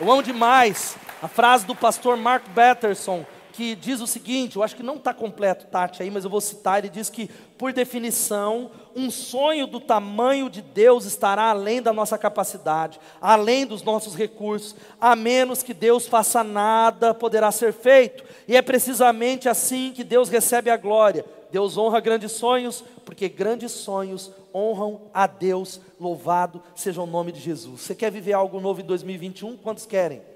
Eu 0.00 0.10
amo 0.10 0.24
demais 0.24 0.96
a 1.22 1.28
frase 1.28 1.64
do 1.64 1.76
pastor 1.76 2.16
Mark 2.16 2.48
Batterson, 2.48 3.24
que 3.52 3.74
diz 3.74 4.00
o 4.00 4.06
seguinte: 4.06 4.56
eu 4.56 4.62
acho 4.62 4.76
que 4.76 4.82
não 4.82 4.96
está 4.96 5.12
completo, 5.12 5.66
Tati, 5.66 6.02
aí, 6.02 6.10
mas 6.10 6.24
eu 6.24 6.30
vou 6.30 6.40
citar. 6.40 6.78
Ele 6.78 6.88
diz 6.88 7.10
que, 7.10 7.28
por 7.58 7.72
definição, 7.72 8.70
um 8.94 9.10
sonho 9.10 9.66
do 9.66 9.80
tamanho 9.80 10.48
de 10.48 10.62
Deus 10.62 11.04
estará 11.04 11.50
além 11.50 11.82
da 11.82 11.92
nossa 11.92 12.16
capacidade, 12.18 13.00
além 13.20 13.66
dos 13.66 13.82
nossos 13.82 14.14
recursos, 14.14 14.74
a 15.00 15.14
menos 15.14 15.62
que 15.62 15.74
Deus 15.74 16.06
faça 16.06 16.42
nada, 16.42 17.14
poderá 17.14 17.50
ser 17.50 17.72
feito. 17.72 18.24
E 18.48 18.56
é 18.56 18.62
precisamente 18.62 19.48
assim 19.48 19.92
que 19.94 20.04
Deus 20.04 20.28
recebe 20.28 20.70
a 20.70 20.76
glória. 20.76 21.24
Deus 21.50 21.76
honra 21.76 22.00
grandes 22.00 22.32
sonhos, 22.32 22.84
porque 23.04 23.28
grandes 23.28 23.72
sonhos 23.72 24.30
honram 24.54 25.02
a 25.12 25.26
Deus. 25.26 25.80
Louvado 25.98 26.62
seja 26.74 27.02
o 27.02 27.06
nome 27.06 27.32
de 27.32 27.40
Jesus. 27.40 27.80
Você 27.80 27.94
quer 27.94 28.10
viver 28.10 28.32
algo 28.32 28.60
novo 28.60 28.80
em 28.80 28.84
2021? 28.84 29.56
Quantos 29.56 29.84
querem? 29.84 30.29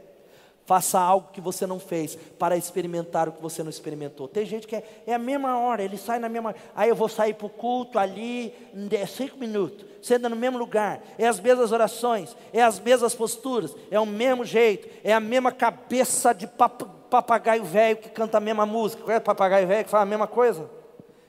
Faça 0.66 0.98
algo 0.98 1.28
que 1.30 1.42
você 1.42 1.66
não 1.66 1.78
fez 1.78 2.16
para 2.38 2.56
experimentar 2.56 3.28
o 3.28 3.32
que 3.32 3.42
você 3.42 3.62
não 3.62 3.68
experimentou. 3.68 4.26
Tem 4.26 4.46
gente 4.46 4.66
que 4.66 4.76
é, 4.76 4.84
é 5.06 5.14
a 5.14 5.18
mesma 5.18 5.58
hora, 5.58 5.82
ele 5.82 5.98
sai 5.98 6.18
na 6.18 6.28
mesma. 6.28 6.54
Aí 6.74 6.88
eu 6.88 6.96
vou 6.96 7.08
sair 7.08 7.34
para 7.34 7.46
o 7.46 7.50
culto 7.50 7.98
ali, 7.98 8.54
é 8.90 9.04
cinco 9.04 9.36
minutos, 9.36 9.84
senta 10.00 10.26
no 10.26 10.36
mesmo 10.36 10.56
lugar, 10.56 11.02
é 11.18 11.26
as 11.26 11.38
mesmas 11.38 11.70
orações, 11.70 12.34
é 12.50 12.62
as 12.62 12.80
mesmas 12.80 13.14
posturas, 13.14 13.76
é 13.90 14.00
o 14.00 14.06
mesmo 14.06 14.42
jeito, 14.42 14.88
é 15.04 15.12
a 15.12 15.20
mesma 15.20 15.52
cabeça 15.52 16.32
de 16.32 16.46
pap, 16.46 16.82
papagaio 17.10 17.62
velho 17.62 17.98
que 17.98 18.08
canta 18.08 18.38
a 18.38 18.40
mesma 18.40 18.64
música. 18.64 19.02
Conhece 19.02 19.22
papagaio 19.22 19.68
velho 19.68 19.84
que 19.84 19.90
fala 19.90 20.04
a 20.04 20.06
mesma 20.06 20.26
coisa? 20.26 20.70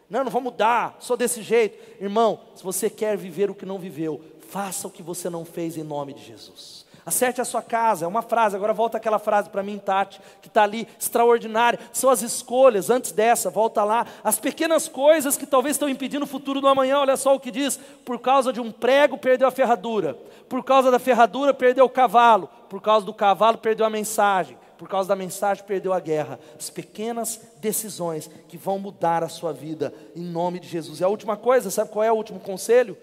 Não, 0.10 0.24
não 0.24 0.32
vou 0.32 0.42
mudar, 0.42 0.96
sou 1.00 1.18
desse 1.18 1.42
jeito. 1.42 1.78
Irmão, 2.02 2.40
se 2.56 2.64
você 2.64 2.90
quer 2.90 3.18
viver 3.18 3.50
o 3.50 3.56
que 3.56 3.66
não 3.66 3.78
viveu, 3.78 4.22
faça 4.48 4.88
o 4.88 4.92
que 4.92 5.04
você 5.04 5.30
não 5.30 5.44
fez 5.44 5.76
em 5.76 5.84
nome 5.84 6.14
de 6.14 6.24
Jesus. 6.24 6.85
Acerte 7.06 7.40
a 7.40 7.46
sua 7.46 7.62
casa, 7.62 8.06
é 8.06 8.08
uma 8.08 8.24
frase. 8.24 8.56
Agora 8.56 8.74
volta 8.74 8.98
aquela 8.98 9.20
frase 9.20 9.48
para 9.48 9.62
mim, 9.62 9.78
Tati, 9.78 10.20
que 10.42 10.48
está 10.48 10.64
ali, 10.64 10.88
extraordinária. 11.00 11.80
São 11.94 12.10
as 12.10 12.24
escolhas, 12.24 12.90
antes 12.90 13.12
dessa, 13.12 13.52
volta 13.52 13.84
lá. 13.84 14.08
As 14.24 14.40
pequenas 14.40 14.88
coisas 14.88 15.38
que 15.38 15.46
talvez 15.46 15.76
estão 15.76 15.88
impedindo 15.88 16.24
o 16.26 16.28
futuro 16.28 16.60
do 16.60 16.68
amanhã, 16.68 16.98
olha 16.98 17.16
só 17.16 17.36
o 17.36 17.40
que 17.40 17.52
diz. 17.52 17.78
Por 18.04 18.20
causa 18.20 18.52
de 18.52 18.60
um 18.60 18.72
prego, 18.72 19.20
perdeu 19.20 19.48
a 19.48 19.52
ferradura. 19.52 20.18
Por 20.50 20.64
causa 20.64 20.90
da 20.90 20.98
ferradura, 20.98 21.54
perdeu 21.54 21.86
o 21.86 21.90
cavalo. 21.90 22.50
Por 22.68 22.82
causa 22.82 23.06
do 23.06 23.14
cavalo, 23.14 23.60
perdeu 23.60 23.86
a 23.86 23.90
mensagem. 23.90 24.58
Por 24.76 24.90
causa 24.90 25.08
da 25.08 25.16
mensagem, 25.16 25.64
perdeu 25.64 25.94
a 25.94 26.00
guerra. 26.00 26.40
As 26.58 26.72
pequenas 26.72 27.40
decisões 27.62 28.32
que 28.48 28.58
vão 28.58 28.80
mudar 28.80 29.24
a 29.24 29.30
sua 29.30 29.54
vida, 29.54 29.94
em 30.16 30.24
nome 30.24 30.60
de 30.60 30.68
Jesus. 30.68 31.02
E 31.02 31.04
a 31.04 31.08
última 31.08 31.38
coisa, 31.38 31.70
sabe 31.70 31.92
qual 31.92 32.04
é 32.04 32.12
o 32.12 32.16
último 32.16 32.40
conselho? 32.40 32.98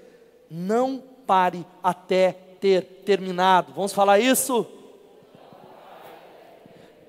Não 0.51 1.01
pare 1.25 1.65
até 1.85 2.52
ter 2.63 3.03
terminado. 3.05 3.73
Vamos 3.75 3.93
falar 3.93 4.21
isso? 4.21 4.65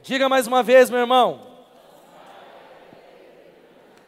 Diga 0.01 0.27
mais 0.27 0.47
uma 0.47 0.63
vez, 0.63 0.89
meu 0.89 0.99
irmão. 0.99 1.41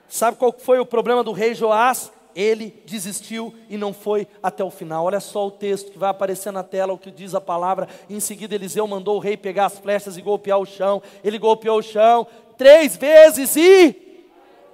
Sabe 0.09 0.37
qual 0.37 0.51
foi 0.57 0.79
o 0.79 0.85
problema 0.87 1.23
do 1.23 1.31
rei 1.31 1.53
Joás? 1.53 2.11
Ele 2.35 2.81
desistiu 2.85 3.53
e 3.69 3.77
não 3.77 3.93
foi 3.93 4.27
até 4.41 4.63
o 4.63 4.71
final. 4.71 5.05
Olha 5.05 5.19
só 5.19 5.45
o 5.45 5.51
texto 5.51 5.91
que 5.91 5.99
vai 5.99 6.09
aparecer 6.09 6.51
na 6.51 6.63
tela, 6.63 6.93
o 6.93 6.97
que 6.97 7.11
diz 7.11 7.35
a 7.35 7.39
palavra. 7.39 7.87
Em 8.09 8.19
seguida, 8.19 8.55
Eliseu 8.55 8.87
mandou 8.87 9.15
o 9.15 9.19
rei 9.19 9.37
pegar 9.37 9.67
as 9.67 9.77
flechas 9.77 10.17
e 10.17 10.23
golpear 10.23 10.57
o 10.57 10.65
chão. 10.65 11.01
Ele 11.23 11.37
golpeou 11.37 11.77
o 11.77 11.83
chão 11.83 12.25
três 12.57 12.97
vezes 12.97 13.55
e 13.55 13.93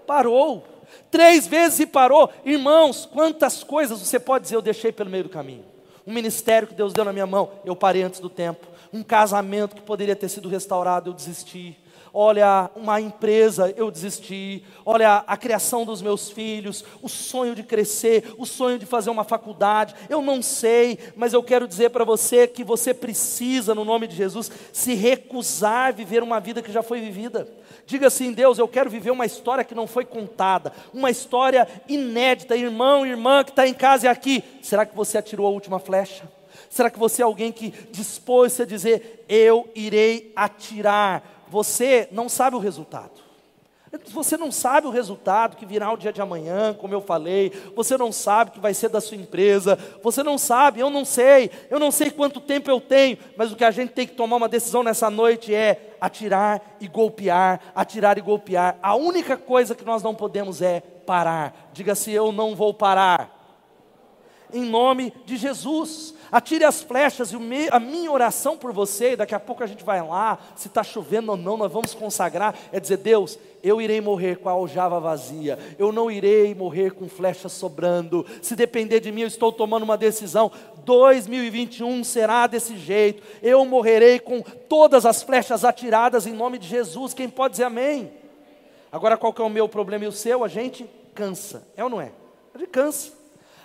parou. 0.07 0.63
Três 1.11 1.45
vezes 1.47 1.81
e 1.81 1.85
parou. 1.85 2.31
Irmãos, 2.45 3.05
quantas 3.05 3.61
coisas 3.61 3.99
você 3.99 4.17
pode 4.17 4.43
dizer 4.43 4.55
eu 4.55 4.61
deixei 4.61 4.93
pelo 4.93 5.09
meio 5.09 5.25
do 5.25 5.29
caminho? 5.29 5.70
Um 6.05 6.13
ministério 6.13 6.67
que 6.67 6.73
Deus 6.73 6.93
deu 6.93 7.05
na 7.05 7.13
minha 7.13 7.27
mão, 7.27 7.51
eu 7.63 7.75
parei 7.75 8.03
antes 8.03 8.19
do 8.19 8.29
tempo. 8.29 8.67
Um 8.91 9.03
casamento 9.03 9.75
que 9.75 9.81
poderia 9.81 10.15
ter 10.15 10.29
sido 10.29 10.49
restaurado, 10.49 11.09
eu 11.09 11.13
desisti. 11.13 11.77
Olha, 12.13 12.69
uma 12.75 12.99
empresa, 12.99 13.73
eu 13.77 13.89
desisti. 13.89 14.63
Olha, 14.85 15.23
a 15.25 15.37
criação 15.37 15.85
dos 15.85 16.01
meus 16.01 16.29
filhos, 16.29 16.83
o 17.01 17.07
sonho 17.07 17.55
de 17.55 17.63
crescer, 17.63 18.33
o 18.37 18.45
sonho 18.45 18.77
de 18.77 18.85
fazer 18.85 19.09
uma 19.09 19.23
faculdade. 19.23 19.95
Eu 20.09 20.21
não 20.21 20.41
sei, 20.41 20.99
mas 21.15 21.31
eu 21.31 21.41
quero 21.41 21.65
dizer 21.65 21.89
para 21.89 22.03
você 22.03 22.47
que 22.47 22.65
você 22.65 22.93
precisa, 22.93 23.73
no 23.73 23.85
nome 23.85 24.07
de 24.07 24.15
Jesus, 24.15 24.51
se 24.73 24.93
recusar 24.93 25.87
a 25.87 25.91
viver 25.91 26.21
uma 26.21 26.41
vida 26.41 26.61
que 26.61 26.71
já 26.71 26.83
foi 26.83 26.99
vivida. 26.99 27.47
Diga 27.85 28.07
assim: 28.07 28.33
Deus, 28.33 28.59
eu 28.59 28.67
quero 28.67 28.89
viver 28.89 29.11
uma 29.11 29.25
história 29.25 29.63
que 29.63 29.75
não 29.75 29.87
foi 29.87 30.03
contada, 30.03 30.73
uma 30.93 31.09
história 31.09 31.65
inédita. 31.87 32.57
Irmão, 32.57 33.05
irmã 33.05 33.41
que 33.43 33.51
está 33.51 33.65
em 33.65 33.73
casa 33.73 34.07
e 34.07 34.09
aqui, 34.09 34.43
será 34.61 34.85
que 34.85 34.95
você 34.95 35.17
atirou 35.17 35.47
a 35.47 35.49
última 35.49 35.79
flecha? 35.79 36.29
Será 36.69 36.89
que 36.89 36.99
você 36.99 37.21
é 37.21 37.25
alguém 37.25 37.51
que 37.51 37.73
dispôs-se 37.91 38.61
a 38.61 38.65
dizer: 38.65 39.25
Eu 39.29 39.69
irei 39.73 40.31
atirar? 40.35 41.40
Você 41.51 42.07
não 42.13 42.29
sabe 42.29 42.55
o 42.55 42.59
resultado. 42.59 43.19
Você 44.13 44.37
não 44.37 44.53
sabe 44.53 44.87
o 44.87 44.89
resultado 44.89 45.57
que 45.57 45.65
virá 45.65 45.91
o 45.91 45.97
dia 45.97 46.13
de 46.13 46.21
amanhã, 46.21 46.73
como 46.73 46.93
eu 46.93 47.01
falei. 47.01 47.51
Você 47.75 47.97
não 47.97 48.09
sabe 48.09 48.51
que 48.51 48.59
vai 48.59 48.73
ser 48.73 48.87
da 48.87 49.01
sua 49.01 49.17
empresa. 49.17 49.77
Você 50.01 50.23
não 50.23 50.37
sabe, 50.37 50.79
eu 50.79 50.89
não 50.89 51.03
sei. 51.03 51.51
Eu 51.69 51.77
não 51.77 51.91
sei 51.91 52.09
quanto 52.09 52.39
tempo 52.39 52.71
eu 52.71 52.79
tenho. 52.79 53.17
Mas 53.35 53.51
o 53.51 53.57
que 53.57 53.65
a 53.65 53.71
gente 53.71 53.91
tem 53.91 54.07
que 54.07 54.15
tomar 54.15 54.37
uma 54.37 54.47
decisão 54.47 54.81
nessa 54.81 55.09
noite 55.09 55.53
é 55.53 55.93
atirar 55.99 56.77
e 56.79 56.87
golpear, 56.87 57.59
atirar 57.75 58.17
e 58.17 58.21
golpear. 58.21 58.77
A 58.81 58.95
única 58.95 59.35
coisa 59.35 59.75
que 59.75 59.83
nós 59.83 60.01
não 60.01 60.15
podemos 60.15 60.61
é 60.61 60.79
parar. 60.79 61.69
Diga 61.73 61.95
se 61.95 62.13
eu 62.13 62.31
não 62.31 62.55
vou 62.55 62.73
parar. 62.73 63.29
Em 64.53 64.63
nome 64.63 65.13
de 65.25 65.35
Jesus. 65.35 66.15
Atire 66.31 66.63
as 66.63 66.81
flechas, 66.81 67.31
e 67.31 67.35
a 67.69 67.79
minha 67.79 68.11
oração 68.11 68.57
por 68.57 68.71
você, 68.71 69.13
e 69.13 69.15
daqui 69.15 69.35
a 69.35 69.39
pouco 69.39 69.63
a 69.63 69.67
gente 69.67 69.83
vai 69.83 70.01
lá, 70.01 70.39
se 70.55 70.67
está 70.67 70.83
chovendo 70.83 71.31
ou 71.31 71.37
não, 71.37 71.57
nós 71.57 71.71
vamos 71.71 71.93
consagrar, 71.93 72.55
é 72.71 72.79
dizer, 72.79 72.97
Deus, 72.97 73.37
eu 73.63 73.81
irei 73.81 73.99
morrer 73.99 74.37
com 74.37 74.49
a 74.49 74.53
aljava 74.53 74.99
vazia, 74.99 75.59
eu 75.77 75.91
não 75.91 76.09
irei 76.09 76.55
morrer 76.55 76.91
com 76.91 77.09
flechas 77.09 77.51
sobrando, 77.51 78.25
se 78.41 78.55
depender 78.55 78.99
de 78.99 79.11
mim, 79.11 79.21
eu 79.21 79.27
estou 79.27 79.51
tomando 79.51 79.83
uma 79.83 79.97
decisão, 79.97 80.51
2021 80.85 82.03
será 82.03 82.47
desse 82.47 82.77
jeito, 82.77 83.21
eu 83.43 83.63
morrerei 83.65 84.19
com 84.19 84.41
todas 84.41 85.05
as 85.05 85.21
flechas 85.21 85.65
atiradas 85.65 86.25
em 86.25 86.33
nome 86.33 86.57
de 86.57 86.67
Jesus, 86.67 87.13
quem 87.13 87.29
pode 87.29 87.51
dizer 87.53 87.65
amém? 87.65 88.11
Agora 88.91 89.17
qual 89.17 89.33
que 89.33 89.41
é 89.41 89.45
o 89.45 89.49
meu 89.49 89.69
problema 89.69 90.05
e 90.05 90.07
o 90.07 90.11
seu? 90.11 90.43
A 90.43 90.47
gente 90.47 90.85
cansa, 91.13 91.65
é 91.77 91.83
ou 91.83 91.89
não 91.89 92.01
é? 92.01 92.11
A 92.53 92.57
gente 92.57 92.69
cansa. 92.69 93.20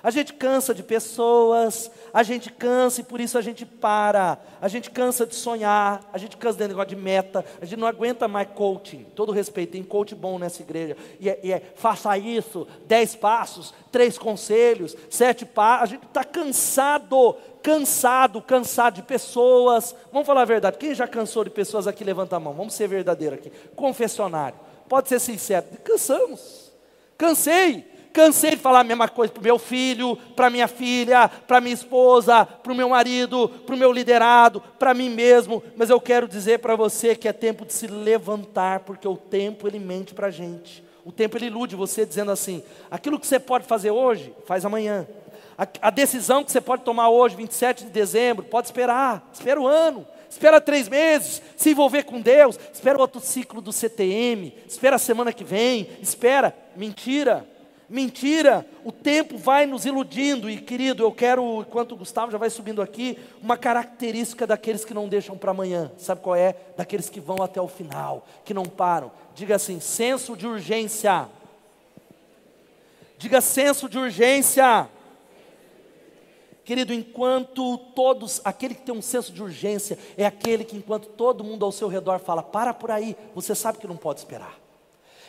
A 0.07 0.11
gente 0.13 0.35
cansa 0.35 0.73
de 0.73 0.85
pessoas, 0.85 1.91
a 2.15 2.23
gente 2.23 2.49
cansa 2.53 3.01
e 3.01 3.05
por 3.05 3.21
isso 3.21 3.37
a 3.37 3.41
gente 3.41 3.67
para. 3.67 4.39
A 4.61 4.69
gente 4.69 4.89
cansa 4.89 5.27
de 5.27 5.35
sonhar, 5.35 6.01
a 6.13 6.17
gente 6.17 6.37
cansa 6.37 6.59
de 6.59 6.69
negócio 6.69 6.91
de 6.91 6.95
meta, 6.95 7.45
a 7.61 7.65
gente 7.65 7.81
não 7.81 7.89
aguenta 7.89 8.29
mais 8.29 8.47
coaching. 8.55 9.05
Todo 9.17 9.33
respeito, 9.33 9.73
tem 9.73 9.83
coach 9.83 10.15
bom 10.15 10.39
nessa 10.39 10.63
igreja. 10.63 10.97
E 11.19 11.29
é, 11.29 11.41
e 11.43 11.53
é 11.53 11.61
faça 11.75 12.17
isso, 12.17 12.69
dez 12.87 13.17
passos, 13.17 13.75
três 13.91 14.17
conselhos, 14.17 14.97
sete 15.11 15.45
passos. 15.45 15.83
A 15.83 15.87
gente 15.87 16.07
está 16.07 16.23
cansado, 16.23 17.35
cansado, 17.61 18.41
cansado 18.41 18.95
de 18.95 19.03
pessoas. 19.03 19.93
Vamos 20.13 20.25
falar 20.25 20.43
a 20.43 20.45
verdade. 20.45 20.79
Quem 20.79 20.95
já 20.95 21.09
cansou 21.09 21.43
de 21.43 21.51
pessoas 21.51 21.89
aqui? 21.89 22.05
Levanta 22.05 22.37
a 22.37 22.39
mão. 22.39 22.55
Vamos 22.55 22.75
ser 22.75 22.87
verdadeiro 22.87 23.35
aqui. 23.35 23.51
Confessionário. 23.75 24.57
Pode 24.89 25.09
ser 25.09 25.19
sincero. 25.19 25.67
Cansamos. 25.83 26.71
Cansei. 27.19 27.96
Cansei 28.17 28.53
de 28.53 28.57
falar 28.57 28.81
a 28.81 28.85
mesma 28.85 29.11
coisa 29.11 29.31
para 29.31 29.43
o 29.43 29.45
meu 29.45 29.59
filho, 29.59 30.17
para 30.35 30.49
minha 30.49 30.67
filha, 30.67 31.29
para 31.29 31.61
minha 31.61 31.75
esposa, 31.75 32.47
para 32.47 32.73
o 32.73 32.75
meu 32.75 32.89
marido, 32.89 33.47
para 33.47 33.75
o 33.75 33.79
meu 33.79 33.93
liderado, 33.93 34.59
para 34.79 34.95
mim 34.95 35.11
mesmo. 35.11 35.63
Mas 35.77 35.91
eu 35.91 36.01
quero 36.01 36.27
dizer 36.27 36.61
para 36.61 36.75
você 36.75 37.15
que 37.15 37.29
é 37.29 37.33
tempo 37.35 37.67
de 37.67 37.75
se 37.75 37.87
levantar, 37.87 38.81
porque 38.81 39.07
o 39.07 39.19
tempo 39.19 39.69
ele 39.69 39.79
mente 39.79 40.15
para 40.15 40.29
a 40.29 40.31
gente. 40.31 40.83
O 41.05 41.13
tempo 41.13 41.37
ele 41.37 41.49
ilude 41.49 41.77
você 41.77 42.07
dizendo 42.07 42.31
assim: 42.31 42.63
aquilo 42.91 43.21
que 43.21 43.27
você 43.27 43.39
pode 43.39 43.67
fazer 43.67 43.91
hoje, 43.91 44.33
faz 44.47 44.65
amanhã. 44.65 45.07
A, 45.59 45.69
a 45.83 45.91
decisão 45.91 46.43
que 46.43 46.51
você 46.51 46.61
pode 46.61 46.85
tomar 46.85 47.11
hoje, 47.11 47.37
27 47.37 47.85
de 47.85 47.91
dezembro, 47.91 48.47
pode 48.47 48.69
esperar, 48.69 49.29
espera 49.31 49.61
o 49.61 49.67
ano 49.67 50.07
espera 50.29 50.61
três 50.61 50.89
meses, 50.89 51.41
se 51.57 51.71
envolver 51.71 52.03
com 52.03 52.21
Deus, 52.21 52.59
espera 52.73 52.99
o 52.99 53.01
outro 53.01 53.21
ciclo 53.21 53.63
do 53.63 53.73
CTM, 53.73 54.53
espera 54.67 54.97
a 54.97 54.99
semana 54.99 55.33
que 55.33 55.45
vem, 55.45 55.89
espera. 56.03 56.55
Mentira. 56.75 57.47
Mentira, 57.89 58.67
o 58.85 58.91
tempo 58.91 59.39
vai 59.39 59.65
nos 59.65 59.87
iludindo, 59.87 60.51
e 60.51 60.61
querido, 60.61 61.05
eu 61.05 61.13
quero, 61.13 61.61
enquanto 61.61 61.93
o 61.93 61.97
Gustavo 61.97 62.33
já 62.33 62.39
vai 62.39 62.51
subindo 62.51 62.83
aqui, 62.83 63.17
uma 63.41 63.57
característica 63.57 64.45
daqueles 64.45 64.85
que 64.85 64.93
não 64.93 65.09
deixam 65.09 65.39
para 65.39 65.53
amanhã, 65.53 65.93
sabe 65.97 66.21
qual 66.21 66.35
é? 66.35 66.57
Daqueles 66.77 67.09
que 67.09 67.21
vão 67.21 67.41
até 67.43 67.61
o 67.61 67.69
final, 67.69 68.27
que 68.45 68.53
não 68.53 68.65
param. 68.65 69.13
Diga 69.37 69.55
assim: 69.55 69.79
senso 69.79 70.37
de 70.37 70.49
urgência. 70.49 71.29
Diga 73.19 73.41
senso 73.41 73.89
de 73.89 73.99
urgência. 73.99 74.89
Querido, 76.65 76.93
enquanto 76.93 77.79
todos, 77.95 78.41
aquele 78.45 78.75
que 78.75 78.83
tem 78.83 78.93
um 78.93 79.01
senso 79.01 79.33
de 79.33 79.41
urgência, 79.41 79.97
é 80.19 80.27
aquele 80.27 80.65
que, 80.65 80.77
enquanto 80.77 81.07
todo 81.07 81.45
mundo 81.45 81.65
ao 81.65 81.71
seu 81.71 81.87
redor 81.87 82.19
fala, 82.19 82.43
para 82.43 82.75
por 82.75 82.91
aí, 82.91 83.17
você 83.33 83.55
sabe 83.55 83.79
que 83.79 83.87
não 83.87 83.97
pode 83.97 84.19
esperar. 84.19 84.66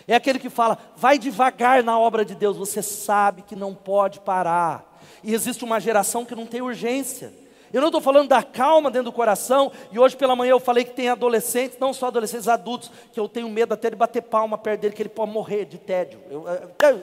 É 0.07 0.15
aquele 0.15 0.39
que 0.39 0.49
fala, 0.49 0.77
vai 0.95 1.19
devagar 1.19 1.83
na 1.83 1.99
obra 1.99 2.23
de 2.23 2.33
Deus, 2.33 2.55
você 2.55 2.81
sabe 2.81 3.41
que 3.41 3.55
não 3.55 3.75
pode 3.75 4.21
parar. 4.21 4.97
E 5.21 5.33
existe 5.33 5.65
uma 5.65 5.79
geração 5.79 6.23
que 6.23 6.33
não 6.33 6.45
tem 6.45 6.61
urgência. 6.61 7.33
Eu 7.73 7.81
não 7.81 7.89
estou 7.89 7.99
falando 7.99 8.29
da 8.29 8.41
calma 8.41 8.89
dentro 8.89 9.05
do 9.05 9.11
coração, 9.11 9.69
e 9.91 9.99
hoje 9.99 10.15
pela 10.15 10.35
manhã 10.35 10.51
eu 10.51 10.59
falei 10.59 10.85
que 10.85 10.93
tem 10.93 11.09
adolescentes, 11.09 11.77
não 11.77 11.91
só 11.91 12.07
adolescentes 12.07 12.47
adultos, 12.47 12.89
que 13.11 13.19
eu 13.19 13.27
tenho 13.27 13.49
medo 13.49 13.73
até 13.73 13.89
de 13.89 13.95
bater 13.97 14.21
palma 14.21 14.57
perto 14.57 14.81
dele, 14.81 14.95
que 14.95 15.01
ele 15.01 15.09
pode 15.09 15.31
morrer 15.31 15.65
de 15.65 15.77
tédio. 15.77 16.21
Eu, 16.29 16.45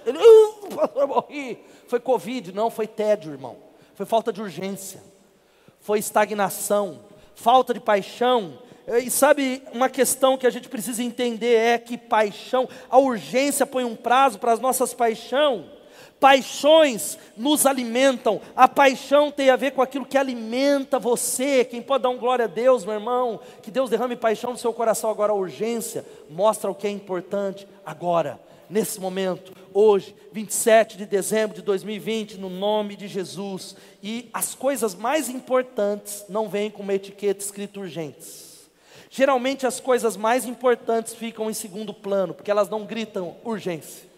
ele, 0.06 0.18
eu 0.96 1.06
morri. 1.06 1.62
Foi 1.86 2.00
Covid, 2.00 2.52
não, 2.52 2.70
foi 2.70 2.86
tédio, 2.86 3.32
irmão. 3.32 3.58
Foi 3.94 4.06
falta 4.06 4.32
de 4.32 4.40
urgência, 4.40 5.02
foi 5.80 5.98
estagnação, 5.98 7.00
falta 7.34 7.74
de 7.74 7.80
paixão, 7.80 8.58
e 8.86 9.10
sabe, 9.10 9.62
uma 9.72 9.88
questão 9.88 10.36
que 10.36 10.46
a 10.46 10.50
gente 10.50 10.68
precisa 10.68 11.02
entender 11.02 11.54
é 11.54 11.78
que 11.78 11.96
paixão, 11.96 12.68
a 12.90 12.98
urgência 12.98 13.64
põe 13.64 13.84
um 13.84 13.96
prazo 13.96 14.38
para 14.38 14.52
as 14.52 14.60
nossas 14.60 14.92
paixões. 14.92 15.64
Paixões 16.20 17.18
nos 17.36 17.66
alimentam, 17.66 18.40
a 18.56 18.66
paixão 18.66 19.30
tem 19.30 19.50
a 19.50 19.56
ver 19.56 19.72
com 19.72 19.82
aquilo 19.82 20.06
que 20.06 20.16
alimenta 20.16 20.98
você. 20.98 21.64
Quem 21.64 21.82
pode 21.82 22.02
dar 22.02 22.08
um 22.08 22.16
glória 22.16 22.46
a 22.46 22.48
Deus, 22.48 22.84
meu 22.84 22.94
irmão? 22.94 23.40
Que 23.62 23.70
Deus 23.70 23.90
derrame 23.90 24.16
paixão 24.16 24.52
no 24.52 24.58
seu 24.58 24.72
coração 24.72 25.10
agora. 25.10 25.32
A 25.32 25.36
urgência 25.36 26.04
mostra 26.30 26.70
o 26.70 26.74
que 26.74 26.86
é 26.86 26.90
importante 26.90 27.68
agora, 27.84 28.40
nesse 28.70 29.00
momento, 29.00 29.52
hoje, 29.72 30.14
27 30.32 30.96
de 30.96 31.04
dezembro 31.04 31.56
de 31.56 31.62
2020, 31.62 32.38
no 32.38 32.48
nome 32.48 32.96
de 32.96 33.06
Jesus. 33.06 33.76
E 34.02 34.30
as 34.32 34.54
coisas 34.54 34.94
mais 34.94 35.28
importantes 35.28 36.24
não 36.28 36.48
vêm 36.48 36.70
com 36.70 36.82
uma 36.82 36.94
etiqueta 36.94 37.44
escrita 37.44 37.80
urgentes. 37.80 38.43
Geralmente 39.16 39.64
as 39.64 39.78
coisas 39.78 40.16
mais 40.16 40.44
importantes 40.44 41.14
ficam 41.14 41.48
em 41.48 41.54
segundo 41.54 41.94
plano, 41.94 42.34
porque 42.34 42.50
elas 42.50 42.68
não 42.68 42.84
gritam 42.84 43.36
urgência. 43.44 44.08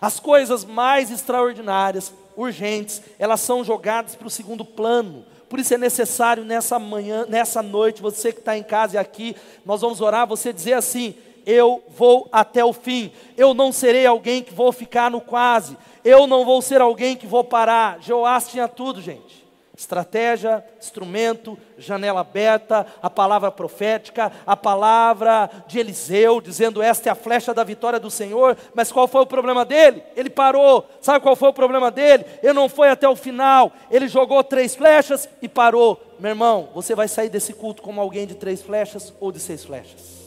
As 0.00 0.18
coisas 0.18 0.64
mais 0.64 1.10
extraordinárias, 1.10 2.14
urgentes, 2.34 3.02
elas 3.18 3.40
são 3.40 3.62
jogadas 3.62 4.14
para 4.14 4.26
o 4.26 4.30
segundo 4.30 4.64
plano. 4.64 5.26
Por 5.50 5.60
isso 5.60 5.74
é 5.74 5.76
necessário 5.76 6.46
nessa 6.46 6.78
manhã, 6.78 7.26
nessa 7.28 7.62
noite, 7.62 8.00
você 8.00 8.32
que 8.32 8.38
está 8.38 8.56
em 8.56 8.62
casa 8.62 8.96
e 8.96 8.98
aqui, 8.98 9.36
nós 9.66 9.82
vamos 9.82 10.00
orar, 10.00 10.26
você 10.26 10.50
dizer 10.50 10.72
assim: 10.72 11.14
eu 11.44 11.84
vou 11.90 12.26
até 12.32 12.64
o 12.64 12.72
fim. 12.72 13.12
Eu 13.36 13.52
não 13.52 13.70
serei 13.70 14.06
alguém 14.06 14.42
que 14.42 14.54
vou 14.54 14.72
ficar 14.72 15.10
no 15.10 15.20
quase. 15.20 15.76
Eu 16.02 16.26
não 16.26 16.42
vou 16.42 16.62
ser 16.62 16.80
alguém 16.80 17.16
que 17.16 17.26
vou 17.26 17.44
parar. 17.44 18.00
Joás 18.00 18.48
tinha 18.48 18.66
tudo, 18.66 18.98
gente. 19.02 19.41
Estratégia, 19.76 20.62
instrumento, 20.78 21.58
janela 21.78 22.20
aberta, 22.20 22.86
a 23.00 23.08
palavra 23.08 23.50
profética, 23.50 24.30
a 24.46 24.54
palavra 24.54 25.50
de 25.66 25.78
Eliseu, 25.78 26.42
dizendo: 26.42 26.82
Esta 26.82 27.08
é 27.08 27.12
a 27.12 27.14
flecha 27.14 27.54
da 27.54 27.64
vitória 27.64 27.98
do 27.98 28.10
Senhor. 28.10 28.56
Mas 28.74 28.92
qual 28.92 29.08
foi 29.08 29.22
o 29.22 29.26
problema 29.26 29.64
dele? 29.64 30.02
Ele 30.14 30.28
parou. 30.28 30.86
Sabe 31.00 31.20
qual 31.20 31.34
foi 31.34 31.48
o 31.48 31.54
problema 31.54 31.90
dele? 31.90 32.26
Ele 32.42 32.52
não 32.52 32.68
foi 32.68 32.90
até 32.90 33.08
o 33.08 33.16
final. 33.16 33.72
Ele 33.90 34.08
jogou 34.08 34.44
três 34.44 34.74
flechas 34.74 35.26
e 35.40 35.48
parou. 35.48 36.00
Meu 36.18 36.30
irmão, 36.30 36.68
você 36.74 36.94
vai 36.94 37.08
sair 37.08 37.30
desse 37.30 37.54
culto 37.54 37.80
como 37.80 38.00
alguém 38.00 38.26
de 38.26 38.34
três 38.34 38.60
flechas 38.60 39.12
ou 39.18 39.32
de 39.32 39.40
seis 39.40 39.64
flechas? 39.64 40.21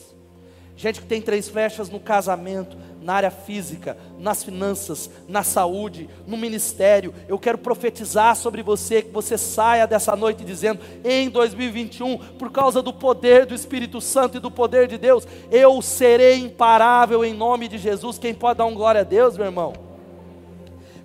Gente 0.77 0.99
que 0.99 1.07
tem 1.07 1.21
três 1.21 1.47
flechas 1.47 1.89
no 1.89 2.01
casamento, 2.01 2.75
na 3.01 3.13
área 3.13 3.31
física, 3.31 3.97
nas 4.19 4.43
finanças, 4.43 5.09
na 5.27 5.41
saúde, 5.41 6.09
no 6.27 6.35
ministério. 6.35 7.13
Eu 7.29 7.39
quero 7.39 7.57
profetizar 7.57 8.35
sobre 8.35 8.61
você 8.61 9.01
que 9.01 9.11
você 9.11 9.37
saia 9.37 9.87
dessa 9.87 10.15
noite 10.17 10.43
dizendo: 10.43 10.81
em 11.03 11.29
2021, 11.29 12.17
por 12.17 12.51
causa 12.51 12.81
do 12.81 12.91
poder 12.91 13.45
do 13.45 13.55
Espírito 13.55 14.01
Santo 14.01 14.37
e 14.37 14.41
do 14.41 14.51
poder 14.51 14.87
de 14.87 14.97
Deus, 14.97 15.25
eu 15.49 15.81
serei 15.81 16.39
imparável 16.39 17.23
em 17.23 17.33
nome 17.33 17.69
de 17.69 17.77
Jesus. 17.77 18.17
Quem 18.17 18.33
pode 18.33 18.57
dar 18.57 18.65
um 18.65 18.75
glória 18.75 19.01
a 19.01 19.05
Deus, 19.05 19.37
meu 19.37 19.45
irmão? 19.45 19.73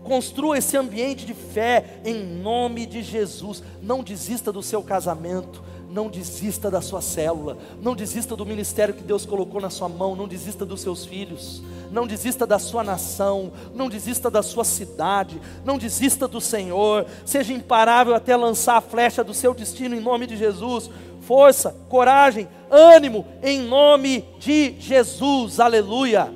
Construa 0.03 0.59
esse 0.59 0.77
ambiente 0.77 1.27
de 1.27 1.35
fé 1.35 2.01
em 2.05 2.25
nome 2.25 2.87
de 2.87 3.03
Jesus. 3.03 3.63
Não 3.81 4.03
desista 4.03 4.51
do 4.51 4.63
seu 4.63 4.83
casamento 4.83 5.63
não 5.93 6.09
desista 6.09 6.71
da 6.71 6.81
sua 6.81 7.01
célula, 7.01 7.59
não 7.83 7.97
desista 7.97 8.37
do 8.37 8.47
ministério 8.47 8.95
que 8.95 9.03
Deus 9.03 9.27
colocou 9.27 9.61
na 9.61 9.71
sua 9.71 9.89
mão, 9.89 10.15
não 10.15 10.29
desista 10.29 10.65
dos 10.65 10.81
seus 10.81 11.05
filhos, 11.05 11.63
não 11.91 12.07
desista 12.07 12.47
da 12.47 12.59
sua 12.59 12.85
nação, 12.85 13.53
não 13.75 13.89
desista 13.89 14.31
da 14.31 14.43
sua 14.43 14.65
cidade, 14.65 15.41
não 15.65 15.79
desista 15.79 16.29
do 16.29 16.41
Senhor, 16.41 17.07
seja 17.27 17.53
imparável 17.53 18.15
até 18.15 18.37
lançar 18.37 18.77
a 18.77 18.81
flecha 18.81 19.25
do 19.25 19.35
seu 19.35 19.53
destino 19.53 19.95
em 19.95 20.01
nome 20.01 20.27
de 20.27 20.37
Jesus. 20.37 20.89
Força, 21.23 21.75
coragem, 21.89 22.49
ânimo 22.71 23.27
em 23.43 23.61
nome 23.61 24.25
de 24.39 24.77
Jesus, 24.79 25.59
aleluia. 25.59 26.33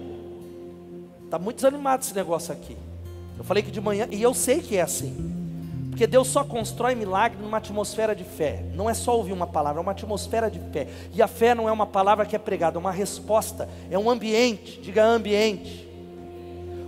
Está 1.24 1.38
muito 1.38 1.56
desanimado 1.56 2.02
esse 2.02 2.14
negócio 2.14 2.52
aqui. 2.52 2.76
Eu 3.38 3.44
falei 3.44 3.62
que 3.62 3.70
de 3.70 3.80
manhã, 3.80 4.08
e 4.10 4.22
eu 4.22 4.34
sei 4.34 4.60
que 4.60 4.76
é 4.76 4.82
assim. 4.82 5.33
Porque 5.94 6.08
Deus 6.08 6.26
só 6.26 6.42
constrói 6.42 6.96
milagre 6.96 7.38
numa 7.40 7.58
atmosfera 7.58 8.16
de 8.16 8.24
fé. 8.24 8.64
Não 8.74 8.90
é 8.90 8.94
só 8.94 9.16
ouvir 9.16 9.32
uma 9.32 9.46
palavra, 9.46 9.80
é 9.80 9.80
uma 9.80 9.92
atmosfera 9.92 10.50
de 10.50 10.58
fé. 10.72 10.88
E 11.14 11.22
a 11.22 11.28
fé 11.28 11.54
não 11.54 11.68
é 11.68 11.72
uma 11.72 11.86
palavra 11.86 12.26
que 12.26 12.34
é 12.34 12.38
pregada, 12.38 12.76
é 12.76 12.80
uma 12.80 12.90
resposta, 12.90 13.68
é 13.88 13.96
um 13.96 14.10
ambiente. 14.10 14.80
Diga 14.80 15.04
ambiente. 15.04 15.88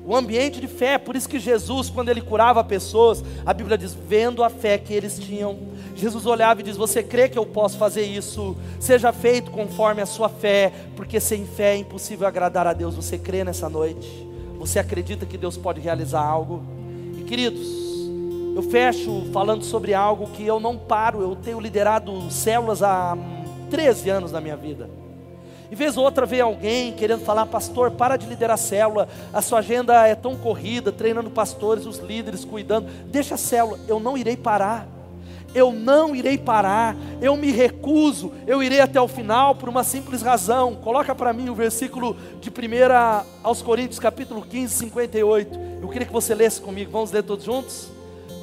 O 0.05 0.17
ambiente 0.17 0.61
de 0.61 0.67
fé, 0.67 0.99
por 0.99 1.15
isso 1.15 1.29
que 1.29 1.39
Jesus, 1.39 1.89
quando 1.89 2.09
ele 2.09 2.21
curava 2.21 2.65
pessoas, 2.65 3.23
a 3.47 3.55
Bíblia 3.55 3.79
diz: 3.79 3.95
vendo 3.95 4.43
a 4.43 4.51
fé 4.51 4.77
que 4.77 4.93
eles 4.93 5.21
tinham, 5.21 5.57
Jesus 5.95 6.27
olhava 6.27 6.59
e 6.59 6.65
diz: 6.65 6.77
Você 6.77 7.01
crê 7.01 7.29
que 7.29 7.39
eu 7.39 7.47
posso 7.47 7.79
fazer 7.79 8.03
isso? 8.03 8.57
Seja 8.81 9.13
feito 9.13 9.53
conforme 9.53 10.03
a 10.03 10.07
sua 10.07 10.29
fé, 10.29 10.73
porque 10.97 11.21
sem 11.21 11.47
fé 11.47 11.75
é 11.75 11.77
impossível 11.77 12.27
agradar 12.27 12.67
a 12.67 12.73
Deus. 12.73 12.97
Você 12.97 13.17
crê 13.17 13.45
nessa 13.45 13.69
noite? 13.69 14.27
Você 14.59 14.81
acredita 14.81 15.25
que 15.25 15.39
Deus 15.39 15.57
pode 15.57 15.81
realizar 15.81 16.23
algo? 16.25 16.65
E 17.17 17.23
queridos, 17.23 17.86
Eu 18.57 18.63
fecho 18.63 19.27
falando 19.35 19.63
sobre 19.63 19.93
algo 19.93 20.29
que 20.29 20.47
eu 20.47 20.59
não 20.59 20.79
paro, 20.79 21.21
eu 21.21 21.37
tenho 21.37 21.61
liderado 21.61 22.31
células 22.31 22.83
há 22.83 23.15
13 23.69 24.09
anos 24.09 24.33
na 24.33 24.41
minha 24.41 24.57
vida. 24.57 24.89
E 25.71 25.75
vez 25.75 25.99
ou 25.99 26.05
outra 26.05 26.25
vem 26.25 26.41
alguém 26.41 26.95
querendo 26.95 27.23
falar, 27.23 27.45
pastor, 27.45 27.91
para 27.91 28.17
de 28.17 28.27
liderar 28.27 28.57
célula, 28.57 29.11
a 29.31 29.43
sua 29.43 29.59
agenda 29.59 30.07
é 30.07 30.15
tão 30.15 30.35
corrida, 30.37 30.91
treinando 30.91 31.29
pastores, 31.29 31.85
os 31.85 31.99
líderes, 31.99 32.47
cuidando, 32.47 32.89
deixa 33.09 33.35
a 33.35 33.37
célula, 33.37 33.79
eu 33.87 34.01
não 34.01 34.17
irei 34.17 34.39
parar 34.39 34.89
eu 35.55 35.73
não 35.73 36.15
irei 36.15 36.37
parar, 36.37 36.95
eu 37.19 37.35
me 37.35 37.51
recuso, 37.51 38.31
eu 38.47 38.63
irei 38.63 38.81
até 38.81 39.01
o 39.01 39.09
final 39.09 39.55
por 39.55 39.71
uma 39.71 39.83
simples 39.83 40.21
razão. 40.21 40.75
Coloca 40.75 41.15
para 41.15 41.33
mim 41.33 41.49
o 41.49 41.55
versículo 41.55 42.15
de 42.43 42.51
1 42.51 42.53
aos 43.43 43.63
Coríntios, 43.63 43.99
capítulo 43.99 44.43
15, 44.43 44.75
58. 44.75 45.59
Eu 45.81 45.89
queria 45.89 46.07
que 46.07 46.13
você 46.13 46.35
lesse 46.35 46.61
comigo, 46.61 46.91
vamos 46.91 47.11
ler 47.11 47.23
todos 47.23 47.47
juntos? 47.47 47.95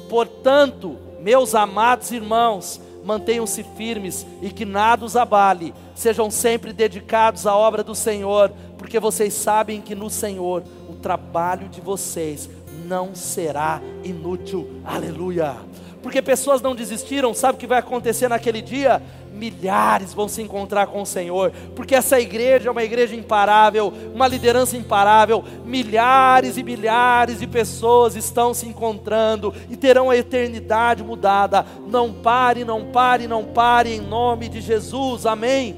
Portanto, 0.08 0.96
meus 1.20 1.54
amados 1.54 2.10
irmãos, 2.10 2.80
mantenham-se 3.04 3.62
firmes 3.76 4.26
e 4.40 4.50
que 4.50 4.64
nada 4.64 5.04
os 5.04 5.16
abale, 5.16 5.74
sejam 5.94 6.30
sempre 6.30 6.72
dedicados 6.72 7.46
à 7.46 7.56
obra 7.56 7.82
do 7.82 7.94
Senhor, 7.94 8.52
porque 8.78 8.98
vocês 8.98 9.34
sabem 9.34 9.80
que 9.80 9.94
no 9.94 10.10
Senhor 10.10 10.62
o 10.88 10.94
trabalho 10.94 11.68
de 11.68 11.80
vocês 11.80 12.48
não 12.86 13.14
será 13.14 13.80
inútil. 14.02 14.80
Aleluia 14.84 15.56
porque 16.04 16.20
pessoas 16.20 16.60
não 16.60 16.74
desistiram, 16.74 17.32
sabe 17.32 17.56
o 17.56 17.58
que 17.58 17.66
vai 17.66 17.78
acontecer 17.78 18.28
naquele 18.28 18.60
dia? 18.60 19.00
Milhares 19.32 20.12
vão 20.12 20.28
se 20.28 20.42
encontrar 20.42 20.86
com 20.86 21.00
o 21.00 21.06
Senhor, 21.06 21.50
porque 21.74 21.94
essa 21.94 22.20
igreja 22.20 22.68
é 22.68 22.70
uma 22.70 22.84
igreja 22.84 23.16
imparável, 23.16 23.90
uma 24.14 24.28
liderança 24.28 24.76
imparável. 24.76 25.42
Milhares 25.64 26.58
e 26.58 26.62
milhares 26.62 27.38
de 27.38 27.46
pessoas 27.46 28.16
estão 28.16 28.52
se 28.52 28.68
encontrando 28.68 29.54
e 29.70 29.78
terão 29.78 30.10
a 30.10 30.16
eternidade 30.16 31.02
mudada. 31.02 31.64
Não 31.88 32.12
pare, 32.12 32.64
não 32.64 32.84
pare, 32.92 33.26
não 33.26 33.42
pare, 33.42 33.94
em 33.94 34.00
nome 34.02 34.50
de 34.50 34.60
Jesus, 34.60 35.24
amém. 35.24 35.74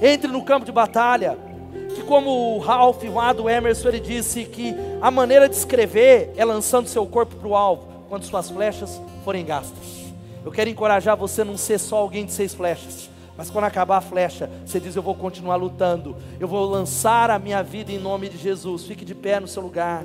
Entre 0.00 0.30
no 0.30 0.44
campo 0.44 0.64
de 0.64 0.70
batalha, 0.70 1.36
que 1.92 2.04
como 2.04 2.54
o 2.54 2.58
Ralph 2.60 3.02
Wado 3.02 3.50
Emerson 3.50 3.88
ele 3.88 3.98
disse 3.98 4.44
que 4.44 4.72
a 5.02 5.10
maneira 5.10 5.48
de 5.48 5.56
escrever 5.56 6.32
é 6.36 6.44
lançando 6.44 6.86
seu 6.86 7.04
corpo 7.04 7.34
para 7.34 7.48
o 7.48 7.56
alvo, 7.56 7.95
quando 8.08 8.24
suas 8.24 8.50
flechas 8.50 9.00
forem 9.24 9.44
gastas. 9.44 10.06
Eu 10.44 10.52
quero 10.52 10.70
encorajar 10.70 11.16
você 11.16 11.42
a 11.42 11.44
não 11.44 11.56
ser 11.56 11.78
só 11.78 11.96
alguém 11.96 12.24
de 12.24 12.32
seis 12.32 12.54
flechas. 12.54 13.10
Mas 13.36 13.50
quando 13.50 13.64
acabar 13.64 13.98
a 13.98 14.00
flecha, 14.00 14.48
você 14.64 14.80
diz: 14.80 14.96
Eu 14.96 15.02
vou 15.02 15.14
continuar 15.14 15.56
lutando, 15.56 16.16
eu 16.40 16.48
vou 16.48 16.64
lançar 16.64 17.30
a 17.30 17.38
minha 17.38 17.62
vida 17.62 17.92
em 17.92 17.98
nome 17.98 18.28
de 18.28 18.38
Jesus. 18.38 18.84
Fique 18.84 19.04
de 19.04 19.14
pé 19.14 19.38
no 19.40 19.48
seu 19.48 19.62
lugar. 19.62 20.04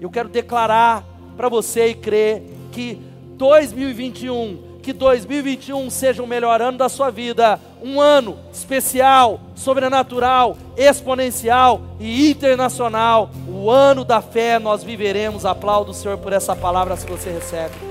Eu 0.00 0.10
quero 0.10 0.28
declarar 0.28 1.04
para 1.36 1.48
você 1.48 1.88
e 1.88 1.94
crer 1.94 2.42
que 2.70 3.00
2021, 3.36 4.67
que 4.88 4.92
2021 4.94 5.90
seja 5.90 6.22
o 6.22 6.26
melhor 6.26 6.62
ano 6.62 6.78
da 6.78 6.88
sua 6.88 7.10
vida, 7.10 7.60
um 7.82 8.00
ano 8.00 8.38
especial, 8.50 9.38
sobrenatural, 9.54 10.56
exponencial 10.78 11.82
e 12.00 12.30
internacional. 12.30 13.28
O 13.46 13.70
ano 13.70 14.02
da 14.02 14.22
fé 14.22 14.58
nós 14.58 14.82
viveremos. 14.82 15.44
Aplaudo 15.44 15.90
o 15.90 15.94
Senhor 15.94 16.16
por 16.16 16.32
essa 16.32 16.56
palavra 16.56 16.96
se 16.96 17.06
você 17.06 17.28
recebe. 17.28 17.87